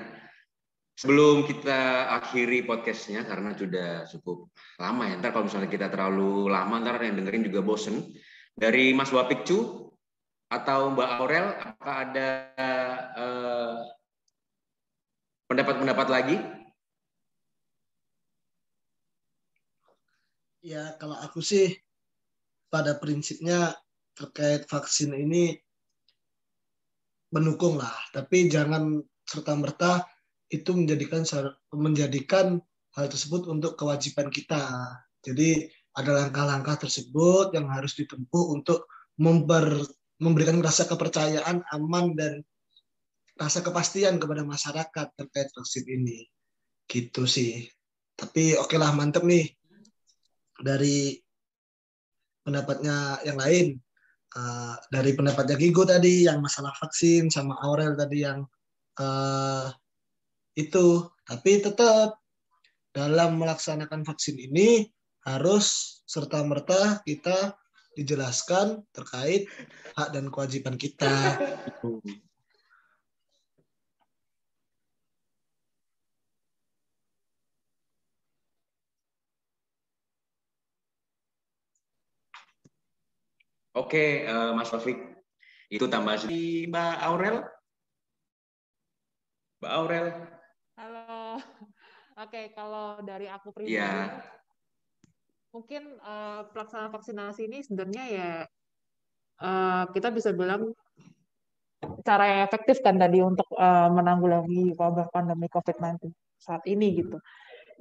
Sebelum 0.95 1.43
kita 1.43 2.07
akhiri 2.21 2.63
podcastnya 2.63 3.27
karena 3.27 3.51
sudah 3.57 4.07
cukup 4.07 4.53
lama 4.79 5.09
ya. 5.09 5.19
Ntar 5.19 5.35
kalau 5.35 5.51
misalnya 5.51 5.67
kita 5.67 5.91
terlalu 5.91 6.47
lama, 6.47 6.79
ntar 6.79 7.01
yang 7.03 7.19
dengerin 7.19 7.43
juga 7.43 7.59
bosen. 7.59 8.13
Dari 8.53 8.93
Mas 8.93 9.09
Wapikcu 9.09 9.89
atau 10.53 10.93
Mbak 10.93 11.09
Aurel, 11.17 11.47
apakah 11.59 11.95
ada 12.07 12.29
eh, 13.17 13.73
pendapat-pendapat 15.47 16.07
lagi? 16.09 16.37
Ya, 20.63 20.95
kalau 20.95 21.19
aku 21.19 21.43
sih 21.43 21.75
pada 22.71 22.95
prinsipnya 22.95 23.75
terkait 24.15 24.63
vaksin 24.65 25.11
ini 25.11 25.59
mendukung 27.35 27.75
lah, 27.75 27.91
tapi 28.15 28.47
jangan 28.47 29.03
serta 29.27 29.59
merta 29.59 30.05
itu 30.53 30.71
menjadikan 30.71 31.25
menjadikan 31.73 32.61
hal 32.93 33.05
tersebut 33.09 33.49
untuk 33.49 33.73
kewajiban 33.75 34.29
kita. 34.29 34.69
Jadi 35.25 35.65
ada 35.97 36.25
langkah-langkah 36.25 36.85
tersebut 36.85 37.53
yang 37.57 37.69
harus 37.69 37.97
ditempuh 37.97 38.53
untuk 38.53 38.85
member, 39.17 39.81
memberikan 40.21 40.61
rasa 40.61 40.85
kepercayaan 40.85 41.65
aman 41.73 42.13
dan 42.17 42.45
rasa 43.43 43.59
kepastian 43.59 44.17
kepada 44.17 44.47
masyarakat 44.47 45.07
terkait 45.19 45.49
vaksin 45.51 45.85
ini. 45.87 46.25
Gitu 46.87 47.27
sih. 47.27 47.67
Tapi 48.15 48.55
oke 48.55 48.75
lah 48.79 48.95
mantep 48.95 49.27
nih. 49.27 49.51
Dari 50.63 51.17
pendapatnya 52.43 53.19
yang 53.27 53.39
lain 53.39 53.83
uh, 54.37 54.75
dari 54.89 55.11
pendapatnya 55.13 55.55
Gigo 55.57 55.83
tadi 55.87 56.27
yang 56.27 56.41
masalah 56.43 56.73
vaksin 56.77 57.29
sama 57.29 57.57
Aurel 57.63 57.97
tadi 57.97 58.25
yang 58.25 58.45
uh, 58.99 59.67
itu. 60.57 61.07
Tapi 61.23 61.63
tetap 61.63 62.19
dalam 62.93 63.39
melaksanakan 63.41 64.05
vaksin 64.05 64.37
ini 64.37 64.85
harus 65.23 65.99
serta 66.03 66.43
merta 66.43 66.99
kita 67.07 67.55
dijelaskan 67.95 68.83
terkait 68.91 69.47
hak 69.95 70.09
dan 70.11 70.27
kewajiban 70.29 70.75
kita. 70.75 71.39
Oke, 83.73 84.21
uh, 84.29 84.53
Mas 84.53 84.69
Taufik. 84.69 85.01
Itu 85.65 85.89
tambah 85.89 86.13
si 86.21 86.69
Mbak 86.69 86.95
Aurel. 87.09 87.41
Mbak 89.57 89.73
Aurel. 89.73 90.07
Halo. 90.77 91.41
Oke, 92.21 92.53
kalau 92.53 93.01
dari 93.01 93.25
aku 93.25 93.49
pribadi, 93.49 93.81
ya. 93.81 94.21
mungkin 95.49 95.97
uh, 96.05 96.45
pelaksanaan 96.53 96.93
vaksinasi 96.93 97.49
ini 97.49 97.65
sebenarnya 97.65 98.03
ya 98.09 98.31
uh, 99.41 99.85
kita 99.89 100.13
bisa 100.13 100.33
bilang 100.33 100.73
cara 102.05 102.29
yang 102.29 102.41
efektif 102.45 102.77
kan 102.85 103.01
tadi 103.01 103.25
untuk 103.25 103.49
uh, 103.57 103.89
menanggulangi 103.89 104.77
wabah 104.77 105.09
pandemi 105.09 105.49
COVID-19 105.49 106.13
saat 106.37 106.61
ini 106.69 107.01
gitu. 107.01 107.17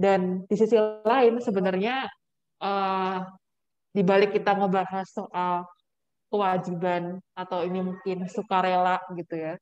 Dan 0.01 0.49
di 0.49 0.57
sisi 0.57 0.80
lain 1.05 1.36
sebenarnya 1.36 2.09
uh, 2.64 3.28
di 3.93 4.01
balik 4.01 4.32
kita 4.32 4.57
ngebahas 4.57 5.05
soal 5.05 5.68
kewajiban 6.33 7.20
atau 7.37 7.61
ini 7.68 7.85
mungkin 7.85 8.24
sukarela 8.33 8.97
gitu 9.12 9.37
ya. 9.37 9.55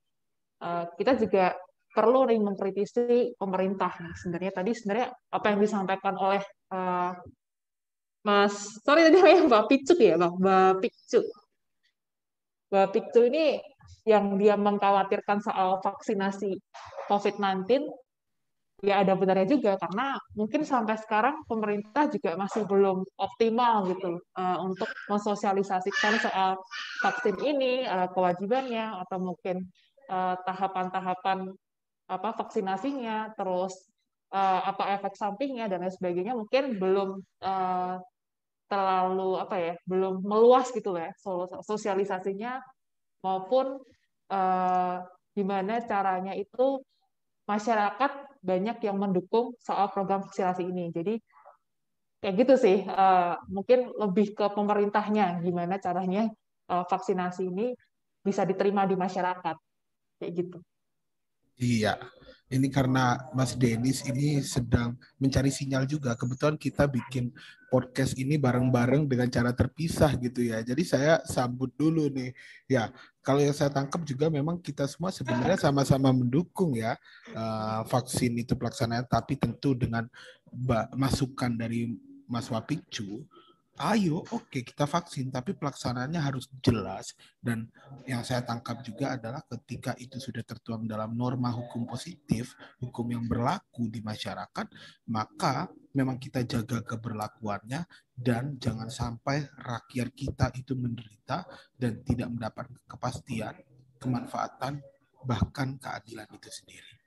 Uh, 0.63 0.87
kita 0.95 1.19
juga 1.19 1.59
perlu 1.91 2.31
nih 2.31 2.39
mengkritisi 2.39 3.35
pemerintah. 3.35 3.91
Nah, 3.99 4.15
sebenarnya 4.15 4.53
tadi 4.55 4.71
sebenarnya 4.71 5.11
apa 5.11 5.47
yang 5.51 5.59
disampaikan 5.59 6.15
oleh 6.15 6.43
uh, 6.71 7.13
Mas, 8.21 8.79
sorry 8.85 9.09
tadi 9.09 9.17
namanya 9.17 9.49
Mbak 9.49 9.65
Picu 9.67 9.95
ya, 9.97 10.15
Mbak 10.21 10.73
Picu. 10.85 11.21
Mbak 12.71 12.89
Picu 12.95 13.21
ini 13.27 13.59
yang 14.05 14.37
dia 14.37 14.55
mengkhawatirkan 14.61 15.41
soal 15.43 15.81
vaksinasi 15.83 16.61
COVID-19 17.09 17.89
ya 18.81 19.05
ada 19.05 19.13
benarnya 19.13 19.45
juga 19.45 19.77
karena 19.77 20.17
mungkin 20.33 20.65
sampai 20.65 20.97
sekarang 20.97 21.45
pemerintah 21.45 22.09
juga 22.09 22.33
masih 22.41 22.65
belum 22.65 23.05
optimal 23.21 23.85
gitu 23.93 24.17
uh, 24.41 24.59
untuk 24.65 24.89
mensosialisasikan 25.09 26.17
soal 26.17 26.57
vaksin 27.05 27.37
ini 27.45 27.85
uh, 27.85 28.09
kewajibannya 28.13 29.05
atau 29.05 29.21
mungkin 29.21 29.69
eh, 30.11 30.35
tahapan-tahapan 30.43 31.53
uh, 31.53 32.15
apa 32.17 32.35
vaksinasinya 32.35 33.37
terus 33.39 33.73
uh, 34.33 34.61
apa 34.67 34.99
efek 34.99 35.15
sampingnya 35.15 35.71
dan 35.71 35.87
lain 35.87 35.95
sebagainya 35.95 36.35
mungkin 36.35 36.81
belum 36.81 37.23
uh, 37.45 37.95
terlalu 38.71 39.31
apa 39.39 39.57
ya 39.59 39.75
belum 39.87 40.23
meluas 40.23 40.71
gitu 40.71 40.95
ya 40.95 41.11
sosialisasinya 41.67 42.63
maupun 43.23 43.79
uh, 44.31 44.97
gimana 45.35 45.83
caranya 45.87 46.35
itu 46.35 46.83
masyarakat 47.51 48.30
banyak 48.41 48.81
yang 48.85 48.97
mendukung 48.97 49.55
soal 49.61 49.93
program 49.93 50.25
vaksinasi 50.25 50.65
ini. 50.65 50.89
Jadi 50.93 51.21
kayak 52.21 52.35
gitu 52.45 52.55
sih, 52.57 52.85
uh, 52.85 53.37
mungkin 53.49 53.93
lebih 53.97 54.37
ke 54.37 54.47
pemerintahnya 54.53 55.41
gimana 55.41 55.81
caranya 55.81 56.29
uh, 56.69 56.85
vaksinasi 56.85 57.49
ini 57.49 57.73
bisa 58.21 58.45
diterima 58.45 58.85
di 58.85 58.97
masyarakat, 58.97 59.57
kayak 60.21 60.33
gitu. 60.37 60.59
Iya, 61.61 61.97
ini 62.51 62.67
karena 62.67 63.31
Mas 63.31 63.55
Denis 63.55 64.03
ini 64.03 64.43
sedang 64.43 64.99
mencari 65.23 65.55
sinyal 65.55 65.87
juga. 65.87 66.19
Kebetulan 66.19 66.59
kita 66.59 66.91
bikin 66.91 67.31
podcast 67.71 68.19
ini 68.19 68.35
bareng-bareng 68.35 69.07
dengan 69.07 69.31
cara 69.31 69.55
terpisah 69.55 70.19
gitu 70.19 70.43
ya. 70.43 70.59
Jadi 70.59 70.83
saya 70.83 71.23
sambut 71.23 71.71
dulu 71.79 72.11
nih. 72.11 72.35
Ya, 72.67 72.91
kalau 73.23 73.39
yang 73.39 73.55
saya 73.55 73.71
tangkap 73.71 74.03
juga 74.03 74.27
memang 74.27 74.59
kita 74.59 74.83
semua 74.91 75.15
sebenarnya 75.15 75.63
sama-sama 75.63 76.11
mendukung 76.11 76.75
ya 76.75 76.99
uh, 77.39 77.87
vaksin 77.87 78.35
itu 78.43 78.59
pelaksanaan, 78.59 79.07
tapi 79.07 79.39
tentu 79.39 79.79
dengan 79.79 80.11
masukan 80.99 81.55
dari 81.55 81.95
Mas 82.27 82.51
Wapicu, 82.51 83.23
ayo 83.81 84.21
oke 84.29 84.53
okay, 84.53 84.61
kita 84.61 84.85
vaksin, 84.85 85.33
tapi 85.33 85.57
pelaksanaannya 85.57 86.21
harus 86.21 86.53
jelas 86.61 87.17
dan 87.41 87.65
yang 88.05 88.21
saya 88.21 88.45
tangkap 88.45 88.85
juga 88.85 89.17
adalah 89.17 89.41
ketika 89.49 89.97
itu 89.97 90.21
sudah 90.21 90.45
tertuang 90.45 90.85
dalam 90.85 91.17
norma 91.17 91.49
hukum 91.49 91.89
positif, 91.89 92.53
hukum 92.85 93.09
yang 93.09 93.25
berlaku 93.25 93.89
di 93.89 94.05
masyarakat, 94.05 94.69
maka 95.09 95.73
memang 95.97 96.21
kita 96.21 96.45
jaga 96.45 96.85
keberlakuannya 96.85 97.89
dan 98.13 98.61
jangan 98.61 98.93
sampai 98.93 99.49
rakyat 99.57 100.13
kita 100.13 100.53
itu 100.61 100.77
menderita 100.77 101.49
dan 101.73 102.05
tidak 102.05 102.29
mendapat 102.29 102.69
kepastian, 102.85 103.57
kemanfaatan, 103.97 104.85
bahkan 105.25 105.81
keadilan 105.81 106.29
itu 106.37 106.53
sendiri. 106.53 107.00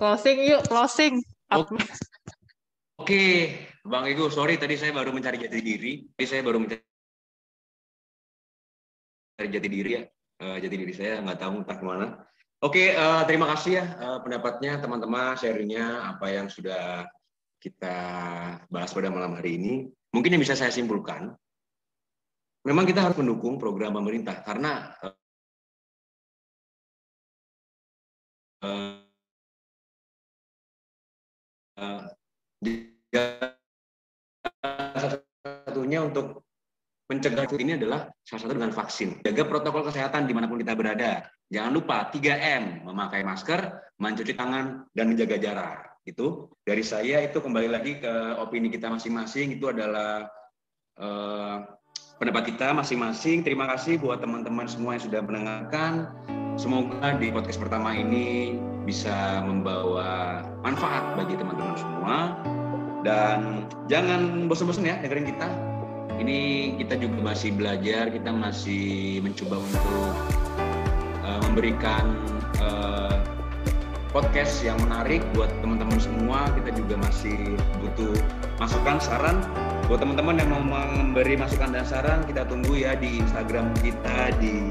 Closing 0.00 0.38
yuk, 0.48 0.64
closing. 0.64 1.20
Oke, 1.52 1.76
okay. 2.96 3.32
Bang 3.84 4.08
Ego, 4.08 4.32
sorry 4.32 4.56
tadi 4.56 4.80
saya 4.80 4.94
baru 4.96 5.12
mencari 5.12 5.36
jati 5.36 5.60
diri. 5.60 6.00
Tadi 6.16 6.26
saya 6.26 6.40
baru 6.40 6.64
mencari 6.64 6.80
jati 9.52 9.68
diri 9.68 9.90
ya. 10.00 10.02
Uh, 10.42 10.56
jati 10.58 10.76
diri 10.80 10.92
saya 10.96 11.20
nggak 11.20 11.38
tahu 11.38 11.60
entah 11.60 11.76
ke 11.76 11.84
mana. 11.84 12.06
Oke, 12.62 12.94
uh, 12.94 13.26
terima 13.26 13.50
kasih 13.52 13.72
ya 13.82 13.84
uh, 13.98 14.18
pendapatnya 14.22 14.78
teman-teman, 14.78 15.34
sharingnya 15.34 16.14
apa 16.14 16.30
yang 16.30 16.46
sudah 16.46 17.04
kita 17.58 17.96
bahas 18.70 18.94
pada 18.94 19.10
malam 19.10 19.34
hari 19.34 19.58
ini. 19.58 19.90
Mungkin 20.14 20.38
yang 20.38 20.42
bisa 20.42 20.54
saya 20.54 20.70
simpulkan, 20.70 21.34
memang 22.62 22.86
kita 22.86 23.02
harus 23.02 23.18
mendukung 23.18 23.58
program 23.58 23.98
pemerintah 23.98 24.46
karena 24.46 24.94
uh, 28.62 29.01
satunya 35.66 36.04
untuk 36.04 36.44
mencegah 37.12 37.44
ini 37.60 37.76
adalah 37.76 38.08
salah 38.24 38.40
satu 38.48 38.54
dengan 38.56 38.72
vaksin. 38.72 39.20
Jaga 39.20 39.44
protokol 39.44 39.84
kesehatan 39.92 40.24
di 40.24 40.32
mana 40.32 40.48
pun 40.48 40.56
kita 40.56 40.72
berada. 40.72 41.28
Jangan 41.52 41.72
lupa 41.76 42.08
3M, 42.08 42.88
memakai 42.88 43.20
masker, 43.20 43.92
mencuci 44.00 44.32
tangan, 44.32 44.88
dan 44.96 45.12
menjaga 45.12 45.36
jarak. 45.36 46.00
Itu 46.08 46.48
dari 46.64 46.80
saya 46.80 47.20
itu 47.20 47.38
kembali 47.38 47.68
lagi 47.68 48.00
ke 48.00 48.12
opini 48.40 48.72
kita 48.72 48.88
masing-masing. 48.88 49.60
Itu 49.60 49.68
adalah 49.68 50.24
uh, 50.96 51.56
pendapat 52.16 52.56
kita 52.56 52.72
masing-masing. 52.72 53.44
Terima 53.44 53.68
kasih 53.68 54.00
buat 54.00 54.24
teman-teman 54.24 54.64
semua 54.64 54.96
yang 54.96 55.04
sudah 55.04 55.20
mendengarkan. 55.20 56.08
Semoga 56.56 57.20
di 57.20 57.28
podcast 57.28 57.60
pertama 57.60 57.92
ini 57.96 58.56
bisa 58.82 59.42
membawa 59.46 60.42
manfaat 60.62 61.16
bagi 61.18 61.34
teman-teman 61.38 61.76
semua. 61.78 62.16
Dan 63.02 63.66
jangan 63.90 64.46
bosan-bosan 64.46 64.86
ya 64.86 64.94
dengerin 65.02 65.26
kita 65.26 65.72
ini 66.22 66.72
kita 66.78 66.94
juga 67.02 67.34
masih 67.34 67.50
belajar, 67.58 68.12
kita 68.14 68.30
masih 68.30 69.18
mencoba 69.26 69.58
untuk 69.58 70.12
uh, 71.26 71.40
memberikan 71.50 72.14
uh, 72.62 73.18
podcast 74.14 74.62
yang 74.62 74.78
menarik 74.86 75.24
buat 75.34 75.50
teman-teman 75.64 75.98
semua. 75.98 76.46
Kita 76.54 76.70
juga 76.78 76.94
masih 77.02 77.58
butuh 77.82 78.14
masukan, 78.62 79.02
saran. 79.02 79.42
Buat 79.90 80.06
teman-teman 80.06 80.38
yang 80.38 80.48
mau 80.52 80.62
memberi 80.62 81.34
masukan 81.34 81.74
dan 81.74 81.82
saran, 81.82 82.22
kita 82.28 82.46
tunggu 82.46 82.78
ya 82.78 82.94
di 82.94 83.18
Instagram 83.18 83.74
kita 83.82 84.30
di 84.38 84.70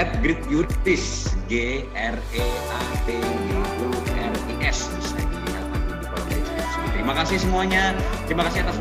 at 0.00 0.08
Great 0.24 0.40
Yurtis 0.48 1.32
G 1.48 1.84
R 1.92 2.16
E 2.32 2.44
A 2.72 2.80
T 3.04 3.12
Y 3.16 3.60
U 3.84 3.90
R 4.16 4.32
I 4.32 4.54
S 4.64 4.88
bisa 4.96 5.16
dilihat 5.20 5.64
nanti 5.68 5.92
di 5.92 6.04
kolom 6.08 6.28
deskripsi. 6.32 6.80
Terima 6.96 7.12
kasih 7.16 7.36
semuanya. 7.40 7.92
Terima 8.24 8.42
kasih 8.48 8.64
atas 8.64 8.76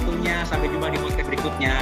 waktunya. 0.00 0.46
Sampai 0.46 0.70
jumpa 0.70 0.88
di 0.94 0.98
podcast 1.02 1.26
berikutnya. 1.28 1.76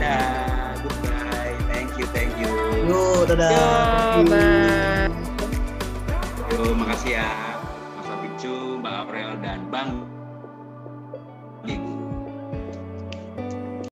Dah, 0.00 0.74
goodbye. 0.82 1.54
Thank 1.70 1.96
you, 2.00 2.06
thank 2.12 2.32
you. 2.40 2.50
Yo, 2.88 3.28
dadah. 3.28 4.20
Yo, 4.20 4.26
bye. 4.26 5.08
Yo, 6.50 6.74
makasih 6.74 7.20
ya. 7.20 7.30
Mas 8.00 8.08
Abicu, 8.08 8.80
Mbak 8.80 8.94
Aurel, 9.06 9.36
dan 9.44 9.68
Bang 9.68 10.09